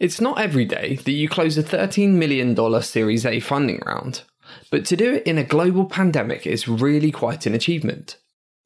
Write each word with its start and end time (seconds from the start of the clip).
It's 0.00 0.18
not 0.18 0.40
every 0.40 0.64
day 0.64 0.94
that 0.96 1.12
you 1.12 1.28
close 1.28 1.58
a 1.58 1.62
$13 1.62 2.12
million 2.12 2.82
Series 2.82 3.26
A 3.26 3.38
funding 3.38 3.82
round, 3.84 4.22
but 4.70 4.86
to 4.86 4.96
do 4.96 5.12
it 5.12 5.26
in 5.26 5.36
a 5.36 5.44
global 5.44 5.84
pandemic 5.84 6.46
is 6.46 6.66
really 6.66 7.10
quite 7.10 7.44
an 7.44 7.54
achievement. 7.54 8.16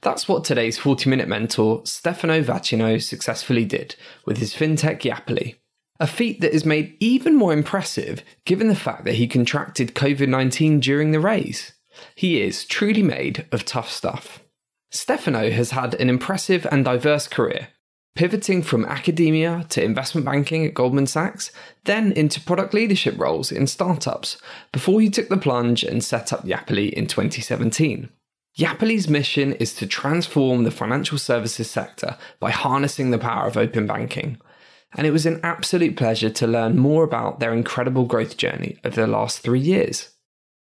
That's 0.00 0.28
what 0.28 0.44
today's 0.44 0.78
40 0.78 1.10
Minute 1.10 1.26
Mentor, 1.26 1.84
Stefano 1.84 2.40
Vaccino, 2.40 3.02
successfully 3.02 3.64
did 3.64 3.96
with 4.24 4.38
his 4.38 4.54
fintech 4.54 5.00
Yapily. 5.00 5.56
A 5.98 6.06
feat 6.06 6.40
that 6.40 6.54
is 6.54 6.64
made 6.64 6.96
even 7.00 7.34
more 7.34 7.52
impressive 7.52 8.22
given 8.44 8.68
the 8.68 8.76
fact 8.76 9.04
that 9.04 9.16
he 9.16 9.26
contracted 9.26 9.96
COVID 9.96 10.28
19 10.28 10.78
during 10.78 11.10
the 11.10 11.18
raise. 11.18 11.72
He 12.14 12.42
is 12.42 12.64
truly 12.64 13.02
made 13.02 13.48
of 13.50 13.64
tough 13.64 13.90
stuff. 13.90 14.44
Stefano 14.92 15.50
has 15.50 15.72
had 15.72 15.94
an 15.94 16.08
impressive 16.08 16.64
and 16.70 16.84
diverse 16.84 17.26
career, 17.26 17.70
pivoting 18.14 18.62
from 18.62 18.84
academia 18.84 19.66
to 19.68 19.82
investment 19.82 20.24
banking 20.24 20.64
at 20.64 20.74
Goldman 20.74 21.06
Sachs, 21.06 21.50
then 21.84 22.12
into 22.12 22.40
product 22.40 22.72
leadership 22.72 23.18
roles 23.18 23.50
in 23.50 23.66
startups, 23.66 24.36
before 24.72 25.00
he 25.00 25.10
took 25.10 25.28
the 25.28 25.36
plunge 25.36 25.82
and 25.82 26.02
set 26.02 26.32
up 26.32 26.44
Yapily 26.44 26.92
in 26.92 27.06
2017. 27.06 28.08
Yapily's 28.56 29.08
mission 29.08 29.52
is 29.54 29.74
to 29.74 29.86
transform 29.86 30.62
the 30.62 30.70
financial 30.70 31.18
services 31.18 31.68
sector 31.68 32.16
by 32.38 32.52
harnessing 32.52 33.10
the 33.10 33.18
power 33.18 33.48
of 33.48 33.56
open 33.56 33.86
banking. 33.86 34.38
And 34.96 35.08
it 35.08 35.10
was 35.10 35.26
an 35.26 35.40
absolute 35.42 35.96
pleasure 35.96 36.30
to 36.30 36.46
learn 36.46 36.78
more 36.78 37.02
about 37.02 37.40
their 37.40 37.52
incredible 37.52 38.04
growth 38.04 38.36
journey 38.36 38.78
over 38.84 39.00
the 39.00 39.08
last 39.08 39.40
three 39.40 39.58
years. 39.58 40.10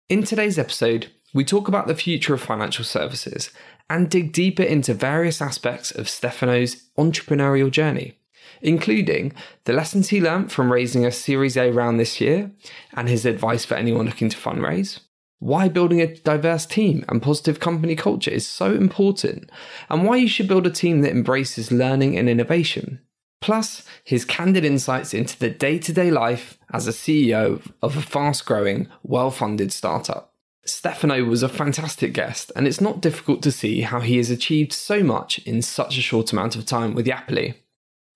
In 0.10 0.24
today's 0.24 0.60
episode, 0.60 1.08
we 1.34 1.46
talk 1.46 1.70
about 1.70 1.88
the 1.88 1.96
future 1.96 2.34
of 2.34 2.41
financial 2.41 2.84
services 2.84 3.52
and 3.90 4.10
dig 4.10 4.32
deeper 4.34 4.63
into 4.63 4.93
various 4.93 5.41
aspects 5.41 5.91
of 5.91 6.10
Stefano's 6.10 6.84
entrepreneurial 6.98 7.71
journey, 7.71 8.18
including 8.62 9.34
the 9.66 9.74
lessons 9.74 10.10
he 10.10 10.21
learned 10.21 10.52
from 10.52 10.71
raising 10.71 11.05
a 11.05 11.12
Series 11.12 11.57
A 11.57 11.71
round 11.71 11.99
this 11.99 12.20
year 12.20 12.52
and 12.93 13.08
his 13.08 13.26
advice 13.26 13.65
for 13.65 13.76
anyone 13.76 14.05
looking 14.05 14.30
to 14.30 14.38
fundraise, 14.38 14.99
why 15.40 15.70
building 15.70 16.02
a 16.02 16.15
diverse 16.15 16.65
team 16.65 17.05
and 17.08 17.21
positive 17.21 17.60
company 17.60 17.96
culture 17.96 18.32
is 18.32 18.48
so 18.48 18.74
important, 18.74 19.49
and 19.90 20.04
why 20.04 20.18
you 20.18 20.27
should 20.27 20.48
build 20.48 20.65
a 20.65 20.71
team 20.71 21.02
that 21.02 21.12
embraces 21.12 21.71
learning 21.71 22.18
and 22.18 22.27
innovation. 22.27 22.99
Plus, 23.40 23.85
his 24.04 24.26
candid 24.26 24.65
insights 24.65 25.13
into 25.13 25.38
the 25.38 25.49
day 25.49 25.77
to 25.77 25.93
day 25.93 26.10
life 26.10 26.58
as 26.74 26.88
a 26.88 26.91
CEO 26.91 27.62
of 27.84 27.96
a 27.96 28.02
fast 28.02 28.46
growing, 28.46 28.88
well 29.04 29.30
funded 29.30 29.71
startup. 29.71 30.34
Stefano 30.70 31.23
was 31.23 31.43
a 31.43 31.49
fantastic 31.49 32.13
guest, 32.13 32.51
and 32.55 32.68
it's 32.68 32.82
not 32.82 33.01
difficult 33.01 33.41
to 33.43 33.51
see 33.51 33.82
how 33.82 33.99
he 33.99 34.18
has 34.18 34.29
achieved 34.29 34.74
so 34.74 35.04
much 35.04 35.40
in 35.40 35.62
such 35.62 35.98
a 35.98 36.01
short 36.01 36.34
amount 36.34 36.55
of 36.55 36.65
time 36.65 36.93
with 36.93 37.05
Yapily. 37.05 37.55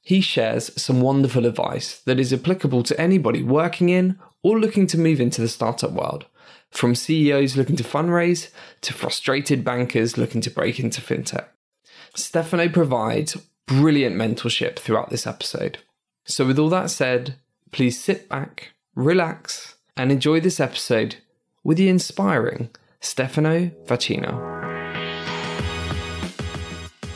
He 0.01 0.21
shares 0.21 0.71
some 0.81 1.01
wonderful 1.01 1.45
advice 1.45 1.99
that 2.01 2.19
is 2.19 2.33
applicable 2.33 2.83
to 2.83 2.99
anybody 2.99 3.43
working 3.43 3.89
in 3.89 4.19
or 4.43 4.59
looking 4.59 4.87
to 4.87 4.97
move 4.97 5.21
into 5.21 5.41
the 5.41 5.47
startup 5.47 5.91
world 5.91 6.25
from 6.71 6.95
CEOs 6.95 7.55
looking 7.57 7.75
to 7.75 7.83
fundraise 7.83 8.49
to 8.81 8.93
frustrated 8.93 9.63
bankers 9.63 10.17
looking 10.17 10.41
to 10.41 10.49
break 10.49 10.79
into 10.79 11.01
fintech. 11.01 11.45
Stefano 12.15 12.67
provides 12.69 13.35
brilliant 13.67 14.15
mentorship 14.15 14.79
throughout 14.79 15.09
this 15.09 15.27
episode. 15.27 15.79
So, 16.25 16.45
with 16.45 16.59
all 16.59 16.69
that 16.69 16.89
said, 16.89 17.35
please 17.71 18.01
sit 18.01 18.27
back, 18.27 18.73
relax, 18.95 19.75
and 19.95 20.11
enjoy 20.11 20.39
this 20.39 20.59
episode 20.59 21.17
with 21.63 21.77
the 21.77 21.89
inspiring 21.89 22.69
Stefano 22.99 23.71
Vaccino. 23.85 24.61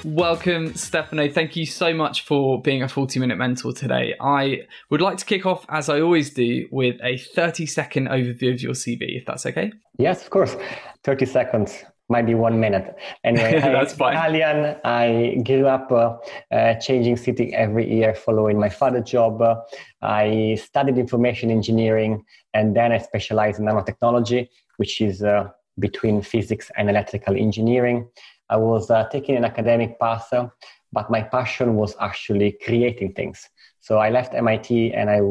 Welcome, 0.04 0.76
Stefano. 0.76 1.28
Thank 1.30 1.56
you 1.56 1.66
so 1.66 1.92
much 1.92 2.26
for 2.26 2.61
being 2.61 2.84
a 2.84 2.88
40 2.88 3.20
minute 3.20 3.39
mentor 3.39 3.73
today. 3.73 4.14
I 4.22 4.61
would 4.92 5.02
like 5.02 5.17
to 5.17 5.26
kick 5.26 5.48
off, 5.48 5.66
as 5.67 5.89
I 5.89 6.00
always 6.00 6.32
do, 6.32 6.67
with 6.72 6.98
a 7.02 7.17
30 7.17 7.66
second 7.66 8.08
overview 8.10 8.54
of 8.54 8.61
your 8.61 8.73
CV, 8.73 9.17
if 9.17 9.26
that's 9.26 9.48
okay. 9.48 9.72
Yes, 9.98 10.23
of 10.23 10.30
course. 10.30 10.55
30 11.04 11.26
seconds 11.26 11.84
might 12.10 12.26
be 12.26 12.36
one 12.36 12.60
minute. 12.60 12.95
Anyway, 13.23 13.60
that's 13.60 13.93
I'm 13.93 13.98
fine. 13.98 14.14
Italian. 14.14 14.77
I 14.83 15.42
grew 15.45 15.67
up 15.67 15.92
uh, 15.92 16.17
uh, 16.52 16.76
changing 16.76 17.17
city 17.17 17.54
every 17.54 17.92
year, 17.92 18.14
following 18.14 18.60
my 18.60 18.70
father's 18.70 19.10
job. 19.10 19.42
Uh, 19.42 19.61
I 20.02 20.58
studied 20.61 20.98
information 20.98 21.49
engineering, 21.49 22.23
and 22.54 22.76
then 22.76 22.92
I 22.92 22.99
specialized 22.99 23.60
in 23.60 23.66
nanotechnology, 23.66 24.49
which 24.77 25.02
is 25.02 25.23
uh, 25.23 25.49
between 25.80 26.21
physics 26.21 26.71
and 26.77 26.89
electrical 26.89 27.36
engineering. 27.36 28.08
I 28.49 28.58
was 28.58 28.92
uh, 28.92 29.08
taking 29.10 29.36
an 29.36 29.45
academic 29.45 29.99
path, 29.99 30.27
uh, 30.32 30.48
but 30.93 31.10
my 31.10 31.22
passion 31.22 31.76
was 31.76 31.95
actually 31.99 32.58
creating 32.64 33.14
things. 33.14 33.49
So 33.82 33.98
I 33.98 34.10
left 34.10 34.33
MIT 34.33 34.93
and 34.93 35.10
I 35.10 35.22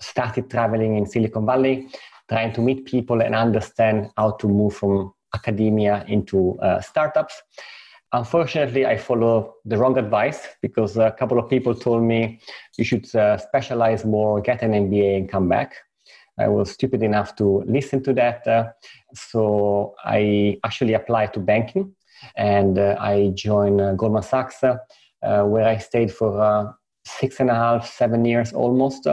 started 0.00 0.50
traveling 0.50 0.96
in 0.96 1.06
Silicon 1.06 1.46
Valley, 1.46 1.88
trying 2.28 2.52
to 2.54 2.60
meet 2.60 2.86
people 2.86 3.20
and 3.20 3.34
understand 3.34 4.10
how 4.16 4.32
to 4.32 4.48
move 4.48 4.74
from 4.76 5.12
academia 5.34 6.04
into 6.08 6.58
uh, 6.60 6.80
startups. 6.80 7.42
Unfortunately, 8.12 8.86
I 8.86 8.96
follow 8.96 9.54
the 9.64 9.76
wrong 9.76 9.98
advice 9.98 10.46
because 10.62 10.96
a 10.96 11.10
couple 11.10 11.38
of 11.38 11.50
people 11.50 11.74
told 11.74 12.02
me 12.02 12.40
you 12.78 12.84
should 12.84 13.12
uh, 13.16 13.36
specialize 13.38 14.04
more, 14.04 14.40
get 14.40 14.62
an 14.62 14.72
MBA, 14.72 15.16
and 15.16 15.28
come 15.28 15.48
back. 15.48 15.74
I 16.38 16.48
was 16.48 16.70
stupid 16.70 17.02
enough 17.02 17.36
to 17.36 17.64
listen 17.66 18.02
to 18.04 18.12
that. 18.14 18.46
Uh, 18.46 18.70
so 19.14 19.94
I 20.04 20.58
actually 20.64 20.94
applied 20.94 21.32
to 21.34 21.40
banking 21.40 21.94
and 22.36 22.78
uh, 22.78 22.96
I 22.98 23.32
joined 23.34 23.80
uh, 23.80 23.94
Goldman 23.94 24.22
Sachs, 24.22 24.62
uh, 24.62 24.78
where 25.44 25.66
I 25.66 25.78
stayed 25.78 26.12
for 26.12 26.74
six 27.06 27.40
and 27.40 27.50
a 27.50 27.54
half, 27.54 27.86
seven 27.86 28.24
years 28.24 28.52
almost. 28.52 29.06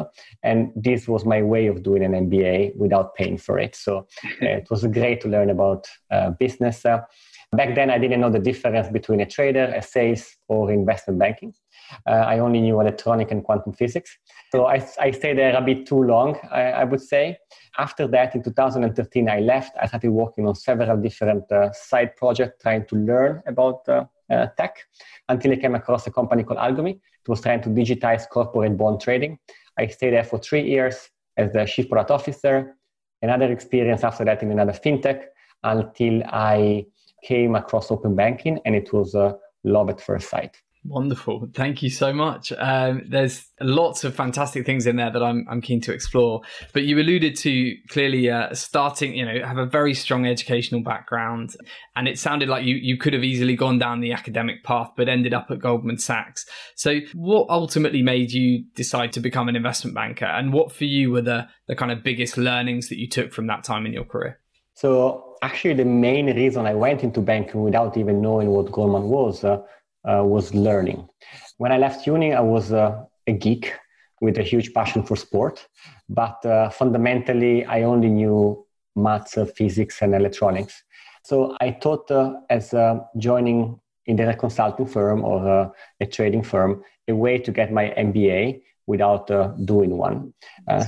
and 0.44 0.72
this 0.76 1.08
was 1.08 1.26
my 1.26 1.42
way 1.42 1.68
of 1.68 1.84
doing 1.84 2.04
an 2.04 2.14
MBA 2.30 2.76
without 2.76 3.16
paying 3.16 3.38
for 3.38 3.60
it. 3.60 3.76
So 3.76 4.08
it 4.42 4.70
was 4.70 4.86
great 4.88 5.22
to 5.22 5.28
learn 5.28 5.50
about 5.50 5.88
business. 6.40 6.84
back 6.84 7.76
then, 7.76 7.90
I 7.90 7.98
didn't 7.98 8.22
know 8.22 8.30
the 8.30 8.40
difference 8.40 8.90
between 8.90 9.22
a 9.22 9.26
trader, 9.26 9.66
a 9.66 9.82
sales, 9.82 10.38
or 10.48 10.72
investment 10.72 11.20
banking. 11.20 11.54
Uh, 12.08 12.12
I 12.12 12.40
only 12.40 12.62
knew 12.62 12.80
electronic 12.80 13.32
and 13.32 13.44
quantum 13.44 13.74
physics. 13.74 14.18
So 14.52 14.66
I, 14.66 14.86
I 15.00 15.12
stayed 15.12 15.38
there 15.38 15.56
a 15.56 15.62
bit 15.62 15.86
too 15.86 16.04
long, 16.04 16.38
I, 16.52 16.62
I, 16.62 16.84
would 16.84 17.02
say. 17.02 17.38
After 17.78 18.08
that, 18.08 18.36
in 18.36 18.44
2013, 18.44 19.30
I 19.30 19.40
left. 19.40 19.76
I 19.82 19.88
started 19.88 20.12
working 20.12 20.48
on 20.48 20.56
several 20.56 20.98
different 20.98 21.52
uh, 21.52 21.72
side 21.74 22.16
projects, 22.16 22.62
trying 22.62 22.86
to 22.88 22.96
learn 22.96 23.42
about 23.46 23.88
uh, 23.88 24.06
uh, 24.30 24.48
tech 24.58 24.78
until 25.30 25.52
I 25.52 25.56
came 25.58 25.76
across 25.76 26.08
a 26.08 26.12
company 26.12 26.44
called 26.44 26.60
Algomi. 26.60 27.00
It 27.24 27.30
was 27.30 27.42
trying 27.42 27.62
to 27.62 27.70
digitize 27.70 28.28
corporate 28.30 28.78
bond 28.78 29.02
trading. 29.02 29.38
I 29.78 29.88
stayed 29.88 30.14
there 30.14 30.24
for 30.24 30.40
three 30.40 30.64
years 30.64 31.10
as 31.38 31.54
the 31.54 31.66
chief 31.66 31.90
product 31.90 32.12
officer. 32.12 32.76
Another 33.22 33.52
experience 33.52 34.04
after 34.04 34.26
that 34.26 34.42
in 34.42 34.52
another 34.52 34.74
fintech 34.74 35.24
until 35.64 36.24
I 36.26 36.86
came 37.24 37.56
across 37.56 37.92
open 37.92 38.16
banking, 38.16 38.60
and 38.66 38.76
it 38.76 38.92
was 38.92 39.14
uh, 39.14 39.34
love 39.64 39.90
at 39.90 40.02
first 40.02 40.30
sight. 40.30 40.58
Wonderful. 40.84 41.48
Thank 41.54 41.84
you 41.84 41.92
so 41.92 42.12
much. 42.12 42.52
Um, 42.58 43.04
there's 43.08 43.48
lots 43.60 44.04
of 44.04 44.16
fantastic 44.16 44.66
things 44.66 44.88
in 44.88 44.96
there 44.96 45.12
that 45.12 45.22
I'm, 45.22 45.46
I'm 45.48 45.62
keen 45.62 45.80
to 45.82 45.94
explore. 45.94 46.42
But 46.74 46.84
you 46.84 47.00
alluded 47.00 47.36
to 47.38 47.76
clearly 47.90 48.32
uh, 48.32 48.56
starting, 48.56 49.16
you 49.16 49.24
know, 49.24 49.46
have 49.46 49.60
a 49.60 49.68
very 49.68 49.94
strong 49.94 50.26
educational 50.26 50.82
background. 50.82 51.56
And 51.96 52.08
it 52.08 52.18
sounded 52.18 52.50
like 52.50 52.66
you, 52.66 52.76
you 52.76 52.98
could 52.98 53.14
have 53.14 53.24
easily 53.24 53.56
gone 53.56 53.78
down 53.78 54.02
the 54.02 54.12
academic 54.12 54.64
path, 54.64 54.90
but 54.98 55.08
ended 55.08 55.36
up 55.36 55.52
at 55.52 55.60
Goldman 55.60 56.00
Sachs. 56.00 56.48
So, 56.76 57.00
what 57.14 57.48
ultimately 57.50 58.02
made 58.02 58.32
you 58.32 58.64
decide 58.76 59.14
to 59.14 59.20
become 59.20 59.50
an 59.50 59.56
investment 59.56 59.94
banker? 59.94 60.26
And 60.26 60.52
what 60.52 60.72
for 60.72 60.86
you 60.86 61.12
were 61.12 61.22
the, 61.22 61.48
the 61.68 61.76
kind 61.76 61.92
of 61.92 62.04
biggest 62.04 62.38
learnings 62.38 62.90
that 62.90 62.98
you 62.98 63.08
took 63.08 63.34
from 63.34 63.46
that 63.48 63.64
time 63.64 63.86
in 63.86 63.94
your 63.94 64.06
career? 64.06 64.40
So, 64.74 65.36
actually, 65.44 65.76
the 65.76 65.86
main 65.86 66.26
reason 66.26 66.66
I 66.66 66.74
went 66.74 67.04
into 67.04 67.22
banking 67.22 67.62
without 67.62 67.98
even 67.98 68.20
knowing 68.20 68.50
what 68.50 68.72
Goldman 68.72 69.04
was. 69.04 69.44
Uh, 69.44 69.62
uh, 70.10 70.24
was 70.24 70.54
learning. 70.54 71.08
When 71.58 71.72
I 71.72 71.78
left 71.78 72.08
uni, 72.08 72.34
I 72.34 72.42
was 72.42 72.72
uh, 72.72 73.04
a 73.28 73.32
geek 73.32 73.74
with 74.20 74.38
a 74.38 74.44
huge 74.44 74.74
passion 74.74 75.04
for 75.04 75.16
sport, 75.16 75.68
but 76.10 76.46
uh, 76.46 76.70
fundamentally, 76.70 77.66
I 77.66 77.84
only 77.84 78.10
knew 78.10 78.66
maths, 78.96 79.38
physics, 79.56 80.02
and 80.02 80.14
electronics. 80.14 80.84
So 81.24 81.56
I 81.62 81.72
thought, 81.72 82.10
uh, 82.12 82.34
as 82.50 82.74
uh, 82.74 83.00
joining 83.18 83.80
in 84.06 84.20
a 84.20 84.36
consulting 84.36 84.86
firm 84.86 85.24
or 85.24 85.48
uh, 85.48 85.70
a 86.00 86.06
trading 86.06 86.44
firm, 86.44 86.84
a 87.08 87.16
way 87.16 87.38
to 87.38 87.52
get 87.52 87.72
my 87.72 87.94
MBA 87.98 88.62
without 88.88 89.28
doing 89.66 89.92
one. 89.98 90.34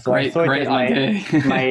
so 0.02 0.12
great, 0.12 0.28
I 0.28 0.30
thought 0.32 0.48
great 0.48 0.62
as 0.68 0.68
my, 0.68 1.46
my, 1.46 1.66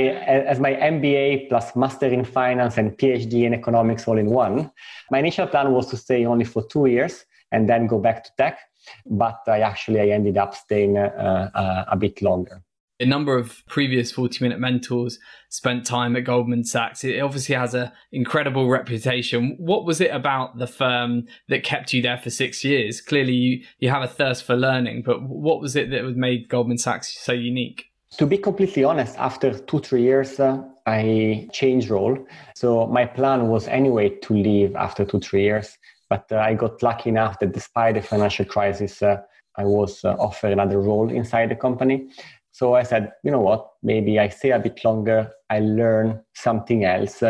as 0.53 0.61
my 0.61 0.73
MBA 0.75 1.49
plus 1.49 1.75
master 1.77 2.07
in 2.07 2.25
finance 2.25 2.79
and 2.79 2.97
PhD 2.97 3.43
in 3.43 3.53
economics 3.53 4.07
all 4.09 4.17
in 4.17 4.27
one. 4.27 4.71
My 5.11 5.19
initial 5.19 5.47
plan 5.47 5.73
was 5.73 5.89
to 5.89 5.97
stay 5.97 6.25
only 6.25 6.45
for 6.45 6.63
two 6.67 6.87
years 6.87 7.25
and 7.53 7.69
then 7.69 7.87
go 7.87 7.99
back 7.99 8.25
to 8.25 8.31
tech. 8.37 8.59
But 9.07 9.39
I 9.47 9.61
actually 9.61 10.01
I 10.01 10.09
ended 10.09 10.37
up 10.37 10.55
staying 10.55 10.99
uh, 10.99 11.51
uh, 11.55 11.85
a 11.89 11.97
bit 11.97 12.21
longer. 12.21 12.63
a 13.03 13.07
number 13.07 13.37
of 13.37 13.63
previous 13.67 14.13
40 14.13 14.45
minute 14.45 14.61
mentors 14.61 15.19
spent 15.49 15.85
time 15.85 16.15
at 16.15 16.25
Goldman 16.25 16.65
Sachs. 16.65 17.03
It 17.03 17.21
obviously 17.21 17.57
has 17.57 17.75
an 17.75 17.91
incredible 18.13 18.69
reputation. 18.69 19.57
What 19.59 19.85
was 19.85 20.01
it 20.01 20.13
about 20.13 20.59
the 20.59 20.69
firm 20.69 21.27
that 21.49 21.65
kept 21.65 21.93
you 21.93 22.01
there 22.01 22.19
for 22.19 22.31
six 22.31 22.63
years? 22.63 23.01
Clearly, 23.01 23.33
you, 23.33 23.65
you 23.81 23.91
have 23.91 24.03
a 24.03 24.09
thirst 24.09 24.45
for 24.45 24.57
learning, 24.57 25.03
but 25.05 25.21
what 25.23 25.61
was 25.61 25.75
it 25.75 25.91
that 25.91 26.05
made 26.17 26.49
Goldman 26.49 26.79
Sachs 26.79 27.19
so 27.19 27.33
unique? 27.33 27.87
To 28.19 28.27
be 28.27 28.39
completely 28.39 28.85
honest, 28.85 29.17
after 29.19 29.59
two, 29.59 29.81
three 29.81 30.03
years, 30.03 30.39
uh, 30.39 30.63
I 30.87 31.49
changed 31.53 31.91
role. 31.91 32.19
So 32.55 32.87
my 32.87 33.07
plan 33.07 33.49
was 33.49 33.67
anyway 33.69 34.11
to 34.11 34.35
leave 34.35 34.77
after 34.77 35.05
two, 35.05 35.19
three 35.21 35.43
years. 35.43 35.77
But 36.13 36.31
uh, 36.31 36.41
I 36.41 36.53
got 36.53 36.83
lucky 36.83 37.09
enough 37.09 37.39
that 37.39 37.53
despite 37.53 37.95
the 37.95 38.03
financial 38.03 38.45
crisis, 38.45 39.01
uh, 39.01 39.17
I 39.57 39.65
was 39.65 40.05
uh, 40.05 40.11
offered 40.27 40.53
another 40.53 40.79
role 40.79 41.09
inside 41.11 41.49
the 41.51 41.57
company. 41.57 42.11
So 42.51 42.75
I 42.75 42.83
said, 42.83 43.13
you 43.25 43.31
know 43.31 43.41
what, 43.41 43.63
maybe 43.83 44.19
I 44.19 44.29
stay 44.29 44.51
a 44.51 44.59
bit 44.59 44.85
longer, 44.85 45.31
I 45.49 45.61
learn 45.61 46.21
something 46.35 46.85
else. 46.85 47.23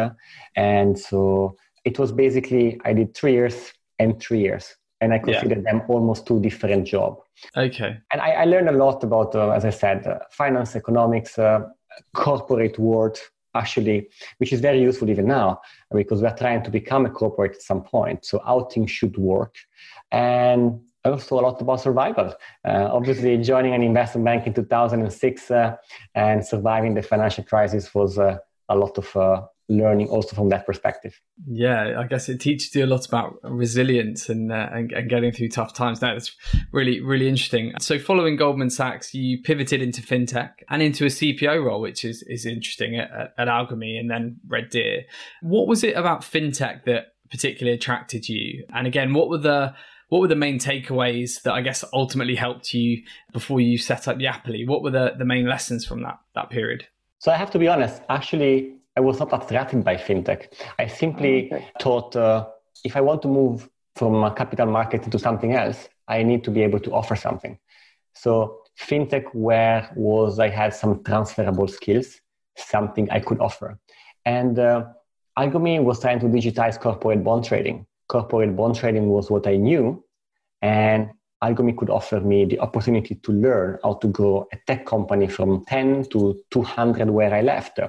And 0.56 0.98
so 0.98 1.56
it 1.84 1.96
was 2.00 2.10
basically, 2.10 2.80
I 2.84 2.92
did 2.92 3.14
three 3.14 3.34
years 3.34 3.72
and 4.00 4.20
three 4.20 4.40
years. 4.40 4.74
And 5.00 5.12
I 5.12 5.20
considered 5.20 5.62
yeah. 5.64 5.72
them 5.72 5.82
almost 5.86 6.26
two 6.26 6.40
different 6.40 6.84
jobs. 6.84 7.22
Okay. 7.56 7.98
And 8.12 8.20
I, 8.20 8.30
I, 8.42 8.44
learned 8.46 8.68
a 8.68 8.78
lot 8.84 9.04
about, 9.04 9.34
uh, 9.36 9.50
as 9.50 9.64
I 9.64 9.70
said, 9.70 10.04
uh, 10.08 10.18
finance, 10.32 10.74
economics, 10.74 11.38
uh, 11.38 11.68
corporate 12.16 12.80
world, 12.80 13.16
actually, 13.54 14.08
which 14.38 14.52
is 14.52 14.60
very 14.60 14.80
useful 14.80 15.10
even 15.10 15.26
now 15.26 15.60
because 15.92 16.22
we're 16.22 16.36
trying 16.36 16.62
to 16.62 16.70
become 16.70 17.06
a 17.06 17.10
corporate 17.10 17.56
at 17.56 17.62
some 17.62 17.82
point. 17.82 18.24
So 18.24 18.40
how 18.44 18.64
things 18.64 18.90
should 18.90 19.16
work. 19.16 19.54
And 20.10 20.80
also 21.04 21.40
a 21.40 21.42
lot 21.42 21.60
about 21.60 21.80
survival. 21.80 22.34
Uh, 22.64 22.88
obviously, 22.92 23.36
joining 23.38 23.74
an 23.74 23.82
investment 23.82 24.24
bank 24.24 24.46
in 24.46 24.54
2006 24.54 25.50
uh, 25.50 25.76
and 26.14 26.44
surviving 26.44 26.94
the 26.94 27.02
financial 27.02 27.44
crisis 27.44 27.94
was 27.94 28.18
uh, 28.18 28.38
a 28.68 28.76
lot 28.76 28.96
of 28.98 29.16
uh, 29.16 29.42
learning 29.76 30.08
also 30.08 30.34
from 30.34 30.48
that 30.50 30.66
perspective. 30.66 31.20
Yeah, 31.46 31.98
I 31.98 32.06
guess 32.06 32.28
it 32.28 32.40
teaches 32.40 32.74
you 32.74 32.84
a 32.84 32.86
lot 32.86 33.06
about 33.06 33.38
resilience 33.42 34.28
and, 34.28 34.52
uh, 34.52 34.68
and, 34.72 34.92
and 34.92 35.08
getting 35.08 35.32
through 35.32 35.48
tough 35.48 35.74
times. 35.74 36.00
That's 36.00 36.34
really 36.72 37.00
really 37.00 37.28
interesting. 37.28 37.72
So, 37.80 37.98
following 37.98 38.36
Goldman 38.36 38.70
Sachs, 38.70 39.14
you 39.14 39.42
pivoted 39.42 39.82
into 39.82 40.02
fintech 40.02 40.52
and 40.68 40.82
into 40.82 41.04
a 41.04 41.08
CPO 41.08 41.64
role, 41.64 41.80
which 41.80 42.04
is 42.04 42.22
is 42.28 42.46
interesting 42.46 42.96
at, 42.96 43.34
at 43.38 43.48
Algomi 43.48 43.98
and 43.98 44.10
then 44.10 44.40
Red 44.46 44.70
Deer. 44.70 45.02
What 45.42 45.66
was 45.66 45.84
it 45.84 45.96
about 45.96 46.22
fintech 46.22 46.84
that 46.84 47.06
particularly 47.30 47.76
attracted 47.76 48.28
you? 48.28 48.64
And 48.74 48.86
again, 48.86 49.14
what 49.14 49.28
were 49.28 49.38
the 49.38 49.74
what 50.12 50.20
were 50.20 50.28
the 50.28 50.36
main 50.36 50.58
takeaways 50.58 51.40
that 51.42 51.54
I 51.54 51.62
guess 51.62 51.84
ultimately 51.94 52.34
helped 52.34 52.74
you 52.74 53.02
before 53.32 53.62
you 53.62 53.78
set 53.78 54.06
up 54.06 54.18
Yapily? 54.18 54.66
What 54.66 54.82
were 54.82 54.90
the, 54.90 55.14
the 55.16 55.24
main 55.24 55.48
lessons 55.48 55.86
from 55.86 56.02
that 56.02 56.18
that 56.34 56.50
period? 56.50 56.86
So 57.18 57.32
I 57.32 57.36
have 57.36 57.50
to 57.52 57.58
be 57.58 57.68
honest, 57.68 58.02
actually, 58.10 58.74
I 58.96 59.00
was 59.00 59.18
not 59.18 59.32
attracted 59.32 59.84
by 59.84 59.96
fintech. 59.96 60.48
I 60.78 60.86
simply 60.86 61.50
oh, 61.50 61.56
okay. 61.56 61.70
thought 61.80 62.16
uh, 62.16 62.46
if 62.84 62.96
I 62.96 63.00
want 63.00 63.22
to 63.22 63.28
move 63.28 63.68
from 63.96 64.22
a 64.24 64.34
capital 64.34 64.66
market 64.66 65.04
into 65.04 65.18
something 65.18 65.54
else, 65.54 65.88
I 66.08 66.22
need 66.22 66.44
to 66.44 66.50
be 66.50 66.62
able 66.62 66.80
to 66.80 66.92
offer 66.92 67.16
something. 67.16 67.58
So 68.14 68.60
fintech 68.78 69.26
where 69.32 69.90
was 69.96 70.38
I 70.38 70.48
had 70.48 70.74
some 70.74 71.02
transferable 71.04 71.68
skills, 71.68 72.20
something 72.56 73.10
I 73.10 73.20
could 73.20 73.40
offer. 73.40 73.78
And 74.24 74.58
uh, 74.58 74.86
Algomi 75.38 75.82
was 75.82 76.00
trying 76.00 76.20
to 76.20 76.26
digitize 76.26 76.78
corporate 76.78 77.24
bond 77.24 77.44
trading 77.44 77.86
corporate 78.12 78.54
bond 78.54 78.76
trading 78.76 79.08
was 79.08 79.30
what 79.30 79.46
I 79.46 79.56
knew. 79.56 80.04
And 80.60 81.10
Algomi 81.42 81.76
could 81.76 81.90
offer 81.90 82.20
me 82.20 82.44
the 82.44 82.60
opportunity 82.60 83.14
to 83.16 83.32
learn 83.32 83.78
how 83.82 83.94
to 83.94 84.08
grow 84.08 84.46
a 84.52 84.56
tech 84.66 84.86
company 84.86 85.26
from 85.26 85.64
10 85.64 86.04
to 86.12 86.38
200 86.50 87.10
where 87.10 87.34
I 87.34 87.40
left. 87.40 87.80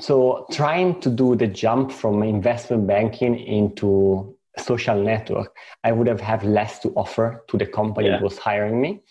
So 0.00 0.46
trying 0.50 1.00
to 1.00 1.10
do 1.10 1.36
the 1.36 1.46
jump 1.46 1.92
from 1.92 2.22
investment 2.22 2.86
banking 2.86 3.38
into 3.38 4.36
social 4.58 5.00
network, 5.00 5.56
I 5.84 5.92
would 5.92 6.06
have 6.06 6.20
had 6.20 6.42
less 6.42 6.78
to 6.80 6.88
offer 6.90 7.44
to 7.48 7.58
the 7.58 7.66
company 7.66 8.08
yeah. 8.08 8.14
that 8.14 8.22
was 8.22 8.38
hiring 8.38 8.80
me. 8.80 9.02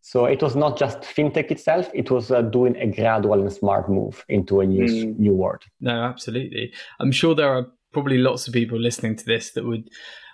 So 0.00 0.24
it 0.24 0.42
was 0.42 0.56
not 0.56 0.76
just 0.76 1.00
fintech 1.02 1.52
itself; 1.52 1.88
it 1.94 2.10
was 2.10 2.32
uh, 2.32 2.42
doing 2.42 2.76
a 2.76 2.88
gradual 2.88 3.40
and 3.40 3.52
smart 3.52 3.88
move 3.88 4.24
into 4.28 4.60
a 4.60 4.66
new 4.66 4.84
mm. 4.84 5.18
new 5.18 5.32
world. 5.32 5.62
No, 5.80 5.92
absolutely. 5.92 6.72
I'm 6.98 7.12
sure 7.12 7.36
there 7.36 7.48
are 7.48 7.68
probably 7.92 8.18
lots 8.18 8.48
of 8.48 8.54
people 8.54 8.78
listening 8.78 9.14
to 9.16 9.24
this 9.24 9.52
that 9.52 9.64
would 9.64 9.90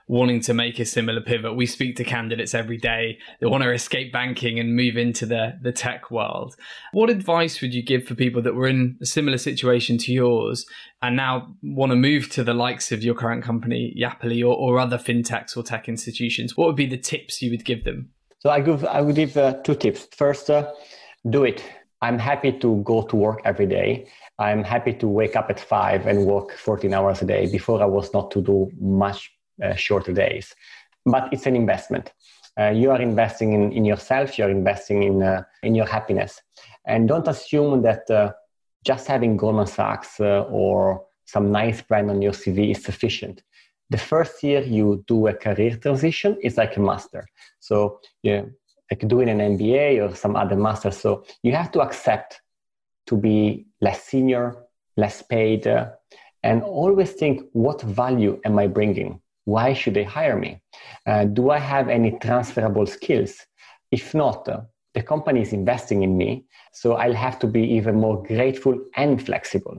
wanting 0.08 0.40
to 0.40 0.54
make 0.54 0.78
a 0.78 0.84
similar 0.84 1.20
pivot. 1.20 1.54
We 1.54 1.66
speak 1.66 1.96
to 1.96 2.04
candidates 2.04 2.54
every 2.54 2.78
day 2.78 3.18
that 3.40 3.48
want 3.48 3.62
to 3.62 3.70
escape 3.70 4.12
banking 4.12 4.58
and 4.58 4.74
move 4.74 4.96
into 4.96 5.26
the, 5.26 5.58
the 5.62 5.72
tech 5.72 6.10
world. 6.10 6.56
What 6.92 7.10
advice 7.10 7.60
would 7.60 7.74
you 7.74 7.82
give 7.82 8.04
for 8.04 8.14
people 8.14 8.42
that 8.42 8.54
were 8.54 8.66
in 8.66 8.96
a 9.00 9.06
similar 9.06 9.38
situation 9.38 9.98
to 9.98 10.12
yours 10.12 10.66
and 11.02 11.16
now 11.16 11.54
want 11.62 11.90
to 11.90 11.96
move 11.96 12.30
to 12.30 12.42
the 12.42 12.54
likes 12.54 12.90
of 12.90 13.04
your 13.04 13.14
current 13.14 13.44
company, 13.44 13.94
Yapily, 13.96 14.42
or, 14.42 14.56
or 14.56 14.78
other 14.78 14.98
fintechs 14.98 15.56
or 15.56 15.62
tech 15.62 15.88
institutions? 15.88 16.56
What 16.56 16.66
would 16.66 16.76
be 16.76 16.86
the 16.86 16.98
tips 16.98 17.40
you 17.42 17.50
would 17.50 17.64
give 17.64 17.84
them? 17.84 18.10
So 18.40 18.50
I 18.50 18.60
give 18.60 18.84
I 18.84 19.00
would 19.00 19.16
give 19.16 19.36
uh, 19.36 19.54
two 19.64 19.74
tips. 19.74 20.06
First, 20.16 20.48
uh, 20.48 20.72
do 21.28 21.44
it. 21.44 21.62
I'm 22.00 22.18
happy 22.18 22.52
to 22.52 22.82
go 22.84 23.02
to 23.02 23.16
work 23.16 23.42
every 23.44 23.66
day 23.66 24.06
I'm 24.38 24.62
happy 24.62 24.92
to 24.94 25.08
wake 25.08 25.34
up 25.34 25.50
at 25.50 25.58
five 25.58 26.06
and 26.06 26.24
work 26.24 26.52
14 26.56 26.94
hours 26.94 27.22
a 27.22 27.24
day. 27.24 27.50
Before 27.50 27.82
I 27.82 27.86
was 27.86 28.12
not 28.12 28.30
to 28.32 28.40
do 28.40 28.70
much 28.80 29.32
shorter 29.76 30.12
days, 30.12 30.54
but 31.04 31.28
it's 31.32 31.46
an 31.46 31.56
investment. 31.56 32.12
Uh, 32.58 32.70
you 32.70 32.90
are 32.90 33.00
investing 33.00 33.52
in, 33.52 33.72
in 33.72 33.84
yourself. 33.84 34.36
You're 34.36 34.50
investing 34.50 35.02
in 35.04 35.22
uh, 35.22 35.42
in 35.62 35.74
your 35.74 35.86
happiness, 35.86 36.40
and 36.86 37.08
don't 37.08 37.28
assume 37.28 37.82
that 37.82 38.10
uh, 38.10 38.32
just 38.84 39.06
having 39.06 39.36
Goldman 39.36 39.66
Sachs 39.66 40.20
uh, 40.20 40.44
or 40.50 41.06
some 41.24 41.52
nice 41.52 41.82
brand 41.82 42.10
on 42.10 42.22
your 42.22 42.32
CV 42.32 42.70
is 42.70 42.82
sufficient. 42.82 43.42
The 43.90 43.98
first 43.98 44.42
year 44.42 44.62
you 44.62 45.04
do 45.06 45.28
a 45.28 45.34
career 45.34 45.76
transition 45.76 46.36
is 46.42 46.56
like 46.56 46.76
a 46.76 46.80
master. 46.80 47.26
So 47.60 48.00
yeah, 48.22 48.42
like 48.90 49.06
doing 49.08 49.28
an 49.28 49.38
MBA 49.38 50.02
or 50.02 50.14
some 50.14 50.36
other 50.36 50.56
master. 50.56 50.90
So 50.90 51.24
you 51.42 51.52
have 51.52 51.70
to 51.72 51.80
accept 51.80 52.40
to 53.06 53.16
be 53.16 53.66
less 53.80 54.02
senior, 54.04 54.56
less 54.96 55.22
paid, 55.22 55.66
uh, 55.66 55.90
and 56.42 56.62
always 56.62 57.12
think 57.12 57.42
what 57.52 57.82
value 57.82 58.40
am 58.44 58.58
I 58.58 58.66
bringing? 58.66 59.20
Why 59.54 59.72
should 59.72 59.94
they 59.94 60.04
hire 60.04 60.38
me? 60.38 60.60
Uh, 61.06 61.24
do 61.24 61.48
I 61.48 61.58
have 61.58 61.88
any 61.88 62.10
transferable 62.26 62.84
skills? 62.84 63.32
If 63.90 64.14
not, 64.14 64.46
uh, 64.46 64.60
the 64.92 65.02
company 65.02 65.40
is 65.40 65.54
investing 65.54 66.02
in 66.02 66.18
me, 66.18 66.44
so 66.72 66.96
I'll 67.02 67.20
have 67.26 67.38
to 67.38 67.46
be 67.46 67.62
even 67.78 67.94
more 67.96 68.22
grateful 68.22 68.74
and 68.96 69.24
flexible. 69.28 69.78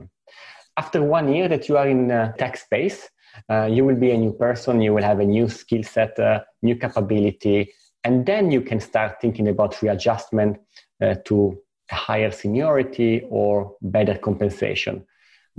After 0.76 1.04
one 1.04 1.32
year 1.32 1.46
that 1.46 1.68
you 1.68 1.76
are 1.76 1.86
in 1.86 2.10
uh, 2.10 2.32
tech 2.32 2.56
space, 2.56 3.08
uh, 3.48 3.68
you 3.70 3.84
will 3.84 3.94
be 3.94 4.10
a 4.10 4.18
new 4.18 4.32
person, 4.32 4.80
you 4.80 4.92
will 4.92 5.04
have 5.04 5.20
a 5.20 5.24
new 5.36 5.48
skill 5.48 5.84
set, 5.84 6.18
uh, 6.18 6.40
new 6.62 6.74
capability, 6.74 7.72
and 8.02 8.26
then 8.26 8.50
you 8.50 8.62
can 8.62 8.80
start 8.80 9.20
thinking 9.20 9.46
about 9.46 9.80
readjustment 9.82 10.58
uh, 11.00 11.14
to 11.26 11.56
higher 11.92 12.32
seniority 12.32 13.24
or 13.30 13.76
better 13.82 14.18
compensation. 14.18 15.06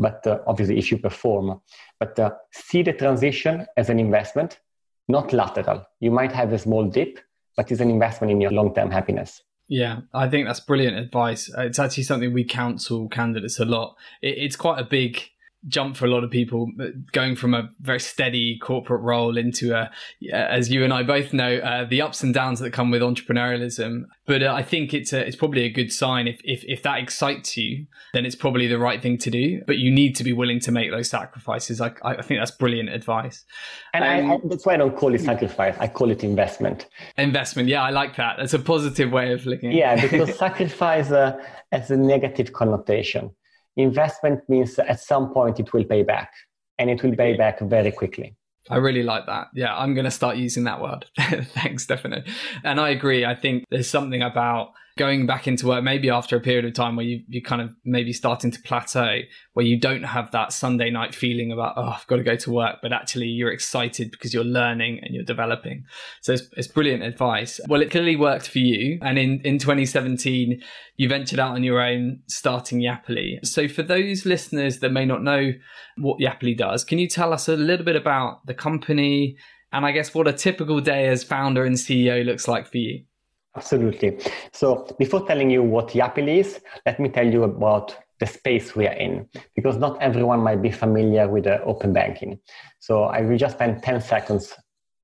But 0.01 0.25
uh, 0.25 0.39
obviously, 0.47 0.79
if 0.79 0.91
you 0.91 0.97
perform, 0.97 1.61
but 1.99 2.17
uh, 2.17 2.31
see 2.51 2.81
the 2.81 2.93
transition 2.93 3.67
as 3.77 3.89
an 3.89 3.99
investment, 3.99 4.59
not 5.07 5.31
lateral. 5.31 5.85
You 5.99 6.09
might 6.09 6.31
have 6.31 6.51
a 6.51 6.57
small 6.57 6.85
dip, 6.89 7.19
but 7.55 7.71
it's 7.71 7.81
an 7.81 7.91
investment 7.91 8.31
in 8.31 8.41
your 8.41 8.51
long 8.51 8.73
term 8.73 8.89
happiness. 8.89 9.43
Yeah, 9.67 10.01
I 10.13 10.27
think 10.27 10.47
that's 10.47 10.59
brilliant 10.59 10.97
advice. 10.97 11.51
It's 11.55 11.79
actually 11.79 12.03
something 12.03 12.33
we 12.33 12.43
counsel 12.43 13.07
candidates 13.09 13.59
a 13.59 13.65
lot. 13.65 13.95
it's 14.21 14.55
quite 14.55 14.79
a 14.79 14.83
big 14.83 15.21
jump 15.67 15.95
for 15.95 16.05
a 16.05 16.09
lot 16.09 16.23
of 16.23 16.31
people 16.31 16.71
going 17.11 17.35
from 17.35 17.53
a 17.53 17.69
very 17.79 17.99
steady 17.99 18.57
corporate 18.59 19.01
role 19.01 19.37
into 19.37 19.73
a 19.75 19.91
as 20.33 20.71
you 20.71 20.83
and 20.83 20.93
I 20.93 21.03
both 21.03 21.33
know 21.33 21.57
uh, 21.57 21.85
the 21.85 22.01
ups 22.01 22.23
and 22.23 22.33
downs 22.33 22.59
that 22.59 22.71
come 22.71 22.91
with 22.91 23.01
entrepreneurialism. 23.01 24.05
But 24.25 24.43
uh, 24.43 24.53
I 24.53 24.63
think 24.63 24.93
it's 24.93 25.13
a, 25.13 25.25
it's 25.25 25.35
probably 25.35 25.63
a 25.63 25.69
good 25.69 25.91
sign. 25.91 26.27
If, 26.27 26.41
if 26.43 26.63
if 26.65 26.83
that 26.83 26.99
excites 26.99 27.57
you 27.57 27.87
then 28.13 28.25
it's 28.25 28.35
probably 28.35 28.67
the 28.67 28.77
right 28.79 29.01
thing 29.01 29.17
to 29.19 29.29
do. 29.29 29.61
But 29.65 29.77
you 29.77 29.91
need 29.91 30.15
to 30.17 30.23
be 30.23 30.33
willing 30.33 30.59
to 30.61 30.71
make 30.71 30.91
those 30.91 31.09
sacrifices. 31.09 31.81
I, 31.81 31.91
I 32.03 32.21
think 32.21 32.39
that's 32.39 32.51
brilliant 32.51 32.89
advice. 32.89 33.45
And 33.93 34.03
um, 34.03 34.31
I, 34.31 34.35
I, 34.35 34.37
that's 34.45 34.65
why 34.65 34.73
I 34.73 34.77
don't 34.77 34.95
call 34.95 35.13
it 35.13 35.21
sacrifice. 35.21 35.75
I 35.79 35.87
call 35.87 36.11
it 36.11 36.23
investment. 36.23 36.87
Investment. 37.17 37.69
Yeah 37.69 37.83
I 37.83 37.89
like 37.89 38.15
that. 38.17 38.37
That's 38.37 38.53
a 38.53 38.59
positive 38.59 39.11
way 39.11 39.33
of 39.33 39.45
looking 39.45 39.71
yeah 39.71 39.99
because 39.99 40.35
sacrifice 40.37 41.11
uh, 41.11 41.37
has 41.71 41.91
a 41.91 41.97
negative 41.97 42.53
connotation 42.53 43.31
investment 43.77 44.41
means 44.49 44.77
at 44.79 44.99
some 44.99 45.33
point 45.33 45.59
it 45.59 45.71
will 45.73 45.85
pay 45.85 46.03
back 46.03 46.31
and 46.77 46.89
it 46.89 47.03
will 47.03 47.15
pay 47.15 47.35
back 47.35 47.59
very 47.59 47.91
quickly. 47.91 48.35
I 48.69 48.77
really 48.77 49.03
like 49.03 49.25
that. 49.25 49.47
Yeah, 49.55 49.75
I'm 49.75 49.93
going 49.95 50.05
to 50.05 50.11
start 50.11 50.37
using 50.37 50.65
that 50.65 50.81
word. 50.81 51.05
Thanks, 51.19 51.83
Stefano. 51.83 52.23
And 52.63 52.79
I 52.79 52.89
agree. 52.89 53.25
I 53.25 53.35
think 53.35 53.65
there's 53.71 53.89
something 53.89 54.21
about 54.21 54.73
going 54.97 55.25
back 55.25 55.47
into 55.47 55.67
work 55.67 55.83
maybe 55.83 56.09
after 56.09 56.35
a 56.35 56.39
period 56.39 56.65
of 56.65 56.73
time 56.73 56.95
where 56.95 57.05
you 57.05 57.21
you 57.27 57.41
kind 57.41 57.61
of 57.61 57.73
maybe 57.85 58.13
starting 58.13 58.51
to 58.51 58.61
plateau 58.61 59.19
where 59.53 59.65
you 59.65 59.79
don't 59.79 60.03
have 60.03 60.31
that 60.31 60.51
sunday 60.53 60.89
night 60.89 61.15
feeling 61.15 61.51
about 61.51 61.73
oh 61.77 61.89
i've 61.89 62.07
got 62.07 62.17
to 62.17 62.23
go 62.23 62.35
to 62.35 62.51
work 62.51 62.77
but 62.81 62.91
actually 62.91 63.27
you're 63.27 63.51
excited 63.51 64.11
because 64.11 64.33
you're 64.33 64.43
learning 64.43 64.99
and 65.01 65.13
you're 65.13 65.23
developing. 65.23 65.83
So 66.21 66.33
it's, 66.33 66.43
it's 66.57 66.67
brilliant 66.67 67.03
advice. 67.03 67.59
Well 67.67 67.81
it 67.81 67.91
clearly 67.91 68.15
worked 68.15 68.47
for 68.47 68.59
you. 68.59 68.99
And 69.01 69.17
in 69.17 69.41
in 69.43 69.57
2017 69.57 70.61
you 70.97 71.09
ventured 71.09 71.39
out 71.39 71.55
on 71.55 71.63
your 71.63 71.81
own 71.81 72.19
starting 72.27 72.79
Yapily 72.81 73.43
so 73.45 73.67
for 73.67 73.83
those 73.83 74.25
listeners 74.25 74.79
that 74.79 74.91
may 74.91 75.05
not 75.05 75.23
know 75.23 75.51
what 75.97 76.19
Yapily 76.19 76.55
does 76.55 76.83
can 76.83 76.99
you 76.99 77.07
tell 77.07 77.33
us 77.33 77.47
a 77.47 77.55
little 77.55 77.85
bit 77.85 77.95
about 77.95 78.45
the 78.45 78.53
company? 78.53 79.37
And 79.73 79.85
i 79.85 79.93
guess 79.93 80.13
what 80.13 80.27
a 80.27 80.33
typical 80.33 80.81
day 80.81 81.07
as 81.07 81.23
founder 81.23 81.63
and 81.63 81.77
ceo 81.77 82.25
looks 82.25 82.45
like 82.45 82.67
for 82.69 82.77
you 82.77 83.05
Absolutely. 83.55 84.17
So 84.53 84.87
before 84.97 85.27
telling 85.27 85.49
you 85.49 85.61
what 85.61 85.89
Yapily 85.89 86.39
is, 86.39 86.61
let 86.85 86.99
me 86.99 87.09
tell 87.09 87.27
you 87.27 87.43
about 87.43 87.95
the 88.19 88.25
space 88.25 88.75
we 88.75 88.87
are 88.87 88.93
in, 88.93 89.27
because 89.55 89.77
not 89.77 90.01
everyone 90.01 90.39
might 90.39 90.61
be 90.61 90.71
familiar 90.71 91.27
with 91.27 91.47
uh, 91.47 91.59
open 91.65 91.91
banking. 91.91 92.39
So 92.79 93.03
I 93.03 93.21
will 93.21 93.37
just 93.37 93.55
spend 93.55 93.83
10 93.83 94.01
seconds 94.01 94.53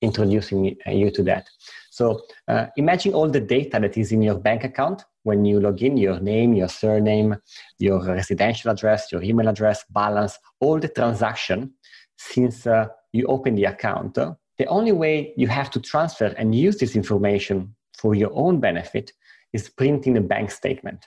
introducing 0.02 0.78
uh, 0.86 0.92
you 0.92 1.12
to 1.12 1.24
that. 1.24 1.50
So 1.92 2.22
uh, 2.48 2.68
imagine 2.78 3.14
all 3.14 3.28
the 3.28 3.40
data 3.40 3.80
that 3.80 3.98
is 3.98 4.12
in 4.12 4.22
your 4.22 4.36
bank 4.36 4.64
account 4.64 5.04
when 5.24 5.44
you 5.44 5.60
log 5.60 5.82
in, 5.82 5.98
your 5.98 6.20
name, 6.20 6.54
your 6.54 6.70
surname, 6.70 7.36
your 7.80 8.04
residential 8.06 8.72
address, 8.72 9.12
your 9.12 9.24
email 9.24 9.48
address, 9.48 9.84
balance, 9.90 10.38
all 10.60 10.80
the 10.80 10.88
transaction 10.88 11.74
since 12.18 12.68
uh, 12.68 12.88
you 13.12 13.26
open 13.26 13.56
the 13.56 13.66
account. 13.66 14.14
The 14.14 14.66
only 14.68 14.92
way 14.92 15.34
you 15.36 15.48
have 15.48 15.70
to 15.72 15.80
transfer 15.80 16.28
and 16.38 16.54
use 16.54 16.78
this 16.78 16.96
information 16.96 17.76
for 17.98 18.16
your 18.16 18.32
own 18.34 18.60
benefit 18.60 19.12
is 19.54 19.70
printing 19.70 20.18
a 20.18 20.22
bank 20.22 20.52
statement. 20.52 21.06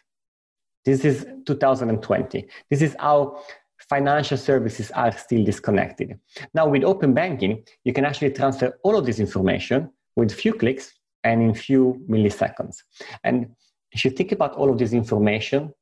This 0.84 1.04
is 1.04 1.26
2020. 1.46 2.46
This 2.70 2.82
is 2.82 2.96
how 2.98 3.42
financial 3.88 4.36
services 4.36 4.90
are 4.92 5.12
still 5.12 5.44
disconnected. 5.44 6.18
Now, 6.54 6.68
with 6.68 6.84
open 6.84 7.14
banking, 7.14 7.64
you 7.84 7.92
can 7.92 8.04
actually 8.04 8.32
transfer 8.32 8.78
all 8.82 8.96
of 8.96 9.06
this 9.06 9.18
information 9.18 9.90
with 10.16 10.32
few 10.32 10.52
clicks 10.54 10.92
and 11.24 11.42
in 11.42 11.54
few 11.54 12.02
milliseconds. 12.08 12.76
And 13.24 13.54
if 13.92 14.04
you 14.04 14.10
think 14.10 14.32
about 14.32 14.54
all 14.54 14.70
of 14.70 14.78
this 14.78 14.92
information, 14.92 15.72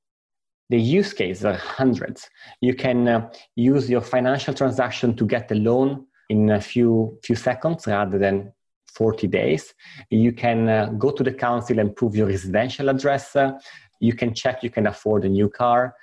the 0.70 0.78
use 0.78 1.12
cases 1.12 1.44
are 1.44 1.54
hundreds. 1.54 2.28
You 2.60 2.74
can 2.74 3.08
uh, 3.08 3.30
use 3.56 3.88
your 3.88 4.02
financial 4.02 4.52
transaction 4.52 5.16
to 5.16 5.24
get 5.24 5.50
a 5.50 5.54
loan 5.54 6.06
in 6.28 6.50
a 6.50 6.60
few 6.60 7.18
few 7.22 7.36
seconds 7.36 7.86
rather 7.86 8.18
than 8.18 8.52
40 8.98 9.28
days. 9.28 9.74
You 10.10 10.32
can 10.32 10.68
uh, 10.68 10.86
go 11.04 11.10
to 11.12 11.22
the 11.22 11.32
council 11.32 11.78
and 11.78 11.94
prove 11.94 12.16
your 12.16 12.26
residential 12.26 12.88
address. 12.88 13.36
Uh, 13.36 13.52
you 14.00 14.14
can 14.20 14.34
check 14.34 14.62
you 14.66 14.70
can 14.70 14.86
afford 14.88 15.24
a 15.24 15.28
new 15.38 15.48
car. 15.48 15.94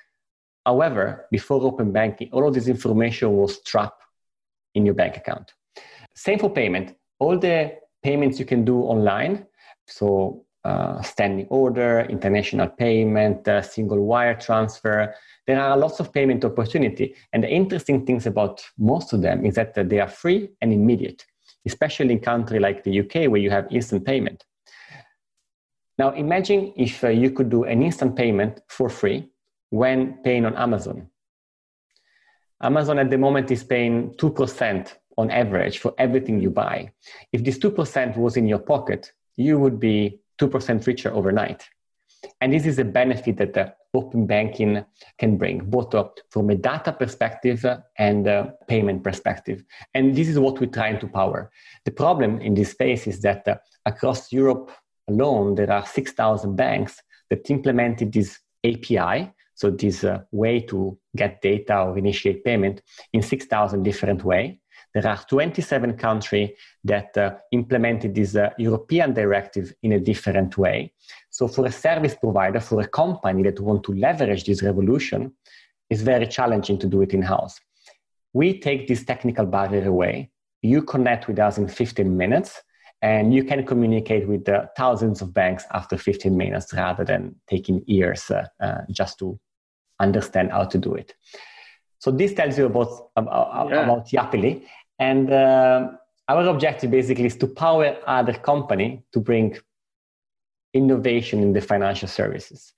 However, 0.65 1.27
before 1.31 1.61
open 1.61 1.91
banking, 1.91 2.29
all 2.31 2.47
of 2.47 2.53
this 2.53 2.67
information 2.67 3.27
was 3.41 3.61
trapped 3.69 4.01
in 4.73 4.85
your 4.85 4.95
bank 4.95 5.17
account. 5.17 5.47
Same 6.15 6.39
for 6.39 6.49
payment. 6.61 6.95
All 7.19 7.37
the 7.37 7.57
payments 8.01 8.39
you 8.39 8.45
can 8.45 8.63
do 8.65 8.77
online, 8.93 9.45
so 9.97 10.07
uh, 10.65 11.01
standing 11.01 11.45
order, 11.49 11.91
international 12.09 12.67
payment, 12.67 13.47
uh, 13.47 13.61
single 13.61 14.01
wire 14.11 14.37
transfer. 14.47 15.13
There 15.45 15.61
are 15.61 15.77
lots 15.77 15.99
of 15.99 16.11
payment 16.11 16.43
opportunity. 16.43 17.13
And 17.33 17.43
the 17.43 17.51
interesting 17.61 18.05
things 18.05 18.25
about 18.25 18.55
most 18.77 19.13
of 19.13 19.21
them 19.21 19.45
is 19.45 19.55
that 19.55 19.75
they 19.75 19.99
are 19.99 20.13
free 20.23 20.49
and 20.61 20.73
immediate 20.73 21.23
especially 21.65 22.11
in 22.13 22.19
country 22.19 22.59
like 22.59 22.83
the 22.83 22.99
UK 23.01 23.29
where 23.29 23.41
you 23.41 23.49
have 23.49 23.67
instant 23.71 24.05
payment. 24.05 24.43
Now 25.97 26.11
imagine 26.11 26.73
if 26.75 27.03
uh, 27.03 27.09
you 27.09 27.31
could 27.31 27.49
do 27.49 27.63
an 27.63 27.81
instant 27.81 28.15
payment 28.15 28.61
for 28.67 28.89
free 28.89 29.29
when 29.69 30.19
paying 30.23 30.45
on 30.45 30.55
Amazon. 30.55 31.07
Amazon 32.61 32.99
at 32.99 33.09
the 33.09 33.17
moment 33.17 33.51
is 33.51 33.63
paying 33.63 34.13
2% 34.15 34.93
on 35.17 35.31
average 35.31 35.79
for 35.79 35.93
everything 35.97 36.41
you 36.41 36.49
buy. 36.49 36.91
If 37.31 37.43
this 37.43 37.57
2% 37.59 38.17
was 38.17 38.37
in 38.37 38.47
your 38.47 38.59
pocket, 38.59 39.11
you 39.35 39.59
would 39.59 39.79
be 39.79 40.19
2% 40.39 40.85
richer 40.85 41.13
overnight. 41.13 41.67
And 42.41 42.53
this 42.53 42.65
is 42.65 42.79
a 42.79 42.85
benefit 42.85 43.37
that 43.37 43.53
the 43.53 43.73
open 43.95 44.25
banking 44.25 44.83
can 45.17 45.37
bring, 45.37 45.59
both 45.65 45.93
uh, 45.95 46.05
from 46.29 46.49
a 46.49 46.55
data 46.55 46.91
perspective 46.91 47.65
and 47.97 48.27
a 48.27 48.53
payment 48.67 49.03
perspective. 49.03 49.63
And 49.93 50.15
this 50.15 50.27
is 50.27 50.37
what 50.39 50.59
we're 50.59 50.67
trying 50.67 50.99
to 50.99 51.07
power. 51.07 51.51
The 51.85 51.91
problem 51.91 52.41
in 52.41 52.53
this 52.53 52.71
space 52.71 53.07
is 53.07 53.21
that 53.21 53.47
uh, 53.47 53.55
across 53.85 54.31
Europe 54.31 54.71
alone, 55.07 55.55
there 55.55 55.71
are 55.71 55.85
6,000 55.85 56.55
banks 56.55 57.01
that 57.29 57.49
implemented 57.49 58.11
this 58.11 58.39
API, 58.63 59.31
so 59.53 59.69
this 59.69 60.03
uh, 60.03 60.21
way 60.31 60.59
to 60.59 60.97
get 61.15 61.41
data 61.41 61.79
or 61.83 61.97
initiate 61.97 62.43
payment 62.43 62.81
in 63.13 63.21
6,000 63.21 63.83
different 63.83 64.23
ways. 64.23 64.57
There 64.95 65.05
are 65.05 65.17
27 65.17 65.97
countries 65.97 66.51
that 66.85 67.17
uh, 67.17 67.35
implemented 67.51 68.15
this 68.15 68.33
uh, 68.33 68.51
European 68.57 69.13
directive 69.13 69.73
in 69.83 69.91
a 69.91 69.99
different 69.99 70.57
way. 70.57 70.93
So 71.31 71.49
for 71.49 71.65
a 71.65 71.71
service 71.71 72.15
provider, 72.15 72.61
for 72.61 72.79
a 72.79 72.87
company 72.87 73.43
that 73.43 73.59
want 73.59 73.83
to 73.83 73.93
leverage 73.93 74.45
this 74.45 74.63
revolution, 74.63 75.33
it's 75.89 76.01
very 76.01 76.27
challenging 76.27 76.79
to 76.79 76.87
do 76.87 77.01
it 77.01 77.13
in-house. 77.13 77.59
We 78.31 78.57
take 78.61 78.87
this 78.87 79.03
technical 79.03 79.45
barrier 79.45 79.85
away. 79.85 80.31
You 80.61 80.81
connect 80.81 81.27
with 81.27 81.39
us 81.39 81.57
in 81.57 81.67
15 81.67 82.15
minutes 82.15 82.61
and 83.01 83.33
you 83.33 83.43
can 83.43 83.65
communicate 83.65 84.25
with 84.29 84.45
the 84.45 84.69
thousands 84.77 85.21
of 85.21 85.33
banks 85.33 85.65
after 85.73 85.97
15 85.97 86.35
minutes 86.37 86.73
rather 86.73 87.03
than 87.03 87.35
taking 87.49 87.83
years 87.85 88.31
uh, 88.31 88.47
uh, 88.61 88.83
just 88.89 89.19
to 89.19 89.37
understand 89.99 90.51
how 90.51 90.63
to 90.63 90.77
do 90.77 90.95
it. 90.95 91.13
So 91.99 92.11
this 92.11 92.33
tells 92.33 92.57
you 92.57 92.67
about, 92.67 93.09
about, 93.15 93.69
yeah. 93.69 93.83
about 93.83 94.07
Yapily. 94.07 94.63
And 94.99 95.31
uh, 95.31 95.89
our 96.27 96.47
objective 96.47 96.91
basically 96.91 97.25
is 97.25 97.37
to 97.37 97.47
power 97.47 97.97
other 98.07 98.33
company 98.33 99.03
to 99.13 99.19
bring 99.19 99.57
innovation 100.73 101.41
in 101.41 101.53
the 101.53 101.61
financial 101.61 102.07
services. 102.07 102.73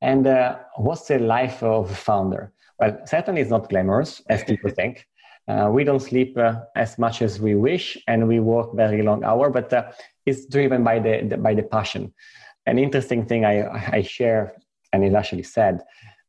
And 0.00 0.26
uh, 0.26 0.58
what's 0.76 1.08
the 1.08 1.18
life 1.18 1.62
of 1.62 1.90
a 1.90 1.94
founder? 1.94 2.52
Well, 2.78 2.98
certainly 3.04 3.42
it's 3.42 3.50
not 3.50 3.68
glamorous, 3.68 4.22
as 4.28 4.42
people 4.44 4.70
think. 4.70 5.06
Uh, 5.48 5.68
we 5.70 5.84
don't 5.84 6.00
sleep 6.00 6.38
uh, 6.38 6.60
as 6.76 6.98
much 6.98 7.22
as 7.22 7.40
we 7.40 7.54
wish, 7.54 7.98
and 8.06 8.28
we 8.28 8.40
work 8.40 8.74
very 8.74 9.02
long 9.02 9.24
hour. 9.24 9.50
But 9.50 9.72
uh, 9.72 9.90
it's 10.24 10.46
driven 10.46 10.84
by 10.84 10.98
the, 10.98 11.26
the, 11.28 11.36
by 11.36 11.54
the 11.54 11.62
passion. 11.62 12.14
An 12.66 12.78
interesting 12.78 13.26
thing 13.26 13.44
I, 13.44 13.96
I 13.96 14.02
share, 14.02 14.54
and 14.92 15.04
it 15.04 15.14
actually 15.14 15.42
said, 15.42 15.80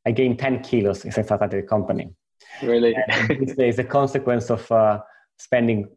I 0.05 0.12
gained 0.12 0.39
10 0.39 0.63
kilos 0.63 1.01
since 1.01 1.17
I 1.17 1.22
started 1.22 1.51
the 1.51 1.62
company. 1.62 2.10
Really? 2.62 2.96
this 3.27 3.58
is 3.58 3.79
a 3.79 3.84
consequence 3.84 4.50
of 4.50 4.72
uh, 4.72 5.01
spending 5.38 5.89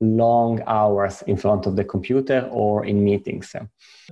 long 0.00 0.62
hours 0.66 1.22
in 1.22 1.36
front 1.36 1.66
of 1.66 1.76
the 1.76 1.84
computer 1.84 2.48
or 2.52 2.84
in 2.84 3.04
meetings. 3.04 3.54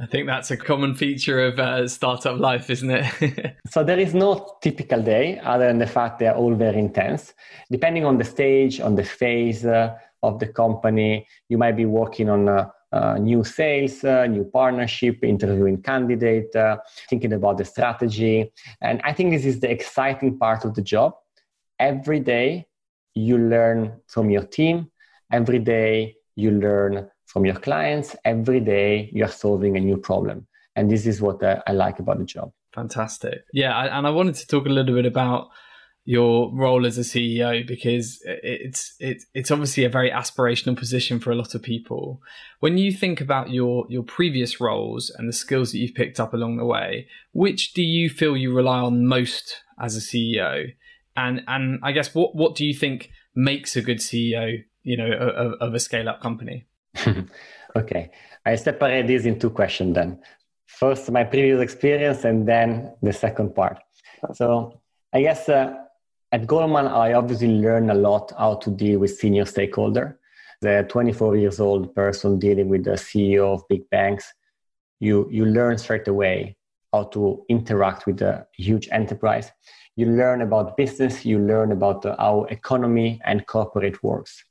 I 0.00 0.06
think 0.06 0.26
that's 0.26 0.50
a 0.50 0.56
common 0.56 0.94
feature 0.94 1.40
of 1.44 1.58
uh, 1.58 1.88
startup 1.88 2.38
life, 2.38 2.70
isn't 2.70 2.90
it? 2.90 3.56
so 3.68 3.84
there 3.84 3.98
is 3.98 4.14
no 4.14 4.56
typical 4.62 5.02
day 5.02 5.38
other 5.40 5.66
than 5.66 5.78
the 5.78 5.86
fact 5.86 6.18
they 6.18 6.26
are 6.26 6.36
all 6.36 6.54
very 6.54 6.78
intense. 6.78 7.34
Depending 7.70 8.04
on 8.04 8.18
the 8.18 8.24
stage, 8.24 8.80
on 8.80 8.94
the 8.94 9.04
phase 9.04 9.66
uh, 9.66 9.94
of 10.22 10.38
the 10.38 10.46
company, 10.46 11.26
you 11.48 11.58
might 11.58 11.76
be 11.76 11.84
working 11.84 12.30
on 12.30 12.48
uh, 12.48 12.70
uh, 12.92 13.16
new 13.18 13.42
sales, 13.42 14.04
uh, 14.04 14.26
new 14.26 14.44
partnership, 14.44 15.24
interviewing 15.24 15.80
candidate, 15.82 16.54
uh, 16.54 16.76
thinking 17.08 17.32
about 17.32 17.58
the 17.58 17.64
strategy. 17.64 18.52
And 18.80 19.00
I 19.02 19.12
think 19.12 19.32
this 19.32 19.46
is 19.46 19.60
the 19.60 19.70
exciting 19.70 20.38
part 20.38 20.64
of 20.64 20.74
the 20.74 20.82
job. 20.82 21.14
Every 21.90 22.20
day 22.20 22.66
you 23.14 23.36
learn 23.36 24.00
from 24.06 24.30
your 24.30 24.44
team, 24.44 24.90
every 25.30 25.58
day 25.58 26.14
you 26.36 26.50
learn 26.50 27.08
from 27.32 27.46
your 27.46 27.56
clients 27.56 28.14
every 28.24 28.60
day 28.60 29.08
you're 29.12 29.28
solving 29.28 29.76
a 29.76 29.80
new 29.80 29.96
problem 29.96 30.46
and 30.76 30.90
this 30.90 31.06
is 31.06 31.20
what 31.20 31.42
uh, 31.42 31.62
i 31.66 31.72
like 31.72 31.98
about 31.98 32.18
the 32.18 32.24
job 32.24 32.52
fantastic 32.74 33.38
yeah 33.54 33.96
and 33.96 34.06
i 34.06 34.10
wanted 34.10 34.34
to 34.34 34.46
talk 34.46 34.66
a 34.66 34.68
little 34.68 34.94
bit 34.94 35.06
about 35.06 35.48
your 36.04 36.52
role 36.52 36.84
as 36.84 36.98
a 36.98 37.02
CEO 37.02 37.64
because 37.64 38.20
it's 38.24 38.96
it's 38.98 39.24
it's 39.34 39.52
obviously 39.52 39.84
a 39.84 39.88
very 39.88 40.10
aspirational 40.10 40.76
position 40.76 41.20
for 41.20 41.30
a 41.30 41.36
lot 41.36 41.54
of 41.54 41.62
people. 41.62 42.20
When 42.58 42.76
you 42.76 42.90
think 42.90 43.20
about 43.20 43.50
your 43.50 43.86
your 43.88 44.02
previous 44.02 44.60
roles 44.60 45.10
and 45.16 45.28
the 45.28 45.32
skills 45.32 45.70
that 45.70 45.78
you've 45.78 45.94
picked 45.94 46.18
up 46.18 46.34
along 46.34 46.56
the 46.56 46.64
way, 46.64 47.06
which 47.30 47.72
do 47.72 47.82
you 47.82 48.10
feel 48.10 48.36
you 48.36 48.52
rely 48.52 48.80
on 48.80 49.06
most 49.06 49.62
as 49.78 49.96
a 49.96 50.00
CEO? 50.00 50.72
And 51.16 51.42
and 51.46 51.78
I 51.82 51.92
guess 51.92 52.14
what 52.14 52.34
what 52.34 52.54
do 52.54 52.64
you 52.66 52.74
think 52.74 53.10
makes 53.34 53.76
a 53.76 53.82
good 53.82 53.98
CEO 53.98 54.62
you 54.82 54.96
know 54.96 55.12
of, 55.12 55.52
of 55.60 55.74
a 55.74 55.80
scale 55.80 56.08
up 56.08 56.20
company? 56.20 56.66
Okay. 57.74 58.10
I 58.44 58.56
separate 58.56 59.06
these 59.06 59.24
in 59.24 59.38
two 59.38 59.50
questions 59.50 59.94
then. 59.94 60.20
First 60.66 61.10
my 61.10 61.24
previous 61.24 61.60
experience 61.60 62.24
and 62.24 62.46
then 62.46 62.92
the 63.02 63.12
second 63.12 63.54
part. 63.54 63.78
So 64.34 64.80
i 65.14 65.20
guess 65.20 65.48
uh, 65.48 65.74
at 66.32 66.46
goldman 66.46 66.86
i 66.86 67.12
obviously 67.12 67.48
learned 67.48 67.90
a 67.90 67.94
lot 67.94 68.32
how 68.38 68.54
to 68.54 68.70
deal 68.70 68.98
with 68.98 69.16
senior 69.16 69.44
stakeholder. 69.44 70.18
The 70.60 70.86
24 70.88 71.36
years 71.36 71.60
old 71.60 71.94
person 71.94 72.38
dealing 72.38 72.68
with 72.68 72.84
the 72.84 72.92
ceo 72.92 73.54
of 73.54 73.68
big 73.68 73.88
banks 73.90 74.32
you 75.00 75.28
you 75.30 75.44
learn 75.44 75.76
straight 75.76 76.06
away 76.06 76.56
how 76.92 77.04
to 77.04 77.44
interact 77.48 78.06
with 78.06 78.20
a 78.22 78.46
huge 78.56 78.88
enterprise. 78.92 79.50
You 79.96 80.06
learn 80.06 80.42
about 80.42 80.76
business. 80.76 81.24
You 81.24 81.38
learn 81.38 81.72
about 81.72 82.04
uh, 82.04 82.16
how 82.18 82.44
economy 82.44 83.20
and 83.24 83.46
corporate 83.46 84.02
works. 84.02 84.44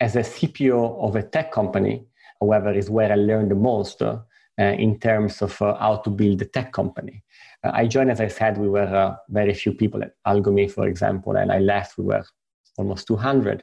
As 0.00 0.16
a 0.16 0.20
CPO 0.20 1.00
of 1.00 1.16
a 1.16 1.22
tech 1.22 1.52
company, 1.52 2.06
however, 2.40 2.72
is 2.72 2.88
where 2.88 3.12
I 3.12 3.16
learned 3.16 3.50
the 3.50 3.56
most 3.56 4.00
uh, 4.02 4.18
in 4.58 4.98
terms 4.98 5.42
of 5.42 5.60
uh, 5.62 5.76
how 5.78 5.96
to 5.96 6.10
build 6.10 6.42
a 6.42 6.44
tech 6.44 6.72
company. 6.72 7.22
Uh, 7.64 7.70
I 7.74 7.86
joined, 7.86 8.10
as 8.10 8.20
I 8.20 8.28
said, 8.28 8.58
we 8.58 8.68
were 8.68 8.80
uh, 8.82 9.16
very 9.28 9.54
few 9.54 9.72
people 9.72 10.02
at 10.02 10.12
Algomi, 10.26 10.70
for 10.70 10.86
example, 10.86 11.36
and 11.36 11.52
I 11.52 11.58
left, 11.58 11.98
we 11.98 12.04
were 12.04 12.24
almost 12.76 13.06
200. 13.08 13.62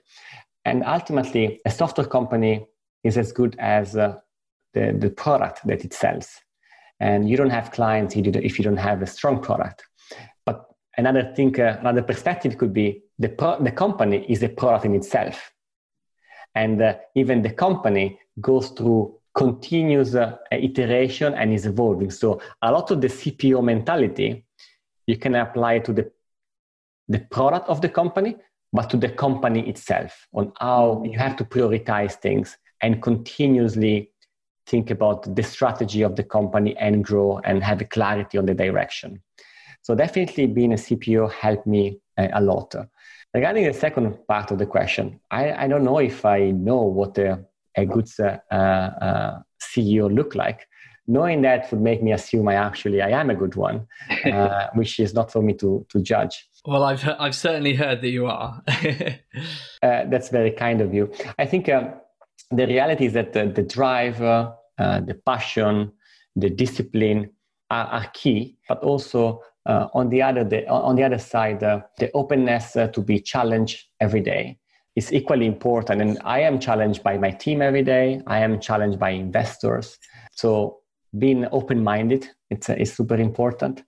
And 0.65 0.83
ultimately, 0.83 1.59
a 1.65 1.71
software 1.71 2.07
company 2.07 2.65
is 3.03 3.17
as 3.17 3.31
good 3.31 3.55
as 3.59 3.95
uh, 3.95 4.17
the, 4.73 4.95
the 4.97 5.09
product 5.09 5.65
that 5.67 5.85
it 5.85 5.93
sells. 5.93 6.41
And 6.99 7.29
you 7.29 7.37
don't 7.37 7.49
have 7.49 7.71
clients 7.71 8.15
if 8.15 8.57
you 8.57 8.63
don't 8.63 8.77
have 8.77 9.01
a 9.01 9.07
strong 9.07 9.41
product. 9.41 9.83
But 10.45 10.65
another 10.97 11.33
thing, 11.35 11.59
uh, 11.59 11.77
another 11.79 12.01
perspective 12.01 12.57
could 12.57 12.73
be 12.73 13.03
the, 13.19 13.29
pro- 13.29 13.61
the 13.61 13.71
company 13.71 14.25
is 14.29 14.43
a 14.43 14.49
product 14.49 14.85
in 14.85 14.95
itself. 14.95 15.51
And 16.53 16.81
uh, 16.81 16.95
even 17.15 17.41
the 17.41 17.51
company 17.51 18.19
goes 18.39 18.69
through 18.69 19.19
continuous 19.33 20.15
uh, 20.15 20.37
iteration 20.51 21.33
and 21.33 21.53
is 21.53 21.65
evolving. 21.65 22.09
So 22.09 22.41
a 22.61 22.71
lot 22.71 22.91
of 22.91 23.01
the 23.01 23.07
CPO 23.07 23.61
mentality, 23.63 24.45
you 25.05 25.17
can 25.17 25.35
apply 25.35 25.79
to 25.79 25.91
the, 25.91 26.11
the 27.09 27.19
product 27.19 27.67
of 27.67 27.81
the 27.81 27.89
company, 27.89 28.37
but 28.71 28.89
to 28.89 28.97
the 28.97 29.09
company 29.09 29.67
itself 29.69 30.27
on 30.33 30.53
how 30.59 31.03
you 31.05 31.17
have 31.19 31.35
to 31.37 31.43
prioritize 31.43 32.13
things 32.13 32.57
and 32.81 33.01
continuously 33.01 34.11
think 34.67 34.89
about 34.89 35.35
the 35.35 35.43
strategy 35.43 36.01
of 36.01 36.15
the 36.15 36.23
company 36.23 36.75
and 36.77 37.03
grow 37.03 37.39
and 37.43 37.63
have 37.63 37.81
a 37.81 37.85
clarity 37.85 38.37
on 38.37 38.45
the 38.45 38.53
direction. 38.53 39.21
So 39.81 39.93
definitely 39.93 40.47
being 40.47 40.73
a 40.73 40.77
CPO 40.77 41.31
helped 41.31 41.67
me 41.67 41.99
uh, 42.17 42.27
a 42.33 42.41
lot. 42.41 42.73
Regarding 43.33 43.65
the 43.65 43.73
second 43.73 44.17
part 44.27 44.49
of 44.51 44.57
the 44.57 44.65
question, 44.65 45.19
I, 45.29 45.65
I 45.65 45.67
don't 45.67 45.83
know 45.83 45.99
if 45.99 46.25
I 46.25 46.51
know 46.51 46.81
what 46.81 47.17
a, 47.17 47.45
a 47.75 47.85
good 47.85 48.09
uh, 48.19 48.55
uh, 48.55 49.39
CEO 49.61 50.13
look 50.13 50.33
like. 50.35 50.67
Knowing 51.07 51.43
that 51.43 51.69
would 51.69 51.81
make 51.81 52.01
me 52.01 52.13
assume 52.13 52.47
I 52.47 52.55
actually 52.55 52.99
I 52.99 53.09
am 53.09 53.29
a 53.29 53.35
good 53.35 53.55
one, 53.55 53.85
uh, 54.25 54.67
which 54.73 54.99
is 54.99 55.13
not 55.13 55.31
for 55.31 55.43
me 55.43 55.53
to 55.55 55.85
to 55.89 56.01
judge. 56.01 56.47
Well, 56.65 56.83
I've 56.83 57.07
I've 57.19 57.35
certainly 57.35 57.75
heard 57.75 58.01
that 58.01 58.09
you 58.09 58.25
are. 58.27 58.63
Uh, 59.83 60.03
that's 60.09 60.29
very 60.29 60.49
kind 60.49 60.81
of 60.81 60.95
you. 60.95 61.11
I 61.37 61.45
think 61.45 61.69
um, 61.69 61.93
the 62.51 62.67
reality 62.67 63.05
is 63.05 63.13
that 63.13 63.33
the, 63.33 63.47
the 63.47 63.63
drive, 63.63 64.21
uh, 64.21 64.53
the 64.77 65.19
passion, 65.25 65.91
the 66.35 66.49
discipline 66.49 67.31
are, 67.69 67.85
are 67.85 68.07
key, 68.13 68.57
but 68.67 68.79
also 68.83 69.41
uh, 69.65 69.87
on 69.93 70.09
the 70.09 70.21
other 70.21 70.43
the, 70.43 70.67
on 70.69 70.95
the 70.95 71.03
other 71.03 71.17
side, 71.17 71.63
uh, 71.63 71.81
the 71.97 72.11
openness 72.13 72.75
uh, 72.75 72.87
to 72.87 73.01
be 73.01 73.19
challenged 73.19 73.85
every 73.99 74.21
day 74.21 74.57
is 74.95 75.11
equally 75.11 75.45
important. 75.45 76.01
And 76.01 76.19
I 76.23 76.39
am 76.41 76.59
challenged 76.59 77.03
by 77.03 77.17
my 77.17 77.31
team 77.31 77.61
every 77.61 77.83
day. 77.83 78.21
I 78.27 78.39
am 78.39 78.59
challenged 78.59 78.99
by 78.99 79.09
investors. 79.09 79.97
So 80.33 80.79
being 81.17 81.47
open-minded 81.51 82.27
it's, 82.49 82.69
uh, 82.69 82.75
is 82.77 82.93
super 82.93 83.15
important 83.15 83.83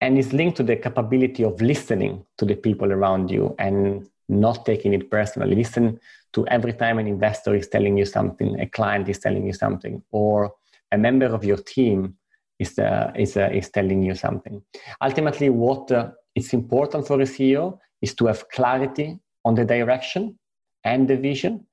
and 0.00 0.18
is 0.18 0.32
linked 0.32 0.56
to 0.58 0.62
the 0.62 0.76
capability 0.76 1.42
of 1.44 1.60
listening 1.60 2.24
to 2.38 2.44
the 2.44 2.54
people 2.54 2.92
around 2.92 3.30
you 3.30 3.54
and 3.58 4.06
not 4.28 4.64
taking 4.66 4.92
it 4.92 5.10
personally. 5.10 5.54
Listen 5.54 5.98
to 6.32 6.46
every 6.48 6.72
time 6.72 6.98
an 6.98 7.06
investor 7.06 7.54
is 7.54 7.68
telling 7.68 7.96
you 7.96 8.04
something, 8.04 8.60
a 8.60 8.66
client 8.66 9.08
is 9.08 9.18
telling 9.18 9.46
you 9.46 9.52
something, 9.52 10.02
or 10.10 10.52
a 10.92 10.98
member 10.98 11.26
of 11.26 11.44
your 11.44 11.56
team 11.56 12.16
is, 12.58 12.78
uh, 12.78 13.12
is, 13.16 13.36
uh, 13.36 13.48
is 13.52 13.70
telling 13.70 14.02
you 14.02 14.14
something. 14.14 14.62
Ultimately, 15.02 15.50
what 15.50 15.90
uh, 15.92 16.10
is 16.34 16.52
important 16.52 17.06
for 17.06 17.20
a 17.20 17.24
CEO 17.24 17.78
is 18.02 18.14
to 18.14 18.26
have 18.26 18.48
clarity 18.50 19.18
on 19.44 19.54
the 19.54 19.64
direction 19.64 20.38
and 20.84 21.08
the 21.08 21.16
vision 21.16 21.66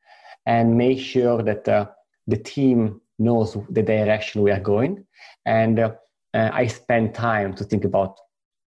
and 0.46 0.78
make 0.78 1.00
sure 1.00 1.42
that 1.44 1.68
uh, 1.68 1.86
the 2.28 2.38
team 2.38 3.02
knows 3.20 3.58
the 3.70 3.84
direction 3.84 4.42
we 4.42 4.52
are 4.52 4.60
going. 4.60 5.06
And 5.46 5.80
uh, 5.80 5.92
uh, 6.34 6.50
I 6.54 6.68
spend 6.68 7.14
time 7.14 7.54
to 7.56 7.64
think 7.64 7.86
about 7.86 8.18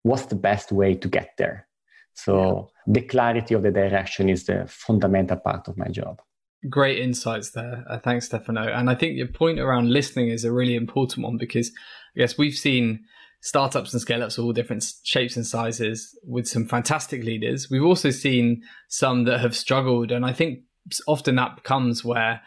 what's 0.02 0.26
the 0.26 0.36
best 0.36 0.70
way 0.70 0.94
to 0.94 1.08
get 1.08 1.30
there. 1.38 1.66
So 2.14 2.70
the 2.86 3.02
clarity 3.02 3.54
of 3.54 3.62
the 3.62 3.70
direction 3.70 4.28
is 4.28 4.44
the 4.44 4.66
fundamental 4.68 5.38
part 5.38 5.68
of 5.68 5.76
my 5.76 5.88
job. 5.88 6.20
Great 6.68 6.98
insights 6.98 7.50
there. 7.50 7.84
Uh, 7.88 7.98
thanks, 7.98 8.26
Stefano. 8.26 8.62
And 8.62 8.88
I 8.88 8.94
think 8.94 9.16
your 9.16 9.26
point 9.26 9.60
around 9.60 9.90
listening 9.90 10.28
is 10.28 10.44
a 10.44 10.52
really 10.52 10.74
important 10.74 11.24
one 11.24 11.36
because 11.36 11.70
I 12.16 12.20
guess 12.20 12.38
we've 12.38 12.54
seen 12.54 13.04
startups 13.42 13.92
and 13.92 14.00
scale 14.00 14.22
ups 14.22 14.38
of 14.38 14.44
all 14.44 14.52
different 14.54 14.84
shapes 15.02 15.36
and 15.36 15.46
sizes 15.46 16.18
with 16.24 16.46
some 16.46 16.66
fantastic 16.66 17.22
leaders. 17.22 17.68
We've 17.70 17.84
also 17.84 18.08
seen 18.10 18.62
some 18.88 19.24
that 19.24 19.40
have 19.40 19.54
struggled. 19.54 20.10
And 20.10 20.24
I 20.24 20.32
think 20.32 20.60
often 21.06 21.36
that 21.36 21.62
comes 21.62 22.02
where 22.02 22.40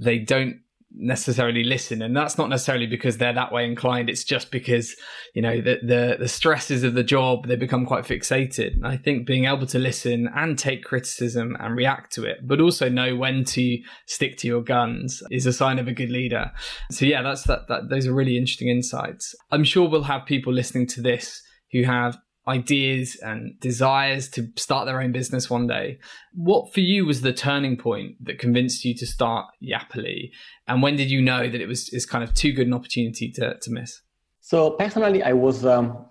they 0.00 0.18
don't 0.18 0.60
necessarily 0.92 1.62
listen 1.62 2.02
and 2.02 2.16
that's 2.16 2.36
not 2.36 2.48
necessarily 2.48 2.86
because 2.86 3.18
they're 3.18 3.32
that 3.32 3.52
way 3.52 3.64
inclined 3.64 4.10
it's 4.10 4.24
just 4.24 4.50
because 4.50 4.96
you 5.34 5.42
know 5.42 5.60
the, 5.60 5.78
the 5.82 6.16
the 6.18 6.28
stresses 6.28 6.82
of 6.82 6.94
the 6.94 7.04
job 7.04 7.46
they 7.46 7.56
become 7.56 7.86
quite 7.86 8.04
fixated. 8.04 8.82
I 8.84 8.96
think 8.96 9.26
being 9.26 9.44
able 9.44 9.66
to 9.66 9.78
listen 9.78 10.28
and 10.34 10.58
take 10.58 10.82
criticism 10.82 11.56
and 11.60 11.76
react 11.76 12.12
to 12.14 12.24
it 12.24 12.38
but 12.42 12.60
also 12.60 12.88
know 12.88 13.14
when 13.14 13.44
to 13.44 13.78
stick 14.06 14.36
to 14.38 14.48
your 14.48 14.62
guns 14.62 15.22
is 15.30 15.46
a 15.46 15.52
sign 15.52 15.78
of 15.78 15.86
a 15.86 15.92
good 15.92 16.10
leader. 16.10 16.50
So 16.90 17.06
yeah 17.06 17.22
that's 17.22 17.44
that, 17.44 17.68
that 17.68 17.88
those 17.88 18.06
are 18.06 18.14
really 18.14 18.36
interesting 18.36 18.68
insights. 18.68 19.34
I'm 19.50 19.64
sure 19.64 19.88
we'll 19.88 20.02
have 20.02 20.26
people 20.26 20.52
listening 20.52 20.86
to 20.88 21.02
this 21.02 21.40
who 21.72 21.84
have 21.84 22.18
ideas 22.48 23.16
and 23.22 23.58
desires 23.60 24.28
to 24.30 24.48
start 24.56 24.86
their 24.86 25.00
own 25.00 25.12
business 25.12 25.50
one 25.50 25.66
day. 25.66 25.98
What 26.32 26.72
for 26.72 26.80
you 26.80 27.06
was 27.06 27.20
the 27.20 27.32
turning 27.32 27.76
point 27.76 28.24
that 28.24 28.38
convinced 28.38 28.84
you 28.84 28.94
to 28.96 29.06
start 29.06 29.46
Yapily? 29.62 30.32
And 30.66 30.82
when 30.82 30.96
did 30.96 31.10
you 31.10 31.20
know 31.20 31.48
that 31.48 31.60
it 31.60 31.66
was 31.66 31.88
is 31.90 32.06
kind 32.06 32.24
of 32.24 32.34
too 32.34 32.52
good 32.52 32.66
an 32.66 32.74
opportunity 32.74 33.30
to, 33.32 33.58
to 33.58 33.70
miss? 33.70 34.00
So 34.40 34.70
personally, 34.70 35.22
I 35.22 35.32
was 35.32 35.64
um, 35.64 36.06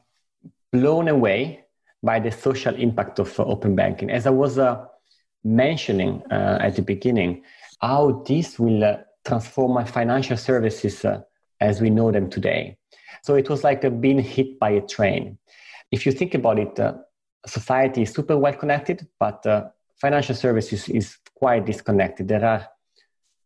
blown 0.71 1.07
away 1.07 1.65
by 2.03 2.19
the 2.19 2.31
social 2.31 2.75
impact 2.75 3.19
of 3.19 3.37
uh, 3.39 3.43
open 3.43 3.75
banking. 3.75 4.09
As 4.09 4.25
I 4.25 4.29
was 4.29 4.57
uh, 4.57 4.85
mentioning 5.43 6.23
uh, 6.31 6.59
at 6.61 6.75
the 6.75 6.81
beginning, 6.81 7.43
how 7.81 8.23
this 8.27 8.59
will 8.59 8.83
uh, 8.83 8.97
transform 9.25 9.73
my 9.73 9.83
financial 9.83 10.37
services 10.37 11.03
uh, 11.03 11.21
as 11.59 11.81
we 11.81 11.89
know 11.89 12.11
them 12.11 12.29
today. 12.29 12.77
So 13.23 13.35
it 13.35 13.49
was 13.49 13.63
like 13.63 13.81
being 13.99 14.19
hit 14.19 14.59
by 14.59 14.69
a 14.69 14.81
train 14.81 15.37
if 15.91 16.05
you 16.05 16.11
think 16.11 16.35
about 16.35 16.59
it, 16.59 16.79
uh, 16.79 16.93
society 17.45 18.03
is 18.03 18.11
super 18.11 18.37
well 18.37 18.53
connected, 18.53 19.07
but 19.19 19.45
uh, 19.45 19.69
financial 19.99 20.35
services 20.35 20.87
is 20.89 21.17
quite 21.35 21.65
disconnected. 21.65 22.27
There 22.27 22.45
are 22.45 22.67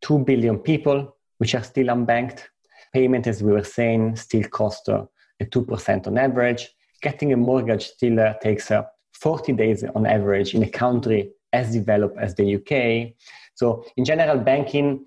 2 0.01 0.19
billion 0.19 0.59
people 0.59 1.15
which 1.37 1.55
are 1.55 1.63
still 1.63 1.87
unbanked. 1.87 2.43
Payment, 2.93 3.27
as 3.27 3.41
we 3.41 3.51
were 3.51 3.63
saying, 3.63 4.15
still 4.17 4.43
costs 4.49 4.87
uh, 4.89 5.05
2% 5.41 6.07
on 6.07 6.17
average. 6.17 6.69
Getting 7.01 7.33
a 7.33 7.37
mortgage 7.37 7.87
still 7.87 8.19
uh, 8.19 8.33
takes 8.41 8.71
uh, 8.71 8.83
40 9.13 9.53
days 9.53 9.83
on 9.95 10.05
average 10.05 10.53
in 10.53 10.63
a 10.63 10.69
country 10.69 11.31
as 11.51 11.71
developed 11.71 12.17
as 12.17 12.35
the 12.35 12.55
UK. 12.55 13.13
So, 13.55 13.85
in 13.97 14.05
general, 14.05 14.37
banking 14.37 15.05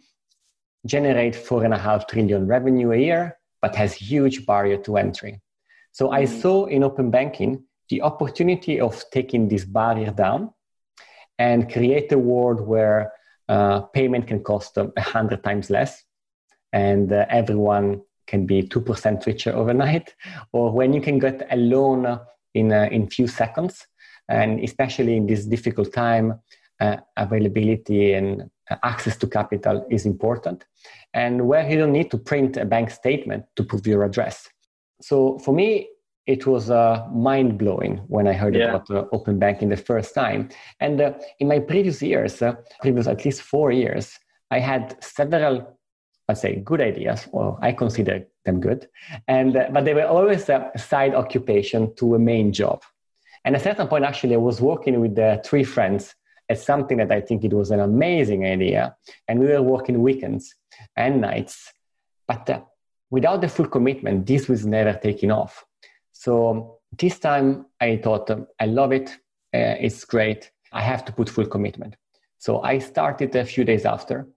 generates 0.87 1.39
four 1.39 1.65
and 1.65 1.75
a 1.75 1.79
half 1.79 2.07
trillion 2.07 2.47
revenue 2.47 2.93
a 2.93 2.97
year, 2.97 3.39
but 3.61 3.75
has 3.75 3.93
huge 3.93 4.47
barrier 4.47 4.79
to 4.79 4.97
entry. 4.97 5.41
So 5.97 6.13
I 6.13 6.25
mm. 6.25 6.43
saw 6.43 6.67
in 6.67 6.85
open 6.85 7.11
banking 7.11 7.65
the 7.89 8.03
opportunity 8.03 8.79
of 8.79 9.03
taking 9.11 9.49
this 9.49 9.65
barrier 9.65 10.11
down 10.11 10.51
and 11.39 11.73
create 11.73 12.13
a 12.13 12.19
world 12.19 12.61
where 12.61 13.13
uh, 13.49 13.81
payment 13.97 14.27
can 14.27 14.43
cost 14.43 14.77
a 14.77 14.93
hundred 15.01 15.43
times 15.43 15.71
less 15.71 16.05
and 16.75 17.11
uh, 17.11 17.25
everyone 17.31 18.03
can 18.27 18.45
be 18.45 18.63
2% 18.63 19.25
richer 19.25 19.53
overnight. 19.57 20.15
Or 20.53 20.71
when 20.71 20.93
you 20.93 21.01
can 21.01 21.19
get 21.19 21.47
a 21.51 21.57
loan 21.57 22.21
in 22.53 22.73
a 22.73 22.83
uh, 22.83 22.97
in 22.97 23.09
few 23.09 23.27
seconds 23.27 23.87
and 24.29 24.61
especially 24.61 25.17
in 25.17 25.27
this 25.27 25.47
difficult 25.47 25.95
time 25.95 26.27
uh, 26.79 26.97
availability 27.17 28.13
and 28.13 28.51
access 28.83 29.17
to 29.19 29.27
capital 29.27 29.87
is 29.91 30.05
important. 30.05 30.67
And 31.15 31.49
where 31.49 31.67
you 31.71 31.79
don't 31.79 31.97
need 31.99 32.11
to 32.11 32.19
print 32.19 32.59
a 32.59 32.67
bank 32.67 32.91
statement 32.91 33.45
to 33.57 33.65
prove 33.65 33.87
your 33.87 34.05
address 34.05 34.51
so 35.01 35.39
for 35.39 35.55
me, 35.55 35.89
it 36.27 36.47
was 36.47 36.71
uh, 36.71 37.07
mind 37.13 37.57
blowing 37.57 37.99
when 38.09 38.27
I 38.27 38.33
heard 38.33 38.57
yeah. 38.57 38.75
about 38.75 38.91
uh, 38.91 39.05
open 39.13 39.39
banking 39.39 39.69
the 39.69 39.77
first 39.77 40.15
time. 40.15 40.49
And 40.81 41.01
uh, 41.01 41.13
in 41.39 41.49
my 41.49 41.61
previous 41.61 42.03
years, 42.03 42.43
uh, 42.43 42.55
previous 42.81 43.07
at 43.07 43.25
least 43.25 43.43
four 43.43 43.71
years, 43.71 44.19
I 44.51 44.59
had 44.59 44.97
several, 45.03 45.79
let's 46.29 46.41
say, 46.41 46.57
good 46.57 46.81
ideas. 46.81 47.29
Well, 47.33 47.59
I 47.63 47.73
consider 47.73 48.27
them 48.45 48.61
good, 48.61 48.89
and 49.29 49.57
uh, 49.57 49.69
but 49.73 49.85
they 49.85 49.95
were 49.95 50.07
always 50.07 50.49
a 50.49 50.71
side 50.77 51.15
occupation 51.15 51.95
to 51.97 52.15
a 52.15 52.19
main 52.19 52.53
job. 52.53 52.83
And 53.45 53.55
at 53.55 53.61
a 53.61 53.65
certain 53.65 53.87
point, 53.87 54.05
actually, 54.05 54.35
I 54.35 54.39
was 54.39 54.61
working 54.61 55.01
with 55.01 55.19
uh, 55.19 55.39
three 55.45 55.65
friends 55.65 56.15
at 56.49 56.59
something 56.59 56.99
that 56.99 57.13
I 57.13 57.21
think 57.21 57.45
it 57.45 57.53
was 57.53 57.71
an 57.71 57.81
amazing 57.81 58.45
idea, 58.45 58.97
and 59.29 59.39
we 59.41 59.47
were 59.47 59.63
working 59.63 60.03
weekends 60.03 60.55
and 60.97 61.21
nights. 61.21 61.73
But 62.27 62.67
without 63.11 63.41
the 63.41 63.49
full 63.49 63.67
commitment, 63.69 64.27
this 64.27 64.49
was 64.49 64.67
never 64.67 64.93
taken 64.95 65.31
off. 65.31 65.65
So 66.13 66.79
this 66.99 67.19
time 67.19 67.67
I 67.81 67.97
thought, 67.97 68.31
I 68.61 68.67
love 68.67 68.93
it. 68.93 69.11
Uh, 69.55 69.77
it's 69.81 70.05
great. 70.05 70.51
I 70.73 70.83
have 70.83 71.05
to 71.07 71.13
put 71.13 71.29
full 71.29 71.47
commitment. 71.47 71.97
So 72.39 72.63
I 72.63 72.79
started 72.79 73.35
a 73.35 73.45
few 73.45 73.65
days 73.65 73.85
after. 73.85 74.29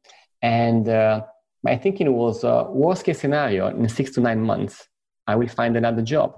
And 0.42 0.88
uh, 0.88 1.24
my 1.64 1.78
thinking 1.78 2.12
was 2.14 2.44
uh, 2.44 2.66
worst 2.70 3.06
case 3.06 3.20
scenario, 3.20 3.68
in 3.68 3.90
six 3.90 4.12
to 4.12 4.22
nine 4.22 4.42
months, 4.42 4.88
I 5.28 5.36
will 5.36 5.48
find 5.48 5.76
another 5.76 6.02
job. 6.02 6.36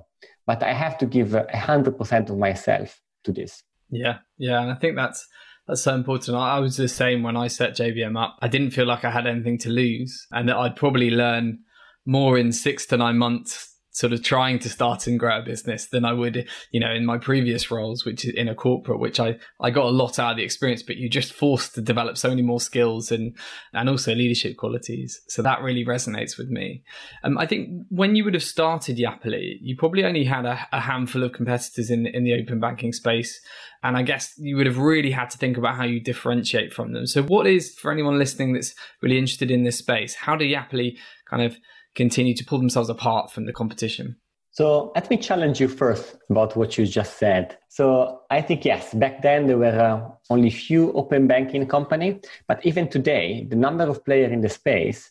But 0.47 0.63
I 0.63 0.73
have 0.73 0.97
to 0.99 1.05
give 1.05 1.29
100% 1.29 2.29
of 2.29 2.37
myself 2.37 2.99
to 3.23 3.31
this. 3.31 3.63
Yeah, 3.89 4.19
yeah. 4.37 4.61
And 4.61 4.71
I 4.71 4.75
think 4.75 4.95
that's 4.95 5.27
that's 5.67 5.83
so 5.83 5.93
important. 5.93 6.35
I 6.35 6.59
was 6.59 6.77
the 6.77 6.87
same 6.87 7.23
when 7.23 7.37
I 7.37 7.47
set 7.47 7.77
JVM 7.77 8.21
up. 8.21 8.37
I 8.41 8.47
didn't 8.47 8.71
feel 8.71 8.85
like 8.85 9.05
I 9.05 9.11
had 9.11 9.27
anything 9.27 9.57
to 9.59 9.69
lose 9.69 10.27
and 10.31 10.49
that 10.49 10.57
I'd 10.57 10.75
probably 10.75 11.11
learn 11.11 11.59
more 12.05 12.37
in 12.37 12.51
six 12.51 12.85
to 12.87 12.97
nine 12.97 13.17
months 13.17 13.71
sort 13.93 14.13
of 14.13 14.23
trying 14.23 14.57
to 14.57 14.69
start 14.69 15.05
and 15.05 15.19
grow 15.19 15.39
a 15.39 15.43
business 15.43 15.87
than 15.87 16.05
I 16.05 16.13
would, 16.13 16.47
you 16.71 16.79
know, 16.79 16.91
in 16.91 17.05
my 17.05 17.17
previous 17.17 17.69
roles, 17.69 18.05
which 18.05 18.23
is 18.23 18.33
in 18.33 18.47
a 18.47 18.55
corporate, 18.55 18.99
which 18.99 19.19
I, 19.19 19.37
I 19.59 19.69
got 19.69 19.85
a 19.85 19.89
lot 19.89 20.17
out 20.17 20.31
of 20.31 20.37
the 20.37 20.43
experience, 20.43 20.81
but 20.81 20.95
you're 20.95 21.09
just 21.09 21.33
forced 21.33 21.75
to 21.75 21.81
develop 21.81 22.17
so 22.17 22.29
many 22.29 22.41
more 22.41 22.61
skills 22.61 23.11
and, 23.11 23.35
and 23.73 23.89
also 23.89 24.15
leadership 24.15 24.55
qualities. 24.55 25.21
So 25.27 25.41
that 25.41 25.61
really 25.61 25.83
resonates 25.83 26.37
with 26.37 26.47
me. 26.47 26.83
Um, 27.23 27.37
I 27.37 27.45
think 27.45 27.85
when 27.89 28.15
you 28.15 28.23
would 28.23 28.33
have 28.33 28.43
started 28.43 28.97
Yapily, 28.97 29.57
you 29.61 29.75
probably 29.75 30.05
only 30.05 30.23
had 30.23 30.45
a, 30.45 30.67
a 30.71 30.79
handful 30.79 31.23
of 31.23 31.33
competitors 31.33 31.89
in, 31.89 32.07
in 32.07 32.23
the 32.23 32.33
open 32.33 32.61
banking 32.61 32.93
space. 32.93 33.41
And 33.83 33.97
I 33.97 34.03
guess 34.03 34.33
you 34.37 34.55
would 34.55 34.67
have 34.67 34.77
really 34.77 35.11
had 35.11 35.31
to 35.31 35.37
think 35.37 35.57
about 35.57 35.75
how 35.75 35.83
you 35.83 35.99
differentiate 35.99 36.71
from 36.71 36.93
them. 36.93 37.07
So 37.07 37.23
what 37.23 37.45
is, 37.45 37.77
for 37.77 37.91
anyone 37.91 38.17
listening 38.17 38.53
that's 38.53 38.73
really 39.01 39.17
interested 39.17 39.51
in 39.51 39.63
this 39.63 39.79
space, 39.79 40.15
how 40.15 40.37
do 40.37 40.45
Yapily 40.45 40.97
kind 41.29 41.43
of 41.43 41.57
continue 41.95 42.35
to 42.35 42.45
pull 42.45 42.57
themselves 42.57 42.89
apart 42.89 43.31
from 43.31 43.45
the 43.45 43.53
competition? 43.53 44.17
So 44.53 44.91
let 44.95 45.09
me 45.09 45.15
challenge 45.15 45.61
you 45.61 45.69
first 45.69 46.17
about 46.29 46.57
what 46.57 46.77
you 46.77 46.85
just 46.85 47.17
said. 47.17 47.57
So 47.69 48.21
I 48.29 48.41
think 48.41 48.65
yes, 48.65 48.93
back 48.93 49.21
then 49.21 49.47
there 49.47 49.57
were 49.57 49.79
uh, 49.79 50.09
only 50.29 50.49
few 50.49 50.91
open 50.91 51.25
banking 51.25 51.65
company, 51.65 52.19
but 52.49 52.65
even 52.65 52.89
today 52.89 53.47
the 53.49 53.55
number 53.55 53.85
of 53.85 54.03
players 54.03 54.31
in 54.31 54.41
the 54.41 54.49
space 54.49 55.09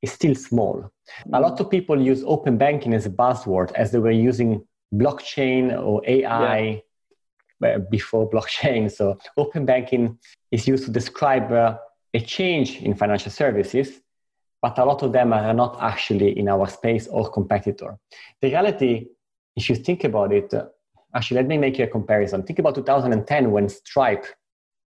is 0.00 0.12
still 0.12 0.36
small. 0.36 0.92
A 1.32 1.40
lot 1.40 1.58
of 1.58 1.68
people 1.68 2.00
use 2.00 2.22
open 2.24 2.56
banking 2.56 2.94
as 2.94 3.04
a 3.04 3.10
buzzword 3.10 3.72
as 3.72 3.90
they 3.90 3.98
were 3.98 4.12
using 4.12 4.64
blockchain 4.94 5.76
or 5.76 6.00
AI 6.06 6.60
yeah. 6.60 6.80
Uh, 7.60 7.78
before 7.90 8.30
blockchain. 8.30 8.88
So 8.88 9.18
open 9.36 9.66
banking 9.66 10.16
is 10.52 10.68
used 10.68 10.84
to 10.84 10.92
describe 10.92 11.50
uh, 11.50 11.76
a 12.14 12.20
change 12.20 12.76
in 12.76 12.94
financial 12.94 13.32
services 13.32 14.00
but 14.60 14.78
a 14.78 14.84
lot 14.84 15.02
of 15.02 15.12
them 15.12 15.32
are 15.32 15.54
not 15.54 15.76
actually 15.80 16.38
in 16.38 16.48
our 16.48 16.66
space 16.68 17.06
or 17.06 17.30
competitor. 17.30 17.96
The 18.40 18.48
reality, 18.48 19.06
if 19.56 19.68
you 19.68 19.76
think 19.76 20.04
about 20.04 20.32
it, 20.32 20.52
actually, 21.14 21.36
let 21.36 21.46
me 21.46 21.58
make 21.58 21.78
you 21.78 21.84
a 21.84 21.88
comparison. 21.88 22.42
Think 22.42 22.58
about 22.58 22.74
2010 22.74 23.50
when 23.50 23.68
Stripe 23.68 24.26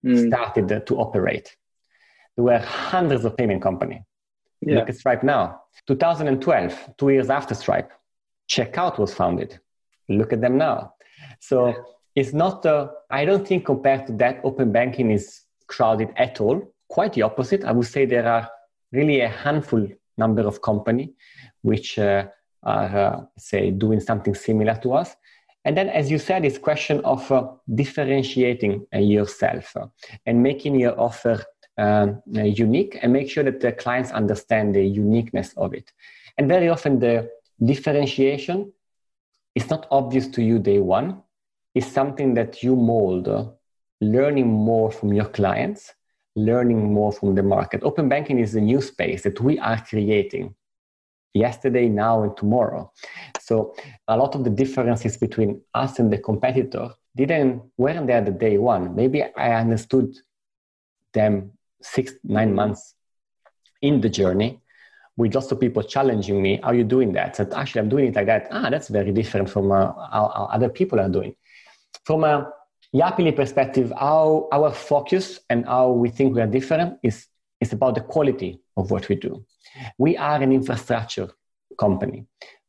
mm. 0.05 0.29
started 0.29 0.87
to 0.87 0.97
operate. 0.97 1.57
There 2.37 2.45
were 2.45 2.59
hundreds 2.59 3.25
of 3.25 3.37
payment 3.37 3.63
companies. 3.63 4.03
Yeah. 4.61 4.77
Look 4.77 4.89
at 4.89 4.97
Stripe 4.97 5.23
now. 5.23 5.63
2012, 5.87 6.97
two 6.97 7.11
years 7.11 7.31
after 7.31 7.55
Stripe, 7.55 7.91
Checkout 8.49 8.99
was 8.99 9.13
founded. 9.15 9.59
Look 10.09 10.33
at 10.33 10.41
them 10.41 10.57
now. 10.57 10.95
So 11.41 11.75
it's 12.15 12.33
not, 12.33 12.65
uh, 12.65 12.89
I 13.11 13.25
don't 13.25 13.47
think 13.47 13.67
compared 13.67 14.07
to 14.07 14.13
that, 14.15 14.41
open 14.45 14.73
banking 14.73 15.11
is 15.11 15.43
crowded 15.67 16.13
at 16.17 16.41
all. 16.41 16.75
Quite 16.89 17.13
the 17.13 17.23
opposite. 17.23 17.65
I 17.65 17.73
would 17.73 17.87
say 17.87 18.07
there 18.07 18.27
are 18.27 18.49
really 18.93 19.21
a 19.21 19.29
handful 19.29 19.87
number 20.17 20.43
of 20.43 20.61
company 20.63 21.13
which 21.63 21.99
uh, 21.99 22.27
are 22.63 22.97
uh, 22.97 23.21
say 23.37 23.71
doing 23.71 24.01
something 24.01 24.35
similar 24.35 24.75
to 24.83 24.93
us. 24.93 25.15
And 25.65 25.77
then 25.77 25.89
as 25.89 26.11
you 26.11 26.19
said 26.19 26.45
it's 26.45 26.59
question 26.59 27.01
of 27.05 27.31
uh, 27.31 27.49
differentiating 27.75 28.87
uh, 28.95 28.99
yourself 28.99 29.77
and 30.27 30.43
making 30.43 30.79
your 30.81 30.99
offer 30.99 31.45
um, 31.77 32.23
unique 32.27 32.99
and 33.03 33.13
make 33.13 33.31
sure 33.31 33.45
that 33.45 33.61
the 33.61 33.73
clients 33.73 34.11
understand 34.11 34.75
the 34.75 34.85
uniqueness 34.85 35.53
of 35.57 35.75
it. 35.75 35.93
And 36.37 36.49
very 36.49 36.69
often 36.69 36.99
the 36.99 37.31
differentiation 37.65 38.73
is 39.55 39.71
not 39.71 39.87
obvious 39.91 40.29
to 40.29 40.43
you 40.43 40.59
day 40.59 40.79
one. 40.79 41.23
It's 41.75 41.87
something 41.87 42.35
that 42.35 42.63
you 42.63 42.75
mold 42.75 43.29
learning 44.01 44.49
more 44.49 44.91
from 44.91 45.13
your 45.13 45.27
clients 45.27 45.95
learning 46.39 46.93
more 46.93 47.13
from 47.13 47.35
the 47.35 47.43
market. 47.43 47.83
Open 47.83 48.09
banking 48.09 48.39
is 48.39 48.55
a 48.55 48.61
new 48.61 48.81
space 48.81 49.23
that 49.23 49.41
we 49.41 49.59
are 49.59 49.81
creating 49.85 50.55
yesterday, 51.35 51.89
now, 51.89 52.23
and 52.23 52.37
tomorrow. 52.37 52.93
So 53.41 53.75
a 54.07 54.17
lot 54.17 54.35
of 54.35 54.45
the 54.45 54.51
differences 54.51 55.17
between 55.17 55.61
us 55.75 55.99
and 55.99 56.13
the 56.13 56.19
competitor 56.19 56.91
didn't 57.17 57.63
weren't 57.77 58.07
there 58.07 58.23
the 58.23 58.31
day 58.31 58.59
one. 58.59 58.95
Maybe 58.95 59.23
I 59.23 59.53
understood 59.55 60.17
them 61.13 61.53
six, 61.83 62.15
nine 62.25 62.55
months 62.55 62.95
in 63.83 64.01
the 64.01 64.09
journey 64.09 64.61
with 65.19 65.35
lots 65.35 65.51
of 65.51 65.59
people 65.59 65.83
challenging 65.83 66.41
me, 66.41 66.61
are 66.61 66.75
you 66.75 66.85
doing 66.85 67.13
that? 67.13 67.35
So 67.37 67.49
actually, 67.55 67.81
I'm 67.81 67.89
doing 67.89 68.07
it 68.07 68.15
like 68.15 68.27
that. 68.27 68.47
Ah, 68.53 68.71
that's 68.71 68.89
very 68.89 69.11
different 69.11 69.51
from 69.51 69.73
uh, 69.73 69.93
how, 70.13 70.33
how 70.35 70.49
other 70.53 70.69
people 70.69 71.01
are 71.01 71.09
doing. 71.09 71.35
From 72.05 72.23
a 72.23 72.53
Yapily 72.95 73.33
perspective, 73.33 73.93
our, 73.97 74.49
our 74.51 74.73
focus 74.73 75.41
and 75.51 75.67
how 75.67 75.91
we 75.91 76.09
think 76.09 76.35
we 76.35 76.41
are 76.41 76.47
different 76.47 76.99
is, 77.03 77.27
is 77.61 77.73
about 77.73 77.95
the 77.95 78.01
quality 78.01 78.61
of 78.79 78.91
what 78.91 79.09
we 79.09 79.17
do. 79.17 79.45
We 79.99 80.17
are 80.17 80.41
an 80.41 80.53
infrastructure 80.53 81.29
company. 81.79 82.27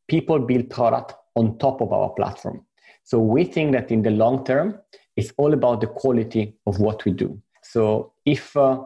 People 0.10 0.39
build 0.39 0.69
product 0.69 1.13
on 1.36 1.58
top 1.58 1.82
of 1.82 1.93
our 1.93 2.10
platform. 2.10 2.65
So 3.03 3.19
we 3.19 3.45
think 3.45 3.71
that 3.71 3.91
in 3.91 4.01
the 4.01 4.12
long 4.12 4.43
term, 4.43 4.79
it's 5.15 5.32
all 5.38 5.53
about 5.53 5.79
the 5.79 5.88
quality 5.88 6.55
of 6.67 6.79
what 6.79 7.05
we 7.05 7.13
do. 7.13 7.41
So 7.63 8.13
if 8.25 8.55
uh, 8.58 8.84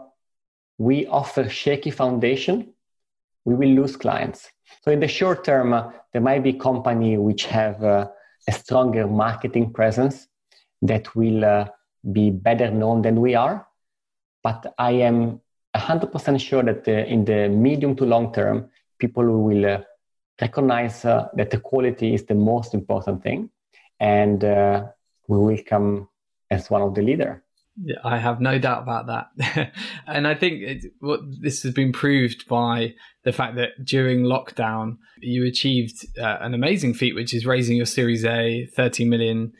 we 0.77 1.07
offer 1.07 1.49
shaky 1.49 1.91
foundation, 1.91 2.73
we 3.45 3.55
will 3.55 3.69
lose 3.69 3.95
clients. 3.97 4.49
So 4.83 4.91
in 4.91 4.99
the 4.99 5.07
short 5.07 5.43
term, 5.43 5.73
uh, 5.73 5.91
there 6.11 6.21
might 6.21 6.43
be 6.43 6.53
company 6.53 7.17
which 7.17 7.45
have 7.45 7.83
uh, 7.83 8.07
a 8.47 8.51
stronger 8.51 9.07
marketing 9.07 9.73
presence 9.73 10.27
that 10.83 11.15
will 11.15 11.43
uh, 11.43 11.67
be 12.11 12.29
better 12.29 12.69
known 12.69 13.01
than 13.01 13.19
we 13.19 13.35
are. 13.35 13.67
But 14.43 14.73
I 14.77 14.91
am 14.91 15.41
100% 15.75 16.39
sure 16.39 16.63
that 16.63 16.87
uh, 16.87 16.91
in 16.91 17.25
the 17.25 17.49
medium 17.49 17.95
to 17.95 18.05
long 18.05 18.33
term, 18.33 18.69
people 18.99 19.25
will 19.43 19.65
uh, 19.65 19.81
recognize 20.41 21.05
uh, 21.05 21.29
that 21.35 21.49
the 21.49 21.59
quality 21.59 22.13
is 22.13 22.25
the 22.25 22.35
most 22.35 22.73
important 22.73 23.23
thing 23.23 23.49
and 23.99 24.43
uh, 24.43 24.85
we 25.27 25.37
will 25.37 25.59
come 25.65 26.09
as 26.51 26.69
one 26.69 26.81
of 26.81 26.93
the 26.93 27.01
leader. 27.01 27.42
Yeah, 27.81 27.95
I 28.03 28.19
have 28.19 28.39
no 28.39 28.59
doubt 28.59 28.83
about 28.83 29.07
that. 29.07 29.73
and 30.07 30.27
I 30.27 30.35
think 30.35 30.61
it, 30.61 30.93
what 30.99 31.21
this 31.41 31.63
has 31.63 31.73
been 31.73 31.91
proved 31.91 32.47
by 32.47 32.93
the 33.23 33.31
fact 33.31 33.55
that 33.55 33.69
during 33.83 34.23
lockdown, 34.23 34.97
you 35.19 35.45
achieved 35.45 36.05
uh, 36.19 36.37
an 36.41 36.53
amazing 36.53 36.93
feat, 36.93 37.15
which 37.15 37.33
is 37.33 37.45
raising 37.45 37.75
your 37.77 37.87
Series 37.87 38.25
A 38.25 38.69
$30 38.77 39.07
million 39.07 39.53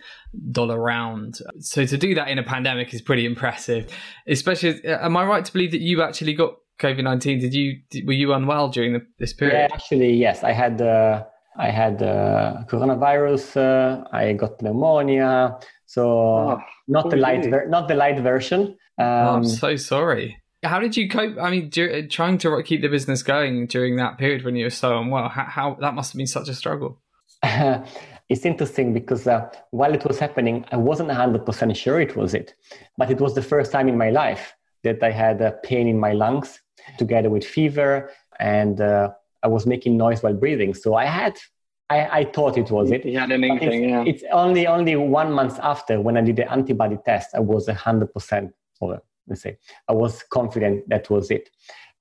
round. 0.54 1.40
So 1.60 1.86
to 1.86 1.98
do 1.98 2.14
that 2.14 2.28
in 2.28 2.38
a 2.38 2.44
pandemic 2.44 2.94
is 2.94 3.02
pretty 3.02 3.26
impressive, 3.26 3.92
especially, 4.28 4.86
uh, 4.86 5.04
am 5.04 5.18
I 5.18 5.26
right 5.26 5.44
to 5.44 5.52
believe 5.52 5.72
that 5.72 5.82
you 5.82 6.04
actually 6.04 6.34
got 6.34 6.54
COVID 6.80 7.04
19? 7.04 7.40
Did 7.40 7.54
you, 7.56 7.80
were 8.06 8.14
you 8.14 8.34
unwell 8.34 8.70
during 8.70 8.94
the, 8.94 9.02
this 9.18 9.34
period? 9.34 9.56
Yeah, 9.56 9.74
actually, 9.74 10.14
yes. 10.14 10.44
I 10.44 10.52
had, 10.52 10.82
uh, 10.82 11.24
I 11.58 11.70
had 11.72 12.04
uh, 12.04 12.64
coronavirus, 12.70 13.58
uh, 13.58 14.08
I 14.12 14.34
got 14.34 14.62
pneumonia, 14.62 15.58
so 15.86 16.10
oh, 16.10 16.60
not 16.88 17.10
the 17.10 17.18
light, 17.18 17.46
ver- 17.50 17.68
not 17.68 17.88
the 17.88 17.96
light 17.96 18.20
version. 18.20 18.78
Um, 18.98 19.08
oh, 19.08 19.36
I'm 19.36 19.46
so 19.46 19.76
sorry. 19.76 20.38
How 20.64 20.80
did 20.80 20.96
you 20.96 21.10
cope? 21.10 21.38
I 21.42 21.50
mean, 21.50 21.70
do, 21.70 22.08
trying 22.08 22.38
to 22.40 22.62
keep 22.64 22.82
the 22.82 22.88
business 22.88 23.22
going 23.24 23.68
during 23.68 23.98
that 23.98 24.18
period 24.18 24.46
when 24.46 24.56
you 24.56 24.66
were 24.66 24.70
so 24.70 24.98
unwell, 24.98 25.30
how, 25.30 25.44
how 25.46 25.78
that 25.82 25.94
must 25.94 26.14
have 26.14 26.18
been 26.18 26.28
such 26.28 26.48
a 26.48 26.54
struggle. 26.54 27.02
it's 27.44 28.46
interesting 28.46 28.94
because 28.94 29.28
uh, 29.28 29.50
while 29.72 29.94
it 29.94 30.06
was 30.06 30.20
happening, 30.20 30.66
I 30.72 30.78
wasn't 30.78 31.10
100% 31.10 31.76
sure 31.76 32.00
it 32.00 32.16
was 32.16 32.34
it. 32.34 32.56
But 32.98 33.12
it 33.12 33.20
was 33.20 33.36
the 33.36 33.42
first 33.42 33.72
time 33.72 33.90
in 33.90 33.98
my 33.98 34.10
life 34.10 34.54
that 34.84 35.04
I 35.04 35.12
had 35.12 35.42
a 35.42 35.52
pain 35.64 35.88
in 35.88 36.00
my 36.00 36.14
lungs 36.14 36.60
together 36.98 37.30
with 37.30 37.46
fever, 37.46 38.10
and 38.40 38.80
uh, 38.80 39.12
I 39.44 39.48
was 39.48 39.66
making 39.66 39.98
noise 39.98 40.24
while 40.24 40.34
breathing. 40.34 40.74
So 40.74 40.96
I 40.96 41.06
had 41.06 41.38
I, 41.94 42.20
I 42.20 42.24
thought 42.36 42.58
it 42.58 42.70
was 42.72 42.92
it. 42.96 43.06
You 43.06 43.20
had 43.20 43.32
an 43.32 43.44
inkling, 43.44 43.84
it's, 43.84 43.92
yeah. 43.92 44.12
It's 44.12 44.24
only 44.44 44.64
only 44.78 44.96
one 44.96 45.32
month 45.40 45.56
after 45.74 45.94
when 46.06 46.16
I 46.18 46.22
did 46.28 46.38
the 46.42 46.48
antibody 46.58 46.98
test, 47.10 47.30
I 47.40 47.42
was 47.52 47.68
hundred 47.68 48.10
percent, 48.16 48.48
or 48.82 49.02
let's 49.28 49.42
say, 49.46 49.58
I 49.92 49.94
was 50.04 50.14
confident 50.38 50.76
that 50.90 51.10
was 51.10 51.26
it. 51.38 51.50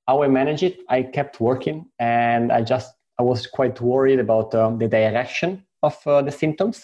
How 0.08 0.22
I 0.26 0.28
managed 0.28 0.64
it, 0.68 0.76
I 0.88 0.98
kept 1.02 1.34
working, 1.40 1.78
and 1.98 2.44
I 2.58 2.60
just 2.62 2.90
I 3.20 3.22
was 3.22 3.40
quite 3.58 3.76
worried 3.80 4.20
about 4.26 4.48
um, 4.54 4.78
the 4.82 4.88
direction 4.88 5.50
of 5.82 5.94
uh, 6.06 6.22
the 6.22 6.32
symptoms, 6.42 6.76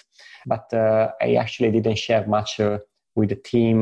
but 0.53 0.67
uh, 0.73 1.11
I 1.21 1.35
actually 1.43 1.71
didn't 1.71 1.99
share 2.07 2.27
much 2.27 2.61
uh, 2.61 2.79
with 3.17 3.29
the 3.31 3.41
team 3.53 3.79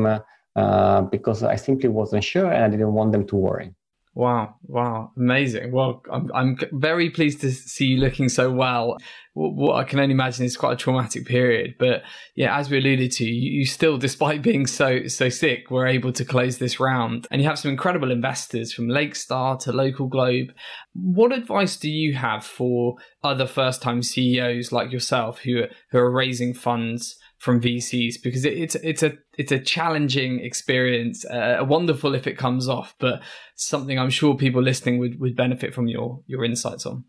uh, 0.55 1.01
because 1.15 1.43
I 1.43 1.57
simply 1.67 1.89
wasn't 1.89 2.23
sure, 2.23 2.49
and 2.53 2.63
I 2.65 2.69
didn't 2.69 2.93
want 2.93 3.11
them 3.11 3.25
to 3.27 3.35
worry. 3.35 3.69
Wow, 4.17 4.55
wow, 4.63 5.11
amazing. 5.15 5.71
Well, 5.71 6.01
I'm, 6.11 6.31
I'm 6.33 6.57
very 6.71 7.11
pleased 7.11 7.39
to 7.41 7.51
see 7.51 7.85
you 7.85 7.97
looking 7.97 8.29
so 8.29 8.49
well. 8.49 8.97
What, 9.35 9.75
I 9.75 9.83
can 9.83 9.99
only 9.99 10.13
imagine 10.13 10.43
is 10.43 10.57
quite 10.57 10.73
a 10.73 10.75
traumatic 10.75 11.27
period. 11.27 11.75
But 11.77 12.01
yeah, 12.33 12.57
as 12.57 12.67
we 12.67 12.79
alluded 12.79 13.11
to, 13.11 13.25
you, 13.25 13.59
you 13.59 13.65
still, 13.67 13.99
despite 13.99 14.41
being 14.49 14.65
so 14.65 15.05
so 15.05 15.29
sick, 15.29 15.69
were 15.69 15.85
able 15.85 16.11
to 16.13 16.25
close 16.25 16.57
this 16.57 16.79
round. 16.79 17.27
And 17.29 17.43
you 17.43 17.47
have 17.47 17.59
some 17.59 17.69
incredible 17.69 18.09
investors 18.09 18.73
from 18.73 18.87
Lakestar 18.87 19.59
to 19.59 19.71
LocalGlobe. 19.71 20.49
What 20.95 21.31
advice 21.31 21.77
do 21.77 21.87
you 21.87 22.15
have 22.15 22.43
for 22.43 22.95
other 23.23 23.45
first 23.45 23.83
time 23.83 24.01
CEOs 24.01 24.71
like 24.71 24.91
yourself 24.91 25.41
who, 25.41 25.65
who 25.91 25.99
are 25.99 26.09
raising 26.09 26.55
funds? 26.55 27.19
From 27.37 27.61
VCs 27.61 28.21
because 28.21 28.45
it, 28.45 28.53
it's 28.53 28.75
it's 28.75 29.03
a 29.03 29.13
it's 29.37 29.51
a 29.51 29.59
challenging 29.59 30.39
experience, 30.39 31.25
uh, 31.25 31.63
wonderful 31.67 32.15
if 32.15 32.27
it 32.27 32.37
comes 32.37 32.67
off, 32.67 32.95
but 32.99 33.21
something 33.55 33.99
I'm 33.99 34.09
sure 34.09 34.35
people 34.35 34.61
listening 34.61 34.99
would, 34.99 35.19
would 35.19 35.35
benefit 35.35 35.73
from 35.73 35.87
your 35.87 36.21
your 36.27 36.43
insights 36.43 36.85
on. 36.85 37.03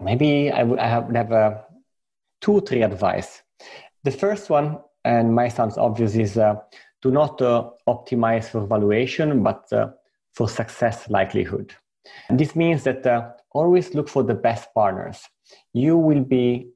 Maybe 0.00 0.50
I 0.50 0.62
would 0.62 0.78
I 0.78 0.98
would 0.98 1.16
have 1.16 1.32
a 1.32 1.64
two 2.40 2.60
three 2.62 2.82
advice. 2.82 3.42
The 4.04 4.10
first 4.10 4.50
one, 4.50 4.78
and 5.04 5.34
my 5.34 5.48
sounds 5.48 5.78
obvious, 5.78 6.14
is 6.14 6.38
uh, 6.38 6.56
do 7.02 7.10
not 7.10 7.40
uh, 7.42 7.70
optimize 7.86 8.46
for 8.46 8.66
valuation, 8.66 9.42
but 9.42 9.70
uh, 9.72 9.88
for 10.32 10.48
success 10.48 11.08
likelihood. 11.10 11.74
And 12.28 12.38
this 12.38 12.56
means 12.56 12.84
that 12.84 13.06
uh, 13.06 13.30
always 13.52 13.94
look 13.94 14.08
for 14.08 14.22
the 14.22 14.34
best 14.34 14.68
partners. 14.74 15.22
You 15.72 15.96
will 15.96 16.24
be 16.24 16.70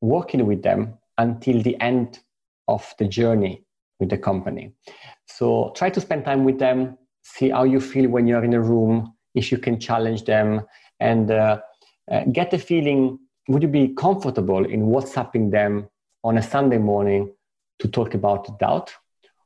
working 0.00 0.46
with 0.46 0.62
them 0.62 0.94
until 1.24 1.62
the 1.62 1.76
end 1.90 2.08
of 2.66 2.82
the 2.98 3.06
journey 3.18 3.54
with 3.98 4.10
the 4.10 4.18
company. 4.18 4.72
So 5.26 5.46
try 5.76 5.88
to 5.90 6.00
spend 6.00 6.24
time 6.24 6.42
with 6.48 6.58
them, 6.58 6.78
see 7.22 7.50
how 7.50 7.64
you 7.64 7.80
feel 7.92 8.06
when 8.14 8.26
you're 8.26 8.46
in 8.50 8.54
a 8.54 8.60
room, 8.72 8.94
if 9.34 9.52
you 9.52 9.58
can 9.58 9.78
challenge 9.78 10.22
them, 10.24 10.48
and 10.98 11.30
uh, 11.30 11.60
uh, 12.10 12.24
get 12.32 12.50
the 12.50 12.58
feeling 12.58 13.18
would 13.48 13.62
you 13.62 13.68
be 13.68 13.88
comfortable 14.04 14.64
in 14.64 14.80
WhatsApping 14.94 15.50
them 15.50 15.88
on 16.22 16.38
a 16.38 16.42
Sunday 16.42 16.78
morning 16.78 17.32
to 17.80 17.88
talk 17.88 18.14
about 18.14 18.58
doubt, 18.60 18.88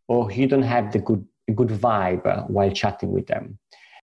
or 0.08 0.30
you 0.30 0.46
don't 0.46 0.70
have 0.76 0.92
the 0.92 0.98
good, 0.98 1.24
good 1.54 1.68
vibe 1.68 2.26
uh, 2.26 2.42
while 2.54 2.70
chatting 2.70 3.12
with 3.12 3.26
them? 3.26 3.58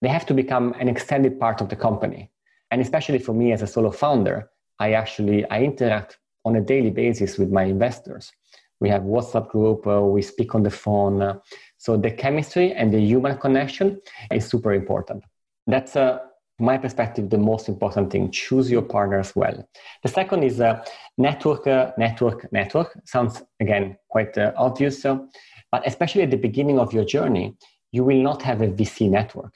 They 0.02 0.10
have 0.10 0.26
to 0.28 0.36
become 0.36 0.76
an 0.80 0.88
extended 0.88 1.40
part 1.40 1.62
of 1.62 1.70
the 1.70 1.76
company. 1.76 2.30
And 2.70 2.80
especially 2.82 3.20
for 3.20 3.34
me 3.34 3.54
as 3.54 3.62
a 3.64 3.68
solo 3.68 3.92
founder, 3.92 4.50
I 4.80 4.92
actually 5.02 5.40
I 5.50 5.64
interact 5.64 6.20
on 6.48 6.56
a 6.56 6.62
daily 6.62 6.90
basis 6.90 7.38
with 7.38 7.52
my 7.52 7.64
investors. 7.64 8.32
We 8.80 8.90
have 8.90 9.02
WhatsApp 9.02 9.50
group, 9.50 9.86
uh, 9.88 10.02
we 10.02 10.22
speak 10.22 10.56
on 10.56 10.64
the 10.64 10.76
phone. 10.84 11.22
Uh, 11.22 11.40
so 11.78 11.98
the 11.98 12.12
chemistry 12.12 12.74
and 12.74 12.94
the 12.94 13.00
human 13.00 13.38
connection 13.38 14.02
is 14.32 14.48
super 14.48 14.74
important. 14.74 15.24
That's 15.66 15.96
uh, 15.96 16.20
my 16.60 16.78
perspective, 16.78 17.30
the 17.30 17.38
most 17.52 17.68
important 17.68 18.12
thing. 18.12 18.32
Choose 18.32 18.72
your 18.72 18.82
partners 18.82 19.36
well. 19.36 19.58
The 20.04 20.10
second 20.10 20.44
is 20.44 20.62
uh, 20.62 20.84
network, 21.18 21.68
uh, 21.68 21.92
network, 21.98 22.52
network. 22.52 22.98
Sounds 23.06 23.44
again 23.60 23.98
quite 24.10 24.38
uh, 24.38 24.54
obvious, 24.56 25.04
but 25.04 25.82
especially 25.86 26.24
at 26.24 26.32
the 26.32 26.38
beginning 26.48 26.80
of 26.80 26.94
your 26.94 27.06
journey, 27.06 27.56
you 27.92 28.04
will 28.04 28.22
not 28.22 28.42
have 28.42 28.62
a 28.62 28.68
VC 28.68 29.10
network. 29.10 29.54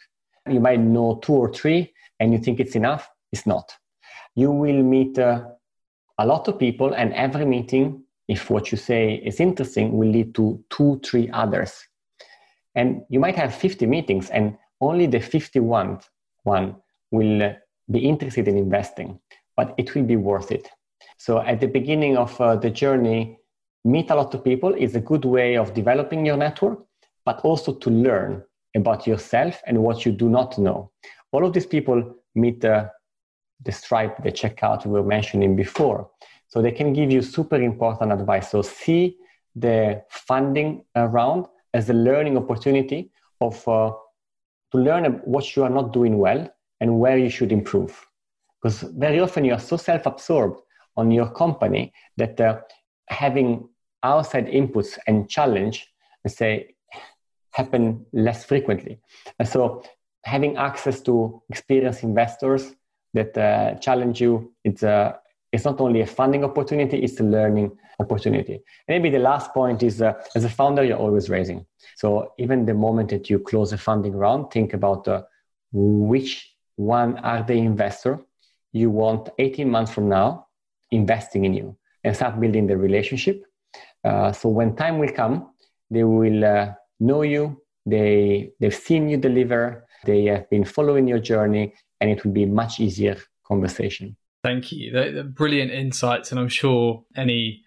You 0.49 0.60
might 0.60 0.80
know 0.80 1.19
two 1.23 1.34
or 1.34 1.51
three, 1.54 1.93
and 2.19 2.34
you 2.34 2.39
think 2.39 2.60
it's 2.60 2.75
enough. 2.75 3.10
It's 3.32 3.45
not. 3.45 3.73
You 4.36 4.51
will 4.51 4.84
meet 4.84 5.17
uh, 5.17 5.45
a 6.21 6.25
lot 6.25 6.47
of 6.47 6.60
people, 6.60 6.93
and 6.93 7.13
every 7.13 7.45
meeting, 7.45 8.03
if 8.27 8.49
what 8.49 8.71
you 8.71 8.77
say 8.77 9.15
is 9.15 9.39
interesting, 9.39 9.97
will 9.97 10.10
lead 10.10 10.36
to 10.36 10.63
two, 10.69 11.01
three 11.03 11.29
others. 11.31 11.73
And 12.75 13.01
you 13.10 13.19
might 13.19 13.36
have 13.36 13.55
50 13.55 13.88
meetings, 13.88 14.29
and 14.29 14.55
only 14.79 15.07
the 15.07 15.19
51st 15.19 16.03
one 16.43 16.75
will 17.10 17.55
be 17.89 17.99
interested 17.99 18.47
in 18.47 18.57
investing, 18.57 19.19
but 19.57 19.73
it 19.77 19.95
will 19.95 20.03
be 20.03 20.15
worth 20.15 20.51
it. 20.51 20.69
So 21.17 21.39
at 21.39 21.60
the 21.60 21.67
beginning 21.67 22.17
of 22.17 22.39
uh, 22.39 22.55
the 22.55 22.69
journey, 22.69 23.39
meet 23.84 24.12
a 24.12 24.15
lot 24.15 24.34
of 24.36 24.43
people 24.43 24.73
is 24.75 24.95
a 24.95 25.01
good 25.01 25.25
way 25.25 25.57
of 25.57 25.73
developing 25.73 26.25
your 26.25 26.38
network, 26.38 26.79
but 27.25 27.39
also 27.41 27.73
to 27.73 27.89
learn 27.89 28.43
about 28.75 29.07
yourself 29.07 29.60
and 29.65 29.84
what 29.84 30.05
you 30.05 30.12
do 30.12 30.29
not 30.29 30.57
know. 30.57 30.91
All 31.31 31.45
of 31.45 31.53
these 31.53 31.65
people 31.65 32.15
meet 32.36 32.63
uh, 32.63 32.89
the 33.63 33.71
Stripe, 33.71 34.24
the 34.24 34.32
checkout 34.32 34.86
we 34.86 34.91
were 34.91 35.08
mentioning 35.08 35.56
before. 35.56 36.10
So 36.47 36.62
they 36.62 36.71
can 36.71 36.93
give 36.93 37.12
you 37.12 37.21
super 37.21 37.62
important 37.62 38.12
advice. 38.12 38.52
So 38.52 38.62
see 38.62 39.17
the 39.56 40.04
funding 40.10 40.84
round 40.95 41.45
as 41.74 41.89
a 41.89 41.93
learning 41.93 42.38
opportunity 42.38 43.12
of 43.39 43.67
uh, 43.67 43.91
to 44.71 44.78
learn 44.78 45.06
what 45.26 45.56
you 45.56 45.63
are 45.63 45.69
not 45.69 45.93
doing 45.93 46.17
well 46.17 46.50
and 46.80 47.00
where 47.00 47.17
you 47.17 47.30
should 47.30 47.52
improve. 47.52 48.06
Because 48.62 48.82
very 48.82 49.19
often 49.19 49.43
you 49.45 49.54
are 49.54 49.60
so 49.60 49.78
self-absorbed 49.78 50.60
on 50.97 51.12
your 51.12 51.30
company 51.30 51.93
that 52.17 52.39
uh, 52.39 52.60
having 53.08 53.67
outside 54.04 54.47
inputs 54.47 54.97
and 55.08 55.30
challenge, 55.30 55.88
let's 56.24 56.38
say, 56.38 56.76
happen 57.52 58.06
less 58.13 58.45
frequently. 58.45 59.00
And 59.39 59.47
so 59.47 59.84
having 60.24 60.58
access 60.58 61.02
to 61.02 61.41
experienced 61.50 62.04
investors 62.04 62.74
that 63.13 63.38
uh, 63.38 63.76
challenge 63.76 64.21
you. 64.21 64.54
It's 64.63 64.84
a 64.84 65.19
it's 65.52 65.65
not 65.65 65.82
only 65.82 66.02
a 66.02 66.08
funding 66.08 66.43
opportunity; 66.43 66.97
it's 67.04 67.19
a 67.19 67.24
learning 67.24 67.78
opportunity. 68.00 68.62
Maybe 68.88 69.10
the 69.10 69.19
last 69.19 69.54
point 69.54 69.84
is, 69.84 70.02
uh, 70.02 70.13
as 70.36 70.43
a 70.43 70.50
founder, 70.50 70.84
you're 70.84 70.97
always 70.97 71.30
raising. 71.30 71.65
So 71.95 72.34
even 72.38 72.65
the 72.65 72.74
moment 72.74 73.10
that 73.10 73.30
you 73.30 73.39
close 73.39 73.74
a 73.74 73.78
funding 73.78 74.13
round, 74.13 74.52
think 74.52 74.74
about 74.74 75.08
uh, 75.08 75.24
which 75.71 76.56
one 76.76 77.17
are 77.19 77.43
the 77.43 77.54
investor 77.54 78.19
you 78.71 78.89
want 78.89 79.30
18 79.38 79.69
months 79.69 79.91
from 79.91 80.08
now 80.08 80.47
investing 80.91 81.45
in 81.45 81.54
you, 81.54 81.78
and 82.04 82.15
start 82.15 82.39
building 82.39 82.67
the 82.67 82.78
relationship. 82.78 83.45
Uh, 84.04 84.32
so 84.32 84.50
when 84.50 84.76
time 84.76 84.97
will 85.00 85.12
come, 85.12 85.52
they 85.89 86.04
will 86.04 86.43
uh, 86.43 86.74
know 87.00 87.21
you. 87.21 87.62
They 87.86 88.52
they've 88.60 88.76
seen 88.76 89.10
you 89.10 89.17
deliver. 89.17 89.88
They 90.06 90.26
have 90.26 90.50
been 90.50 90.65
following 90.65 91.08
your 91.08 91.19
journey, 91.19 91.74
and 92.02 92.10
it 92.10 92.26
will 92.26 92.34
be 92.34 92.46
much 92.46 92.80
easier 92.80 93.18
conversation. 93.48 94.18
Thank 94.44 94.72
you. 94.72 95.24
Brilliant 95.36 95.72
insights, 95.72 96.32
and 96.32 96.40
I'm 96.40 96.50
sure 96.50 97.04
any 97.16 97.62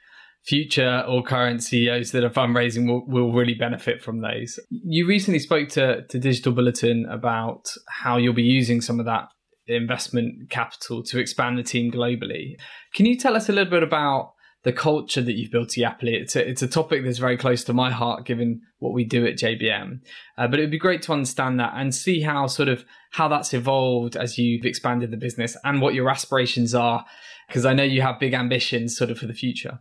future 0.45 1.03
or 1.09 1.23
current 1.23 1.63
CEOs 1.63 2.11
that 2.11 2.23
are 2.23 2.31
fundraising 2.31 2.87
will, 2.87 3.07
will 3.07 3.33
really 3.33 3.55
benefit 3.55 4.03
from 4.03 4.21
those. 4.21 4.59
You 4.69 5.07
recently 5.07 5.39
spoke 5.39 5.71
to, 5.71 6.07
to 6.07 6.19
Digital 6.19 6.53
Bulletin 6.53 7.07
about 7.11 7.73
how 7.89 8.19
you'll 8.19 8.35
be 8.35 8.43
using 8.43 8.83
some 8.83 9.01
of 9.01 9.07
that 9.07 9.29
investment 9.67 10.51
capital 10.51 11.03
to 11.05 11.19
expand 11.19 11.57
the 11.57 11.63
team 11.63 11.91
globally. 11.91 12.57
Can 12.93 13.07
you 13.07 13.17
tell 13.17 13.37
us 13.37 13.49
a 13.49 13.53
little 13.53 13.71
bit 13.71 13.83
about 13.83 14.33
the 14.65 14.73
culture 14.73 15.21
that 15.21 15.35
you've 15.35 15.51
built 15.51 15.77
at 15.79 16.01
Yapily. 16.01 16.15
It's 16.15 16.35
a, 16.35 16.49
it's 16.49 16.63
a 16.63 16.67
topic 16.67 17.05
that's 17.05 17.19
very 17.19 17.37
close 17.37 17.65
to 17.65 17.75
my 17.75 17.91
heart, 17.91 18.25
given 18.25 18.63
what 18.79 18.95
we 18.95 19.05
do 19.05 19.27
at 19.27 19.35
JBM. 19.35 20.01
Uh, 20.39 20.49
but 20.49 20.59
it 20.59 20.63
would 20.63 20.71
be 20.71 20.79
great 20.79 21.03
to 21.03 21.13
understand 21.13 21.61
that 21.61 21.75
and 21.77 21.95
see 21.95 22.23
how 22.23 22.47
sort 22.47 22.69
of 22.69 22.85
how 23.13 23.29
that's 23.29 23.53
evolved 23.53 24.17
as 24.17 24.39
you've 24.39 24.65
expanded 24.65 25.11
the 25.11 25.19
business 25.19 25.57
and 25.65 25.83
what 25.83 25.95
your 25.95 26.09
aspirations 26.09 26.75
are, 26.75 27.05
because 27.47 27.67
I 27.67 27.75
know 27.75 27.83
you 27.83 28.01
have 28.01 28.19
big 28.19 28.33
ambitions 28.33 28.97
sort 28.97 29.11
of 29.11 29.19
for 29.19 29.27
the 29.27 29.35
future. 29.35 29.81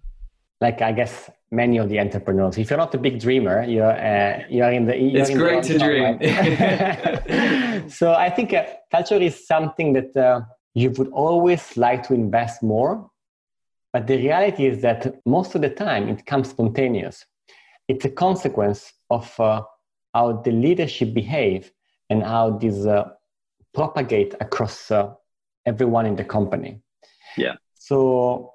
Like 0.59 0.81
I 0.81 0.91
guess 0.91 1.29
many 1.49 1.77
of 1.77 1.89
the 1.89 1.99
entrepreneurs, 1.99 2.57
if 2.57 2.69
you're 2.69 2.77
not 2.77 2.93
a 2.93 2.97
big 2.97 3.19
dreamer, 3.19 3.63
you're 3.63 3.85
uh, 3.91 4.43
you're 4.49 4.71
in 4.71 4.85
the. 4.85 4.97
You're 4.97 5.21
it's 5.21 5.29
in 5.29 5.37
great 5.37 5.63
the 5.63 5.73
to 5.73 5.79
dream. 5.79 6.17
Right? 6.19 7.91
so 7.91 8.13
I 8.13 8.29
think 8.29 8.53
uh, 8.53 8.65
culture 8.91 9.15
is 9.15 9.45
something 9.45 9.93
that 9.93 10.15
uh, 10.15 10.41
you 10.73 10.91
would 10.91 11.09
always 11.09 11.75
like 11.75 12.07
to 12.07 12.13
invest 12.13 12.63
more 12.63 13.09
but 13.93 14.07
the 14.07 14.17
reality 14.17 14.65
is 14.65 14.81
that 14.81 15.21
most 15.25 15.53
of 15.55 15.61
the 15.61 15.69
time 15.69 16.09
it 16.09 16.25
comes 16.25 16.49
spontaneous. 16.49 17.25
It's 17.87 18.05
a 18.05 18.09
consequence 18.09 18.91
of 19.09 19.39
uh, 19.39 19.61
how 20.13 20.41
the 20.41 20.51
leadership 20.51 21.13
behave 21.13 21.71
and 22.09 22.23
how 22.23 22.57
these 22.57 22.85
uh, 22.87 23.09
propagate 23.73 24.33
across 24.41 24.89
uh, 24.89 25.13
everyone 25.65 26.07
in 26.07 26.15
the 26.15 26.23
company. 26.23 26.81
Yeah. 27.37 27.55
So 27.75 28.53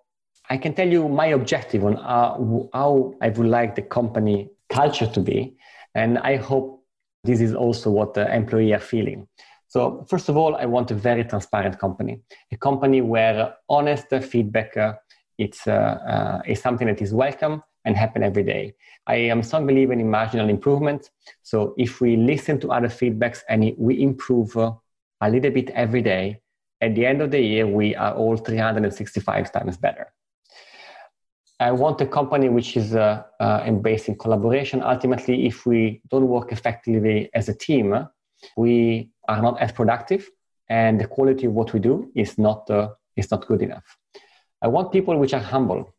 I 0.50 0.56
can 0.56 0.74
tell 0.74 0.88
you 0.88 1.08
my 1.08 1.26
objective 1.26 1.84
on 1.84 1.96
how, 1.96 2.68
how 2.72 3.14
I 3.20 3.28
would 3.28 3.46
like 3.46 3.76
the 3.76 3.82
company 3.82 4.50
culture 4.70 5.06
to 5.06 5.20
be. 5.20 5.56
And 5.94 6.18
I 6.18 6.36
hope 6.36 6.84
this 7.24 7.40
is 7.40 7.54
also 7.54 7.90
what 7.90 8.14
the 8.14 8.32
employee 8.34 8.72
are 8.72 8.80
feeling. 8.80 9.28
So 9.68 10.06
first 10.08 10.28
of 10.28 10.36
all, 10.36 10.56
I 10.56 10.64
want 10.64 10.90
a 10.90 10.94
very 10.94 11.24
transparent 11.24 11.78
company, 11.78 12.22
a 12.50 12.56
company 12.56 13.02
where 13.02 13.54
honest 13.68 14.08
feedback 14.08 14.76
uh, 14.76 14.94
it's, 15.38 15.66
uh, 15.66 15.72
uh, 15.72 16.42
it's 16.44 16.60
something 16.60 16.86
that 16.86 17.00
is 17.00 17.14
welcome 17.14 17.62
and 17.84 17.96
happen 17.96 18.22
every 18.22 18.42
day. 18.42 18.74
I 19.06 19.16
am 19.16 19.42
strong 19.42 19.66
believer 19.66 19.92
in 19.92 20.10
marginal 20.10 20.48
improvement. 20.48 21.10
So 21.42 21.74
if 21.78 22.00
we 22.00 22.16
listen 22.16 22.60
to 22.60 22.72
other 22.72 22.88
feedbacks 22.88 23.40
and 23.48 23.72
we 23.78 24.02
improve 24.02 24.56
uh, 24.56 24.72
a 25.20 25.30
little 25.30 25.50
bit 25.50 25.70
every 25.70 26.02
day, 26.02 26.40
at 26.80 26.94
the 26.94 27.06
end 27.06 27.22
of 27.22 27.30
the 27.30 27.40
year, 27.40 27.66
we 27.66 27.96
are 27.96 28.14
all 28.14 28.36
365 28.36 29.52
times 29.52 29.76
better. 29.76 30.12
I 31.60 31.72
want 31.72 32.00
a 32.00 32.06
company 32.06 32.48
which 32.48 32.76
is 32.76 32.94
uh, 32.94 33.22
uh, 33.40 33.62
embracing 33.66 34.16
collaboration. 34.16 34.80
Ultimately, 34.82 35.46
if 35.46 35.66
we 35.66 36.00
don't 36.08 36.28
work 36.28 36.52
effectively 36.52 37.30
as 37.34 37.48
a 37.48 37.54
team, 37.54 38.06
we 38.56 39.10
are 39.28 39.42
not 39.42 39.60
as 39.60 39.72
productive 39.72 40.28
and 40.68 41.00
the 41.00 41.06
quality 41.06 41.46
of 41.46 41.52
what 41.52 41.72
we 41.72 41.80
do 41.80 42.10
is 42.14 42.38
not 42.38 42.70
uh, 42.70 42.88
is 43.16 43.30
not 43.30 43.46
good 43.46 43.62
enough 43.62 43.96
i 44.62 44.68
want 44.68 44.92
people 44.92 45.16
which 45.18 45.34
are 45.34 45.46
humble. 45.54 45.94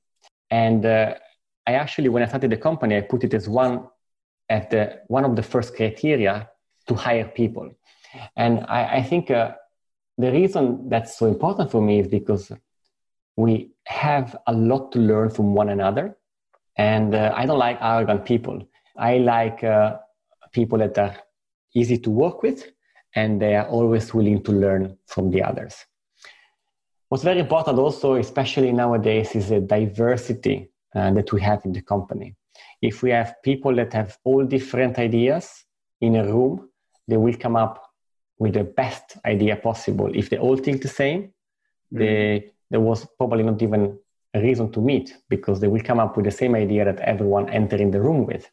And 0.52 0.86
uh, 0.86 1.16
i 1.68 1.74
actually 1.74 2.10
when 2.10 2.24
i 2.24 2.28
started 2.28 2.52
the 2.52 2.58
company 2.58 2.98
i 2.98 3.02
put 3.02 3.24
it 3.24 3.34
as 3.34 3.48
one 3.48 3.88
at 4.50 4.70
the 4.72 5.02
one 5.08 5.26
of 5.26 5.36
the 5.36 5.44
first 5.44 5.76
criteria 5.76 6.50
to 6.88 6.94
hire 6.96 7.26
people. 7.26 7.70
And 8.36 8.66
i, 8.68 8.82
I 9.00 9.04
think 9.04 9.32
uh, 9.32 9.52
the 10.18 10.32
reason 10.32 10.90
that's 10.90 11.18
so 11.18 11.26
important 11.28 11.72
for 11.72 11.82
me 11.82 12.00
is 12.00 12.08
because 12.08 12.52
we 13.36 13.72
have 13.86 14.36
a 14.48 14.54
lot 14.54 14.92
to 14.94 15.00
learn 15.00 15.30
from 15.30 15.54
one 15.54 15.70
another. 15.70 16.18
And 16.76 17.14
uh, 17.16 17.34
i 17.36 17.46
don't 17.46 17.60
like 17.60 17.78
arrogant 17.82 18.26
people. 18.26 18.58
I 18.98 19.18
like 19.20 19.64
uh, 19.64 19.98
people 20.52 20.80
that 20.80 20.98
are 20.98 21.16
easy 21.74 21.98
to 22.00 22.10
work 22.10 22.44
with 22.44 22.66
and 23.16 23.42
they 23.42 23.56
are 23.56 23.68
always 23.68 24.14
willing 24.14 24.44
to 24.44 24.52
learn 24.52 24.98
from 25.08 25.32
the 25.32 25.44
others. 25.44 25.86
What's 27.10 27.24
very 27.24 27.40
important 27.40 27.80
also, 27.80 28.16
especially 28.16 28.72
nowadays, 28.72 29.36
is 29.36 29.50
the 29.50 29.60
diversity 29.60 30.70
uh, 30.96 31.12
that 31.12 31.34
we 31.34 31.42
have 31.42 31.66
in 31.66 31.74
the 31.74 31.82
company. 31.82 32.36
If 32.82 33.02
we 33.02 33.10
have 33.10 33.36
people 33.44 33.76
that 33.76 33.94
have 33.94 34.18
all 34.24 34.46
different 34.46 35.00
ideas 35.00 35.66
in 36.02 36.16
a 36.16 36.24
room, 36.24 36.70
they 37.08 37.18
will 37.18 37.36
come 37.36 37.56
up 37.56 37.84
with 38.38 38.54
the 38.54 38.64
best 38.64 39.18
idea 39.26 39.56
possible. 39.56 40.10
If 40.16 40.30
they 40.30 40.38
all 40.38 40.56
think 40.56 40.82
the 40.82 40.88
same, 40.88 41.22
mm-hmm. 41.24 42.00
they, 42.00 42.52
there 42.70 42.80
was 42.80 43.08
probably 43.18 43.44
not 43.44 43.62
even 43.62 43.98
a 44.36 44.42
reason 44.42 44.72
to 44.72 44.80
meet 44.80 45.18
because 45.30 45.60
they 45.60 45.68
will 45.68 45.82
come 45.82 46.00
up 46.00 46.16
with 46.16 46.26
the 46.26 46.32
same 46.32 46.54
idea 46.56 46.86
that 46.86 47.00
everyone 47.00 47.50
entered 47.50 47.82
in 47.82 47.92
the 47.92 48.00
room 48.00 48.28
with. 48.28 48.50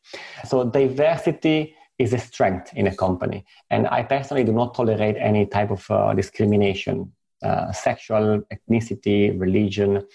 So 0.47 0.64
diversity 0.64 1.75
is 1.99 2.12
a 2.12 2.19
strength 2.19 2.73
in 2.75 2.87
a 2.87 2.95
company. 2.95 3.45
And 3.71 3.87
I 3.88 4.03
personally 4.03 4.45
do 4.45 4.53
not 4.53 4.75
tolerate 4.75 5.16
any 5.19 5.47
type 5.47 5.71
of 5.71 5.90
uh, 5.90 6.14
discrimination, 6.14 7.12
uh, 7.42 7.72
sexual, 7.72 8.42
ethnicity, 8.53 9.38
religion. 9.38 10.07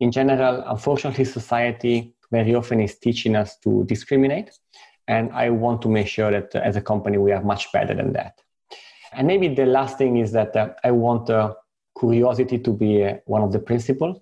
In 0.00 0.10
general, 0.10 0.64
unfortunately, 0.66 1.24
society 1.24 2.14
very 2.30 2.54
often 2.54 2.80
is 2.80 2.98
teaching 2.98 3.36
us 3.36 3.56
to 3.58 3.84
discriminate. 3.84 4.50
And 5.06 5.32
I 5.32 5.50
want 5.50 5.82
to 5.82 5.88
make 5.88 6.08
sure 6.08 6.30
that 6.30 6.54
uh, 6.54 6.58
as 6.58 6.76
a 6.76 6.80
company, 6.80 7.18
we 7.18 7.32
are 7.32 7.42
much 7.42 7.70
better 7.72 7.94
than 7.94 8.12
that. 8.14 8.40
And 9.12 9.26
maybe 9.26 9.48
the 9.48 9.66
last 9.66 9.98
thing 9.98 10.16
is 10.16 10.32
that 10.32 10.56
uh, 10.56 10.70
I 10.82 10.90
want 10.90 11.30
uh, 11.30 11.54
curiosity 11.98 12.58
to 12.58 12.72
be 12.72 13.04
uh, 13.04 13.16
one 13.26 13.42
of 13.42 13.52
the 13.52 13.60
principles. 13.60 14.16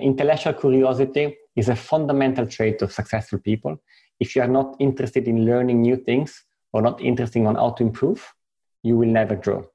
intellectual 0.00 0.54
curiosity 0.54 1.36
is 1.60 1.68
a 1.68 1.76
fundamental 1.76 2.46
trait 2.46 2.82
of 2.82 2.90
successful 2.90 3.38
people 3.38 3.78
if 4.20 4.34
you 4.34 4.42
are 4.42 4.48
not 4.48 4.76
interested 4.78 5.28
in 5.28 5.44
learning 5.44 5.82
new 5.82 5.96
things 5.96 6.44
or 6.72 6.82
not 6.82 7.00
interested 7.00 7.44
on 7.46 7.56
how 7.56 7.70
to 7.70 7.82
improve, 7.82 8.32
you 8.82 8.96
will 8.96 9.08
never 9.08 9.36
grow. 9.36 9.66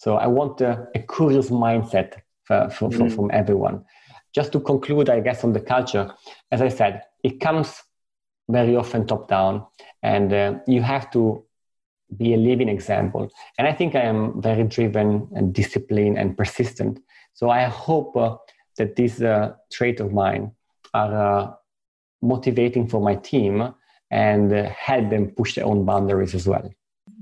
So 0.00 0.16
I 0.16 0.26
want 0.28 0.62
a, 0.62 0.88
a 0.94 1.00
curious 1.00 1.50
mindset 1.50 2.14
for, 2.44 2.70
for, 2.70 2.88
mm. 2.88 3.14
from 3.14 3.30
everyone. 3.34 3.84
Just 4.34 4.50
to 4.52 4.60
conclude, 4.60 5.10
I 5.10 5.20
guess, 5.20 5.44
on 5.44 5.52
the 5.52 5.60
culture, 5.60 6.10
as 6.50 6.62
I 6.62 6.68
said, 6.68 7.02
it 7.22 7.38
comes 7.38 7.82
very 8.48 8.76
often 8.76 9.06
top 9.06 9.28
down, 9.28 9.66
and 10.02 10.32
uh, 10.32 10.54
you 10.66 10.80
have 10.80 11.10
to 11.10 11.44
be 12.16 12.32
a 12.32 12.38
living 12.38 12.70
example. 12.70 13.28
And 13.58 13.68
I 13.68 13.74
think 13.74 13.94
I 13.94 14.00
am 14.00 14.40
very 14.40 14.64
driven 14.64 15.28
and 15.36 15.52
disciplined 15.52 16.16
and 16.16 16.34
persistent. 16.34 16.98
So 17.34 17.50
I 17.50 17.64
hope 17.64 18.16
uh, 18.16 18.36
that 18.78 18.96
these 18.96 19.20
uh, 19.22 19.52
traits 19.70 20.00
of 20.00 20.14
mine 20.14 20.52
are 20.94 21.14
uh, 21.14 21.52
motivating 22.22 22.88
for 22.88 23.02
my 23.02 23.16
team 23.16 23.74
and 24.10 24.50
uh, 24.50 24.70
help 24.70 25.10
them 25.10 25.32
push 25.36 25.56
their 25.56 25.66
own 25.66 25.84
boundaries 25.84 26.34
as 26.34 26.48
well. 26.48 26.70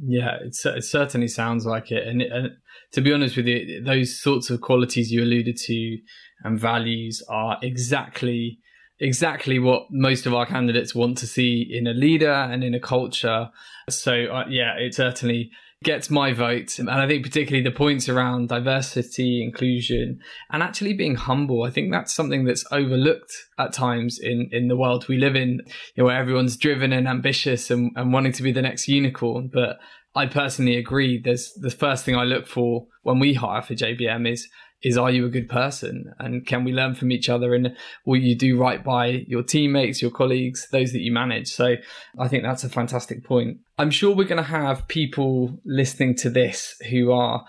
Yeah, 0.00 0.36
it, 0.42 0.56
it 0.64 0.84
certainly 0.84 1.28
sounds 1.28 1.66
like 1.66 1.90
it. 1.90 2.06
And, 2.06 2.22
and, 2.22 2.50
to 2.92 3.00
be 3.00 3.12
honest 3.12 3.36
with 3.36 3.46
you, 3.46 3.82
those 3.82 4.20
sorts 4.20 4.48
of 4.50 4.60
qualities 4.60 5.10
you 5.10 5.22
alluded 5.22 5.56
to 5.56 5.98
and 6.44 6.58
values 6.58 7.22
are 7.28 7.58
exactly 7.62 8.58
exactly 9.00 9.60
what 9.60 9.86
most 9.90 10.26
of 10.26 10.34
our 10.34 10.44
candidates 10.44 10.92
want 10.94 11.16
to 11.18 11.26
see 11.26 11.64
in 11.70 11.86
a 11.86 11.92
leader 11.92 12.32
and 12.32 12.64
in 12.64 12.74
a 12.74 12.80
culture. 12.80 13.48
So 13.88 14.12
uh, 14.12 14.44
yeah, 14.48 14.74
it 14.76 14.94
certainly 14.94 15.50
gets 15.84 16.10
my 16.10 16.32
vote. 16.32 16.78
And 16.78 16.90
I 16.90 17.06
think 17.06 17.24
particularly 17.24 17.62
the 17.62 17.74
points 17.74 18.08
around 18.08 18.48
diversity, 18.48 19.42
inclusion, 19.42 20.18
and 20.50 20.62
actually 20.62 20.94
being 20.94 21.14
humble. 21.14 21.62
I 21.62 21.70
think 21.70 21.92
that's 21.92 22.12
something 22.12 22.44
that's 22.44 22.64
overlooked 22.72 23.32
at 23.58 23.72
times 23.72 24.18
in, 24.20 24.48
in 24.50 24.68
the 24.68 24.76
world 24.76 25.06
we 25.08 25.18
live 25.18 25.36
in, 25.36 25.60
you 25.94 26.02
know, 26.02 26.06
where 26.06 26.18
everyone's 26.18 26.56
driven 26.56 26.92
and 26.92 27.06
ambitious 27.06 27.70
and, 27.70 27.92
and 27.94 28.12
wanting 28.12 28.32
to 28.32 28.42
be 28.42 28.52
the 28.52 28.62
next 28.62 28.88
unicorn. 28.88 29.50
But 29.52 29.78
I 30.14 30.26
personally 30.26 30.76
agree. 30.76 31.20
There's 31.22 31.52
the 31.54 31.70
first 31.70 32.04
thing 32.04 32.16
I 32.16 32.24
look 32.24 32.48
for 32.48 32.86
when 33.02 33.20
we 33.20 33.34
hire 33.34 33.62
for 33.62 33.74
JBM 33.74 34.30
is 34.30 34.48
is 34.82 34.96
are 34.96 35.10
you 35.10 35.26
a 35.26 35.30
good 35.30 35.48
person? 35.48 36.12
And 36.18 36.46
can 36.46 36.64
we 36.64 36.72
learn 36.72 36.94
from 36.94 37.10
each 37.10 37.28
other? 37.28 37.54
And 37.54 37.76
will 38.04 38.20
you 38.20 38.36
do 38.36 38.58
right 38.58 38.82
by 38.82 39.24
your 39.26 39.42
teammates 39.42 40.00
your 40.00 40.10
colleagues 40.10 40.68
those 40.70 40.92
that 40.92 41.00
you 41.00 41.12
manage. 41.12 41.48
So 41.48 41.76
i 42.18 42.28
think 42.28 42.42
that's 42.42 42.64
a 42.64 42.68
fantastic 42.68 43.24
point. 43.24 43.58
I'm 43.78 43.90
sure 43.90 44.14
we're 44.14 44.24
going 44.24 44.42
to 44.42 44.42
have 44.42 44.88
people 44.88 45.58
listening 45.64 46.14
to 46.16 46.30
this 46.30 46.80
who 46.90 47.12
are 47.12 47.44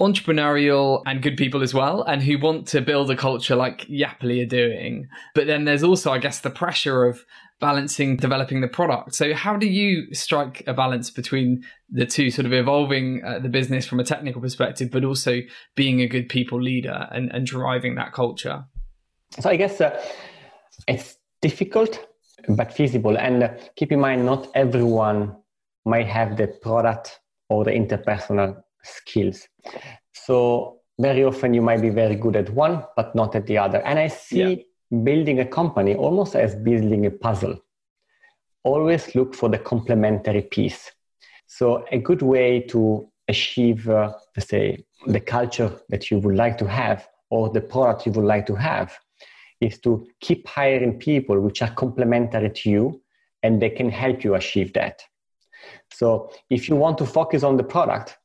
entrepreneurial 0.00 1.02
and 1.06 1.22
good 1.22 1.36
people 1.36 1.62
as 1.62 1.74
well 1.74 2.02
and 2.04 2.22
who 2.22 2.38
want 2.38 2.68
to 2.68 2.80
build 2.80 3.10
a 3.10 3.16
culture 3.16 3.56
like 3.56 3.86
Yapily 3.88 4.42
are 4.42 4.46
doing. 4.46 5.08
But 5.34 5.46
then 5.46 5.64
there's 5.64 5.82
also 5.82 6.12
i 6.12 6.18
guess 6.18 6.40
the 6.40 6.50
pressure 6.50 7.04
of 7.04 7.24
balancing 7.60 8.16
developing 8.16 8.60
the 8.60 8.68
product. 8.68 9.14
So, 9.14 9.34
how 9.34 9.56
do 9.56 9.66
you 9.66 10.12
strike 10.14 10.62
a 10.66 10.74
balance 10.74 11.10
between 11.10 11.64
the 11.90 12.06
two, 12.06 12.30
sort 12.30 12.46
of 12.46 12.52
evolving 12.52 13.22
uh, 13.24 13.38
the 13.38 13.48
business 13.48 13.86
from 13.86 14.00
a 14.00 14.04
technical 14.04 14.40
perspective, 14.40 14.90
but 14.90 15.04
also 15.04 15.40
being 15.74 16.00
a 16.00 16.06
good 16.06 16.28
people 16.28 16.60
leader 16.60 17.08
and, 17.10 17.30
and 17.32 17.46
driving 17.46 17.96
that 17.96 18.12
culture? 18.12 18.64
So, 19.40 19.50
I 19.50 19.56
guess 19.56 19.80
uh, 19.80 20.00
it's 20.86 21.16
difficult 21.42 22.06
but 22.48 22.72
feasible. 22.72 23.18
And 23.18 23.42
uh, 23.42 23.48
keep 23.76 23.92
in 23.92 24.00
mind, 24.00 24.24
not 24.24 24.48
everyone 24.54 25.36
might 25.84 26.06
have 26.06 26.36
the 26.36 26.46
product 26.46 27.20
or 27.48 27.64
the 27.64 27.72
interpersonal 27.72 28.62
skills. 28.84 29.48
So, 30.12 30.76
very 31.00 31.24
often 31.24 31.54
you 31.54 31.62
might 31.62 31.80
be 31.80 31.90
very 31.90 32.16
good 32.16 32.36
at 32.36 32.50
one, 32.50 32.84
but 32.96 33.14
not 33.14 33.34
at 33.34 33.46
the 33.46 33.58
other. 33.58 33.78
And 33.78 33.98
I 33.98 34.08
see. 34.08 34.54
Yeah 34.54 34.62
building 34.90 35.40
a 35.40 35.44
company 35.44 35.94
almost 35.94 36.34
as 36.34 36.54
building 36.54 37.06
a 37.06 37.10
puzzle. 37.10 37.58
Always 38.64 39.14
look 39.14 39.34
for 39.34 39.48
the 39.48 39.58
complementary 39.58 40.42
piece. 40.42 40.90
So, 41.46 41.84
a 41.90 41.98
good 41.98 42.22
way 42.22 42.60
to 42.68 43.08
achieve, 43.28 43.88
uh, 43.88 44.12
let's 44.36 44.48
say, 44.48 44.84
the 45.06 45.20
culture 45.20 45.72
that 45.88 46.10
you 46.10 46.18
would 46.18 46.34
like 46.34 46.58
to 46.58 46.66
have 46.66 47.08
or 47.30 47.50
the 47.50 47.60
product 47.60 48.06
you 48.06 48.12
would 48.12 48.24
like 48.24 48.46
to 48.46 48.54
have 48.54 48.96
is 49.60 49.78
to 49.80 50.06
keep 50.20 50.46
hiring 50.46 50.98
people 50.98 51.40
which 51.40 51.62
are 51.62 51.70
complementary 51.70 52.50
to 52.50 52.70
you 52.70 53.02
and 53.42 53.60
they 53.60 53.70
can 53.70 53.90
help 53.90 54.24
you 54.24 54.34
achieve 54.34 54.72
that. 54.74 55.02
So, 55.92 56.30
if 56.50 56.68
you 56.68 56.76
want 56.76 56.98
to 56.98 57.06
focus 57.06 57.42
on 57.42 57.56
the 57.56 57.64
product, 57.64 58.18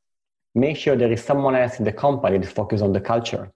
make 0.56 0.78
sure 0.78 0.96
there 0.96 1.12
is 1.12 1.24
someone 1.24 1.56
else 1.56 1.80
in 1.80 1.86
the 1.86 1.92
company 1.92 2.38
that 2.38 2.48
focus 2.48 2.82
on 2.82 2.94
the 2.94 3.02
culture. 3.02 3.52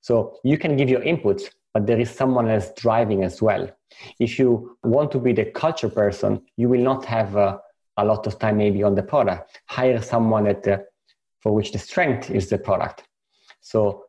So, 0.00 0.38
you 0.44 0.58
can 0.58 0.76
give 0.76 0.88
your 0.88 1.00
inputs, 1.00 1.44
but 1.72 1.86
there 1.86 1.98
is 1.98 2.10
someone 2.10 2.48
else 2.48 2.70
driving 2.76 3.24
as 3.24 3.40
well. 3.40 3.70
If 4.18 4.38
you 4.38 4.76
want 4.82 5.10
to 5.12 5.18
be 5.18 5.32
the 5.32 5.46
culture 5.46 5.88
person, 5.88 6.42
you 6.56 6.68
will 6.68 6.82
not 6.82 7.04
have 7.04 7.36
uh, 7.36 7.58
a 7.96 8.04
lot 8.04 8.26
of 8.26 8.38
time 8.38 8.58
maybe 8.58 8.82
on 8.82 8.94
the 8.94 9.02
product. 9.02 9.60
Hire 9.66 10.00
someone 10.02 10.46
at 10.46 10.62
the, 10.62 10.84
for 11.40 11.52
which 11.52 11.72
the 11.72 11.78
strength 11.78 12.30
is 12.30 12.48
the 12.48 12.58
product. 12.58 13.04
So 13.60 14.06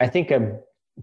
I 0.00 0.08
think 0.08 0.30
uh, 0.32 0.40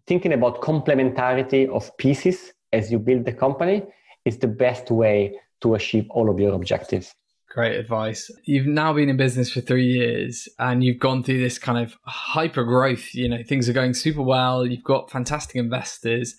thinking 0.06 0.34
about 0.34 0.62
complementarity 0.62 1.70
of 1.70 1.96
pieces 1.98 2.54
as 2.74 2.92
you 2.92 3.00
build 3.00 3.26
the 3.26 3.34
company 3.34 3.84
is 4.26 4.38
the 4.38 4.48
best 4.48 4.92
way 4.92 5.40
to 5.62 5.76
achieve 5.76 6.06
all 6.10 6.30
of 6.30 6.40
your 6.40 6.54
objectives. 6.54 7.16
Great 7.58 7.80
advice. 7.80 8.30
You've 8.44 8.68
now 8.68 8.94
been 8.94 9.10
in 9.10 9.18
business 9.18 9.52
for 9.52 9.62
three 9.62 9.88
years 9.88 10.48
and 10.60 10.84
you've 10.84 11.00
gone 11.00 11.24
through 11.24 11.40
this 11.40 11.58
kind 11.58 11.80
of 11.80 11.98
hyper 12.04 12.64
growth. 12.64 13.16
You 13.16 13.28
know, 13.28 13.42
things 13.42 13.68
are 13.68 13.74
going 13.74 13.96
super 13.96 14.22
well. 14.22 14.64
You've 14.64 14.84
got 14.84 15.10
fantastic 15.10 15.56
investors, 15.56 16.36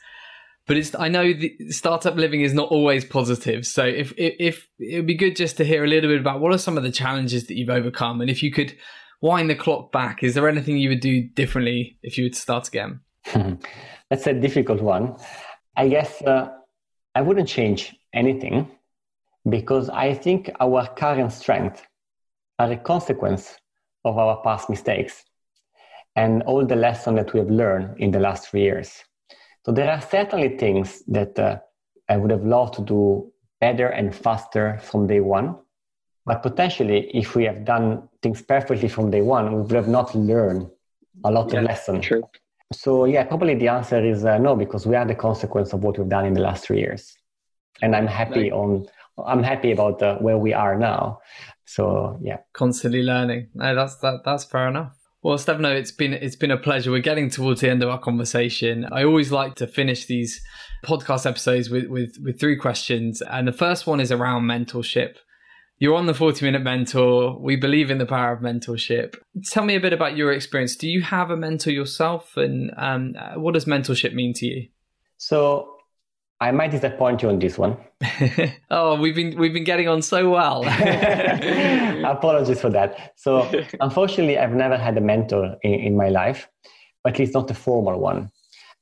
but 0.69 0.77
it's, 0.77 0.95
I 0.95 1.09
know 1.09 1.33
the 1.33 1.57
startup 1.71 2.15
living 2.15 2.43
is 2.43 2.55
not 2.55 2.69
always 2.69 3.05
positive. 3.05 3.67
So 3.67 3.85
if, 3.85 4.13
if, 4.17 4.37
if 4.39 4.69
it 4.79 4.95
would 4.95 5.09
be 5.09 5.17
good 5.17 5.35
just 5.35 5.57
to 5.57 5.65
hear 5.65 5.83
a 5.83 5.89
little 5.89 6.09
bit 6.09 6.21
about 6.21 6.39
what 6.39 6.55
are 6.55 6.59
some 6.59 6.77
of 6.77 6.85
the 6.85 6.93
challenges 6.93 7.49
that 7.49 7.57
you've 7.57 7.69
overcome. 7.69 8.21
And 8.21 8.31
if 8.31 8.41
you 8.41 8.53
could 8.53 8.77
wind 9.21 9.51
the 9.51 9.57
clock 9.57 9.91
back, 9.91 10.23
is 10.23 10.35
there 10.35 10.49
anything 10.49 10.79
you 10.79 10.89
would 10.91 11.01
do 11.01 11.29
differently 11.31 11.99
if 12.05 12.17
you 12.17 12.27
would 12.27 12.37
start 12.37 12.69
again? 12.69 13.01
That's 14.09 14.29
a 14.29 14.35
difficult 14.35 14.83
one. 14.83 15.17
I 15.77 15.89
guess 15.89 16.23
uh, 16.23 16.51
I 17.17 17.23
wouldn't 17.23 17.49
change 17.49 17.97
anything 18.15 18.71
because 19.49 19.89
I 19.91 20.15
think 20.15 20.51
our 20.61 20.87
current 20.87 21.33
strength 21.33 21.87
are 22.59 22.73
a 22.73 22.77
consequence 22.77 23.57
of 24.05 24.19
our 24.19 24.41
past 24.43 24.69
mistakes 24.71 25.25
and 26.17 26.43
all 26.43 26.65
the 26.67 26.77
lessons 26.77 27.17
that 27.17 27.33
we 27.33 27.41
have 27.41 27.51
learned 27.51 28.01
in 28.01 28.11
the 28.11 28.19
last 28.21 28.49
three 28.49 28.63
years. 28.63 29.05
So 29.65 29.73
there 29.73 29.91
are 29.91 30.01
certainly 30.01 30.57
things 30.57 31.03
that 31.09 31.39
uh, 31.39 31.59
I 32.09 32.17
would 32.17 32.31
have 32.31 32.45
loved 32.45 32.75
to 32.75 32.83
do 32.83 33.33
better 33.61 33.89
and 33.89 34.15
faster 34.15 34.79
from 34.83 35.07
day 35.07 35.21
one, 35.21 35.57
But 36.29 36.43
potentially, 36.43 37.11
if 37.15 37.35
we 37.35 37.45
have 37.45 37.65
done 37.65 38.07
things 38.23 38.43
perfectly 38.43 38.89
from 38.89 39.11
day 39.11 39.23
one, 39.23 39.51
we 39.55 39.63
would 39.63 39.71
have 39.73 39.89
not 39.89 40.15
learned 40.15 40.69
a 41.25 41.31
lot 41.31 41.51
yeah, 41.51 41.61
of 41.61 41.65
lessons. 41.65 42.05
True. 42.05 42.23
So 42.71 43.07
yeah, 43.07 43.25
probably 43.25 43.55
the 43.55 43.69
answer 43.69 44.05
is 44.05 44.27
uh, 44.27 44.37
no, 44.37 44.55
because 44.55 44.87
we 44.87 44.95
are 44.95 45.07
the 45.07 45.15
consequence 45.15 45.73
of 45.73 45.83
what 45.85 45.97
we've 45.97 46.09
done 46.09 46.27
in 46.27 46.35
the 46.35 46.43
last 46.43 46.67
three 46.67 46.81
years, 46.81 47.17
and 47.81 47.97
I'm 47.97 48.07
happy 48.07 48.51
right. 48.51 48.53
on. 48.53 48.87
I'm 49.27 49.43
happy 49.43 49.73
about 49.73 50.03
uh, 50.03 50.17
where 50.19 50.39
we 50.39 50.53
are 50.53 50.79
now. 50.79 51.21
So 51.65 52.19
yeah, 52.23 52.39
constantly 52.53 53.03
learning. 53.03 53.49
No, 53.55 53.75
that's 53.75 53.97
that. 53.97 54.21
That's 54.25 54.45
fair 54.45 54.69
enough. 54.69 54.95
Well, 55.23 55.37
Stefano, 55.37 55.75
it's 55.75 55.91
been 55.91 56.15
it's 56.15 56.37
been 56.37 56.51
a 56.51 56.57
pleasure. 56.57 56.91
We're 56.91 57.01
getting 57.01 57.29
towards 57.29 57.61
the 57.61 57.69
end 57.69 57.83
of 57.83 57.89
our 57.89 57.99
conversation. 57.99 58.87
I 58.93 59.05
always 59.05 59.33
like 59.33 59.57
to 59.57 59.67
finish 59.67 60.07
these 60.07 60.41
podcast 60.85 61.27
episodes 61.27 61.69
with 61.69 61.87
with 61.87 62.17
with 62.23 62.39
three 62.39 62.57
questions, 62.57 63.21
and 63.23 63.47
the 63.49 63.53
first 63.53 63.87
one 63.87 64.01
is 64.01 64.13
around 64.13 64.45
mentorship. 64.45 65.17
You're 65.81 65.95
on 65.95 66.07
the 66.07 66.15
40 66.15 66.45
Minute 66.45 66.63
Mentor. 66.63 67.39
We 67.41 67.55
believe 67.55 67.89
in 67.89 67.99
the 67.99 68.07
power 68.07 68.33
of 68.33 68.41
mentorship. 68.41 69.15
Tell 69.45 69.65
me 69.65 69.77
a 69.77 69.81
bit 69.81 69.93
about 69.93 70.17
your 70.17 70.33
experience. 70.33 70.75
Do 70.75 70.89
you 70.89 71.03
have 71.03 71.31
a 71.31 71.37
mentor 71.37 71.71
yourself? 71.71 72.37
And 72.37 72.73
um, 72.77 73.15
what 73.37 73.55
does 73.55 73.65
mentorship 73.65 74.13
mean 74.13 74.35
to 74.35 74.47
you? 74.47 74.69
So 75.19 75.78
I 76.41 76.53
might 76.53 76.71
disappoint 76.71 77.23
you 77.23 77.31
on 77.31 77.41
this 77.41 77.59
one. 77.59 77.77
oh, 78.71 78.99
we've 79.01 79.15
been 79.15 79.37
we've 79.39 79.53
been 79.53 79.65
getting 79.65 79.89
on 79.89 80.03
so 80.03 80.31
well. 80.31 80.65
Apologies 82.07 82.61
for 82.61 82.71
that. 82.71 83.13
So 83.17 83.51
unfortunately, 83.81 84.39
I've 84.39 84.53
never 84.53 84.77
had 84.77 84.97
a 84.97 85.01
mentor 85.01 85.57
in, 85.63 85.75
in 85.75 85.97
my 85.97 86.09
life, 86.09 86.49
at 87.07 87.19
least 87.19 87.35
not 87.35 87.51
a 87.51 87.55
formal 87.55 87.99
one. 87.99 88.31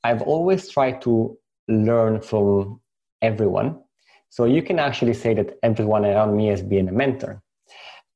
I've 0.04 0.22
always 0.22 0.68
tried 0.68 1.00
to 1.02 1.38
learn 1.68 2.20
from 2.20 2.80
everyone 3.22 3.80
so 4.28 4.44
you 4.44 4.62
can 4.62 4.78
actually 4.78 5.14
say 5.14 5.32
that 5.34 5.58
everyone 5.62 6.04
around 6.04 6.36
me 6.36 6.48
has 6.48 6.62
been 6.62 6.88
a 6.88 6.92
mentor. 6.92 7.42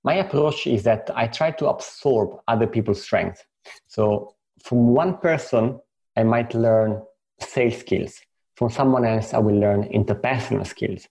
My 0.05 0.15
approach 0.15 0.67
is 0.67 0.83
that 0.85 1.11
I 1.15 1.27
try 1.27 1.51
to 1.53 1.69
absorb 1.69 2.41
other 2.47 2.67
people's 2.67 3.03
strengths. 3.03 3.43
So 3.89 4.35
from 4.63 4.89
one 4.89 5.17
person, 5.17 5.81
I 6.17 6.25
might 6.25 6.55
learn 6.55 7.03
sales 7.41 7.79
skills. 7.79 8.21
From 8.61 8.69
someone 8.69 9.07
else, 9.07 9.33
I 9.33 9.39
will 9.39 9.59
learn 9.59 9.85
interpersonal 9.85 10.67
skills. 10.67 11.09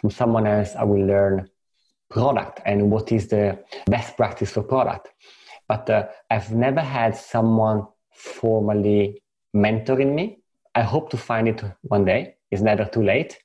From 0.00 0.10
someone 0.10 0.46
else, 0.46 0.74
I 0.74 0.84
will 0.84 1.04
learn 1.06 1.46
product 2.08 2.62
and 2.64 2.90
what 2.90 3.12
is 3.12 3.28
the 3.28 3.58
best 3.84 4.16
practice 4.16 4.52
for 4.52 4.62
product. 4.62 5.08
But 5.68 5.90
uh, 5.90 6.06
I've 6.30 6.52
never 6.52 6.80
had 6.80 7.14
someone 7.14 7.86
formally 8.14 9.22
mentoring 9.54 10.14
me. 10.14 10.38
I 10.74 10.80
hope 10.80 11.10
to 11.10 11.18
find 11.18 11.48
it 11.48 11.62
one 11.82 12.06
day. 12.06 12.36
It's 12.50 12.62
never 12.62 12.86
too 12.86 13.02
late. 13.02 13.36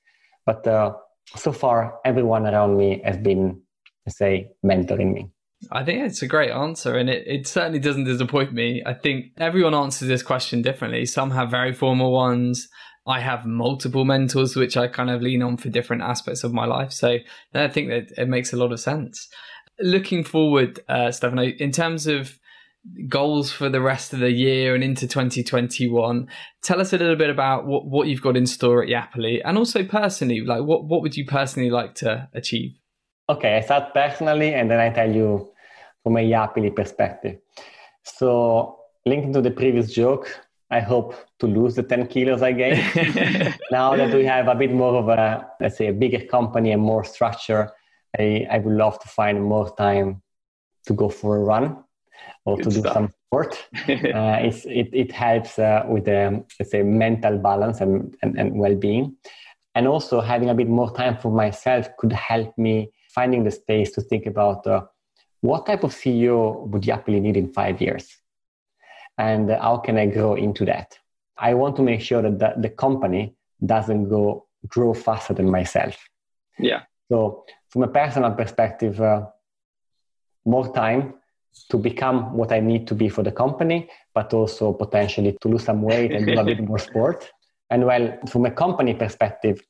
But 0.45 0.65
uh, 0.65 0.93
so 1.35 1.51
far, 1.51 1.99
everyone 2.05 2.47
around 2.47 2.77
me 2.77 3.01
has 3.03 3.17
been, 3.17 3.63
say, 4.07 4.47
mentoring 4.65 5.13
me. 5.13 5.29
I 5.73 5.83
think 5.83 6.05
it's 6.05 6.21
a 6.21 6.27
great 6.27 6.51
answer, 6.51 6.95
and 6.95 7.09
it, 7.09 7.27
it 7.27 7.47
certainly 7.47 7.79
doesn't 7.79 8.05
disappoint 8.05 8.53
me. 8.53 8.81
I 8.85 8.93
think 8.93 9.33
everyone 9.37 9.75
answers 9.75 10.07
this 10.07 10.23
question 10.23 10.61
differently. 10.61 11.05
Some 11.05 11.31
have 11.31 11.51
very 11.51 11.73
formal 11.73 12.13
ones. 12.13 12.69
I 13.07 13.19
have 13.19 13.45
multiple 13.45 14.05
mentors, 14.05 14.55
which 14.55 14.77
I 14.77 14.87
kind 14.87 15.09
of 15.09 15.21
lean 15.21 15.41
on 15.41 15.57
for 15.57 15.69
different 15.69 16.03
aspects 16.03 16.43
of 16.43 16.53
my 16.53 16.65
life. 16.65 16.91
So 16.91 17.17
I 17.53 17.67
think 17.67 17.89
that 17.89 18.11
it 18.17 18.29
makes 18.29 18.53
a 18.53 18.57
lot 18.57 18.71
of 18.71 18.79
sense. 18.79 19.27
Looking 19.79 20.23
forward, 20.23 20.79
uh, 20.87 21.11
Stefano, 21.11 21.43
in 21.43 21.71
terms 21.71 22.05
of 22.05 22.39
goals 23.07 23.51
for 23.51 23.69
the 23.69 23.81
rest 23.81 24.13
of 24.13 24.19
the 24.19 24.31
year 24.31 24.73
and 24.73 24.83
into 24.83 25.07
2021. 25.07 26.27
Tell 26.63 26.81
us 26.81 26.93
a 26.93 26.97
little 26.97 27.15
bit 27.15 27.29
about 27.29 27.65
what, 27.65 27.85
what 27.85 28.07
you've 28.07 28.21
got 28.21 28.35
in 28.35 28.47
store 28.47 28.83
at 28.83 28.89
Yapily 28.89 29.41
and 29.45 29.57
also 29.57 29.83
personally, 29.83 30.41
like 30.41 30.63
what, 30.63 30.85
what 30.85 31.01
would 31.01 31.15
you 31.15 31.25
personally 31.25 31.69
like 31.69 31.95
to 31.95 32.27
achieve? 32.33 32.71
Okay, 33.29 33.57
I 33.57 33.61
start 33.61 33.93
personally 33.93 34.53
and 34.53 34.69
then 34.69 34.79
I 34.79 34.89
tell 34.89 35.13
you 35.13 35.51
from 36.03 36.17
a 36.17 36.21
Yapily 36.21 36.75
perspective. 36.75 37.37
So, 38.03 38.77
linking 39.05 39.33
to 39.33 39.41
the 39.41 39.51
previous 39.51 39.93
joke, 39.93 40.39
I 40.71 40.79
hope 40.79 41.15
to 41.39 41.47
lose 41.47 41.75
the 41.75 41.83
10 41.83 42.07
kilos 42.07 42.41
I 42.41 42.53
gained. 42.53 42.81
now 43.71 43.95
that 43.97 44.13
we 44.13 44.23
have 44.23 44.47
a 44.47 44.55
bit 44.55 44.71
more 44.71 44.95
of 44.95 45.09
a, 45.09 45.45
let's 45.59 45.77
say, 45.77 45.87
a 45.87 45.93
bigger 45.93 46.25
company 46.25 46.71
and 46.71 46.81
more 46.81 47.03
structure, 47.03 47.71
I, 48.17 48.47
I 48.49 48.59
would 48.59 48.73
love 48.73 48.97
to 48.99 49.07
find 49.09 49.43
more 49.43 49.75
time 49.75 50.21
to 50.87 50.93
go 50.93 51.09
for 51.09 51.37
a 51.37 51.39
run 51.41 51.83
or 52.45 52.55
Good 52.55 52.63
to 52.63 52.81
do 52.81 52.89
some 52.89 53.13
sport. 53.27 53.67
uh, 53.89 54.37
it, 54.41 54.89
it 54.93 55.11
helps 55.11 55.59
uh, 55.59 55.83
with 55.89 56.05
the 56.05 56.43
let's 56.57 56.71
say 56.71 56.83
mental 56.83 57.37
balance 57.37 57.81
and, 57.81 58.15
and, 58.21 58.39
and 58.39 58.53
well-being. 58.53 59.17
And 59.75 59.87
also 59.87 60.21
having 60.21 60.49
a 60.49 60.53
bit 60.53 60.69
more 60.69 60.93
time 60.95 61.17
for 61.17 61.31
myself 61.31 61.89
could 61.97 62.13
help 62.13 62.57
me 62.57 62.91
finding 63.13 63.43
the 63.43 63.51
space 63.51 63.91
to 63.91 64.01
think 64.01 64.25
about 64.25 64.65
uh, 64.65 64.85
what 65.41 65.65
type 65.65 65.83
of 65.83 65.93
CEO 65.93 66.65
would 66.67 66.83
Yapily 66.83 67.19
need 67.19 67.35
in 67.35 67.51
five 67.51 67.81
years? 67.81 68.20
And 69.21 69.51
how 69.51 69.77
can 69.77 69.95
I 69.99 70.07
grow 70.07 70.33
into 70.33 70.65
that? 70.65 70.97
I 71.37 71.53
want 71.53 71.75
to 71.75 71.83
make 71.83 72.01
sure 72.01 72.23
that 72.23 72.61
the, 72.65 72.69
company 72.69 73.35
doesn't 73.73 74.09
go 74.09 74.47
grow 74.67 74.93
faster 74.95 75.33
than 75.35 75.47
myself. 75.59 75.95
Yeah. 76.57 76.81
So 77.09 77.45
from 77.69 77.83
a 77.83 77.87
personal 77.87 78.31
perspective, 78.31 78.99
uh, 78.99 79.27
more 80.43 80.73
time 80.73 81.13
to 81.69 81.77
become 81.77 82.17
what 82.39 82.51
I 82.51 82.61
need 82.61 82.87
to 82.87 82.95
be 82.95 83.09
for 83.09 83.21
the 83.21 83.31
company, 83.31 83.89
but 84.15 84.33
also 84.33 84.73
potentially 84.73 85.37
to 85.41 85.47
lose 85.47 85.65
some 85.65 85.83
weight 85.83 86.11
and 86.13 86.25
do 86.25 86.39
a 86.39 86.43
bit 86.43 86.59
more 86.69 86.79
sport. 86.79 87.29
And 87.69 87.85
well, 87.85 88.17
from 88.27 88.45
a 88.45 88.51
company 88.51 88.95
perspective, 88.95 89.61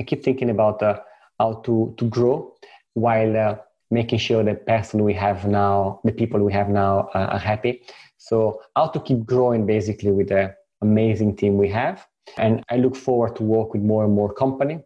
I 0.00 0.02
keep 0.02 0.24
thinking 0.24 0.50
about 0.50 0.82
uh, 0.82 0.98
how 1.38 1.62
to, 1.66 1.94
to 1.96 2.04
grow 2.08 2.54
while 2.94 3.36
uh, 3.36 3.54
making 3.90 4.18
sure 4.18 4.42
the 4.42 4.54
person 4.54 5.04
we 5.04 5.14
have 5.14 5.46
now, 5.46 6.00
the 6.02 6.12
people 6.12 6.40
we 6.42 6.52
have 6.52 6.68
now 6.68 7.08
uh, 7.14 7.34
are 7.34 7.44
happy. 7.52 7.82
So 8.18 8.60
how 8.74 8.88
to 8.88 9.00
keep 9.00 9.24
growing 9.24 9.66
basically 9.66 10.12
with 10.12 10.28
the 10.28 10.54
amazing 10.82 11.36
team 11.36 11.56
we 11.56 11.68
have. 11.68 12.06
And 12.36 12.62
I 12.70 12.76
look 12.76 12.96
forward 12.96 13.36
to 13.36 13.42
work 13.42 13.72
with 13.72 13.82
more 13.82 14.04
and 14.04 14.12
more 14.12 14.32
company. 14.32 14.80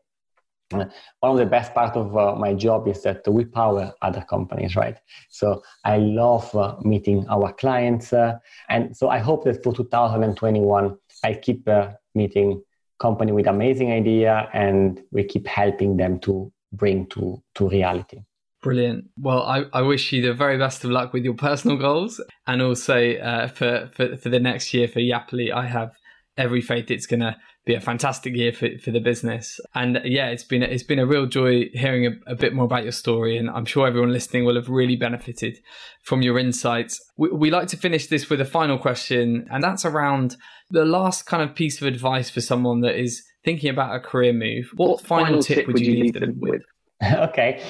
One 0.71 1.33
of 1.33 1.37
the 1.37 1.47
best 1.47 1.75
part 1.75 1.97
of 1.97 2.17
uh, 2.17 2.37
my 2.37 2.55
job 2.55 2.87
is 2.87 3.03
that 3.03 3.27
we 3.27 3.45
power 3.45 3.93
other 4.03 4.25
companies 4.29 4.77
right? 4.77 4.97
So 5.29 5.63
i 5.85 5.97
love 5.97 6.55
uh, 6.55 6.77
meeting 6.83 7.27
our 7.29 7.53
clients 7.53 8.13
uh, 8.13 8.39
and 8.69 8.97
so 8.97 9.09
i 9.09 9.19
hope 9.19 9.45
that 9.45 9.63
for 9.65 9.75
2021 9.75 10.97
i 11.25 11.35
keep 11.35 11.69
uh, 11.69 11.89
meeting 12.15 12.63
company 13.01 13.33
with 13.33 13.47
amazing 13.47 13.91
idea 13.91 14.49
and 14.53 15.03
we 15.11 15.25
keep 15.25 15.47
helping 15.47 15.97
them 15.97 16.21
to 16.21 16.53
bring 16.73 17.07
to 17.07 17.43
to 17.55 17.69
reality 17.69 18.21
Brilliant. 18.63 19.07
Well, 19.17 19.43
I, 19.43 19.65
I 19.73 19.83
wish 19.83 20.13
you 20.13 20.21
the 20.21 20.35
very 20.35 20.59
best 20.59 20.85
of 20.85 20.91
luck 20.91 21.13
with 21.13 21.25
your 21.25 21.35
personal 21.35 21.79
goals 21.79 22.21
and 22.47 22.61
also 22.61 23.15
uh, 23.15 23.49
for, 23.49 23.91
for, 23.95 24.17
for 24.17 24.29
the 24.29 24.41
next 24.41 24.75
year 24.75 24.87
for 24.87 25.01
Yapily. 25.01 25.53
I 25.53 25.67
have 25.67 25.93
every 26.37 26.61
faith 26.61 26.91
it's 26.91 27.07
going 27.07 27.21
to 27.21 27.37
be 27.65 27.75
a 27.75 27.81
fantastic 27.81 28.35
year 28.35 28.53
for, 28.53 28.69
for 28.83 28.91
the 28.91 29.01
business. 29.01 29.61
And 29.75 30.01
yeah, 30.05 30.29
it's 30.29 30.45
been 30.45 30.63
it's 30.63 30.83
been 30.83 30.99
a 30.99 31.07
real 31.07 31.27
joy 31.27 31.69
hearing 31.73 32.07
a, 32.07 32.33
a, 32.33 32.35
bit 32.35 32.55
more 32.55 32.65
about 32.65 32.83
your 32.83 32.93
story, 32.93 33.37
and 33.37 33.51
I'm 33.51 33.67
sure 33.67 33.87
everyone 33.87 34.13
listening 34.13 34.45
will 34.45 34.57
have 34.57 34.69
really 34.69 34.97
benefited 34.97 35.59
from 36.03 36.23
your 36.23 36.39
insights. 36.39 37.01
We, 37.17 37.29
we 37.31 37.51
like 37.51 37.69
to 37.69 37.77
finish 37.77 38.07
this 38.07 38.31
with 38.31 38.41
a 38.41 38.47
final 38.47 38.79
question, 38.79 39.47
and 39.51 39.63
that's 39.63 39.85
around 39.85 40.37
the 40.71 40.85
last 40.85 41.27
kind 41.27 41.43
of 41.43 41.55
piece 41.55 41.81
of 41.81 41.87
advice 41.87 42.31
for 42.31 42.41
someone 42.41 42.81
that 42.81 42.99
is 42.99 43.23
thinking 43.45 43.71
about 43.71 43.95
a 43.95 44.01
career 44.01 44.33
move. 44.33 44.71
What, 44.75 44.91
what 44.91 45.01
final, 45.03 45.43
tip, 45.43 45.59
tip 45.59 45.67
would 45.67 45.81
you 45.81 46.03
leave 46.03 46.15
them 46.15 46.41
with? 46.41 46.63
okay, 47.03 47.63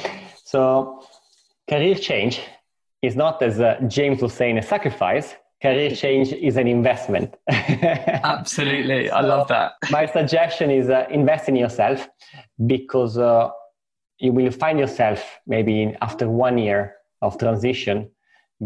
so 0.51 0.61
career 1.69 1.97
change 2.09 2.41
is 3.03 3.15
not 3.17 3.43
as 3.43 3.61
uh, 3.61 3.81
James 3.87 4.21
was 4.23 4.33
saying 4.33 4.59
a 4.59 4.63
sacrifice 4.63 5.29
career 5.63 5.91
change 5.91 6.33
is 6.33 6.57
an 6.57 6.67
investment. 6.67 7.37
Absolutely. 7.49 9.11
I 9.11 9.21
love 9.21 9.49
that. 9.49 9.73
My 9.91 10.07
suggestion 10.07 10.71
is 10.71 10.89
uh, 10.89 11.07
invest 11.11 11.49
in 11.49 11.57
yourself 11.57 12.09
because 12.67 13.19
uh, 13.19 13.51
you 14.19 14.33
will 14.33 14.51
find 14.51 14.79
yourself 14.79 15.39
maybe 15.47 15.95
after 16.01 16.29
one 16.29 16.57
year 16.59 16.95
of 17.23 17.39
transition 17.39 18.11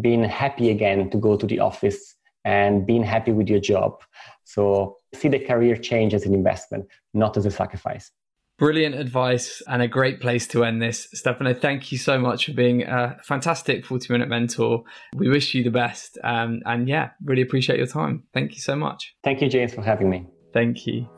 being 0.01 0.25
happy 0.25 0.71
again 0.71 1.11
to 1.11 1.17
go 1.17 1.37
to 1.37 1.47
the 1.47 1.59
office 1.59 2.15
and 2.45 2.87
being 2.87 3.03
happy 3.03 3.33
with 3.33 3.49
your 3.49 3.61
job. 3.61 4.01
So 4.45 4.99
see 5.15 5.29
the 5.29 5.39
career 5.39 5.77
change 5.77 6.15
as 6.15 6.25
an 6.27 6.35
investment, 6.35 6.87
not 7.13 7.37
as 7.37 7.47
a 7.47 7.51
sacrifice. 7.51 8.11
Brilliant 8.57 8.95
advice 8.95 9.63
and 9.67 9.83
a 9.83 9.89
great 9.89 10.21
place 10.21 10.47
to 10.49 10.65
end 10.65 10.81
this. 10.81 11.09
Stefano, 11.13 11.55
thank 11.55 11.91
you 11.91 11.99
so 11.99 12.19
much 12.19 12.47
for 12.47 12.53
being 12.53 12.83
a 12.85 13.17
fantastic 13.25 13.85
40 13.85 14.13
minute 14.13 14.29
mentor. 14.29 14.85
We 15.15 15.29
wish 15.29 15.55
you 15.55 15.65
the 15.65 15.71
best. 15.71 16.19
Um, 16.23 16.61
and 16.65 16.89
yeah, 16.89 17.11
really 17.25 17.43
appreciate 17.43 17.79
your 17.79 17.89
time. 17.89 18.25
Thank 18.33 18.53
you 18.53 18.61
so 18.61 18.77
much. 18.77 19.15
Thank 19.25 19.43
you, 19.43 19.49
James, 19.49 19.75
for 19.75 19.83
having 19.83 20.09
me. 20.09 20.27
Thank 20.53 20.87
you. 20.87 21.09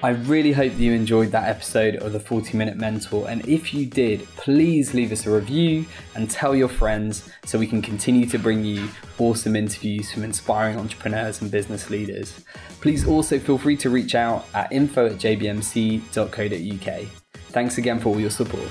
I 0.00 0.10
really 0.10 0.52
hope 0.52 0.70
that 0.72 0.78
you 0.78 0.92
enjoyed 0.92 1.32
that 1.32 1.48
episode 1.48 1.96
of 1.96 2.12
the 2.12 2.20
40 2.20 2.56
Minute 2.56 2.76
Mentor. 2.76 3.28
And 3.28 3.44
if 3.48 3.74
you 3.74 3.84
did, 3.84 4.28
please 4.36 4.94
leave 4.94 5.10
us 5.10 5.26
a 5.26 5.30
review 5.30 5.86
and 6.14 6.30
tell 6.30 6.54
your 6.54 6.68
friends 6.68 7.28
so 7.44 7.58
we 7.58 7.66
can 7.66 7.82
continue 7.82 8.24
to 8.26 8.38
bring 8.38 8.64
you 8.64 8.88
awesome 9.18 9.56
interviews 9.56 10.12
from 10.12 10.22
inspiring 10.22 10.78
entrepreneurs 10.78 11.42
and 11.42 11.50
business 11.50 11.90
leaders. 11.90 12.44
Please 12.80 13.08
also 13.08 13.40
feel 13.40 13.58
free 13.58 13.76
to 13.78 13.90
reach 13.90 14.14
out 14.14 14.46
at 14.54 14.70
info 14.70 15.06
at 15.06 15.14
jbmc.co.uk. 15.14 17.08
Thanks 17.50 17.78
again 17.78 17.98
for 17.98 18.10
all 18.10 18.20
your 18.20 18.30
support. 18.30 18.68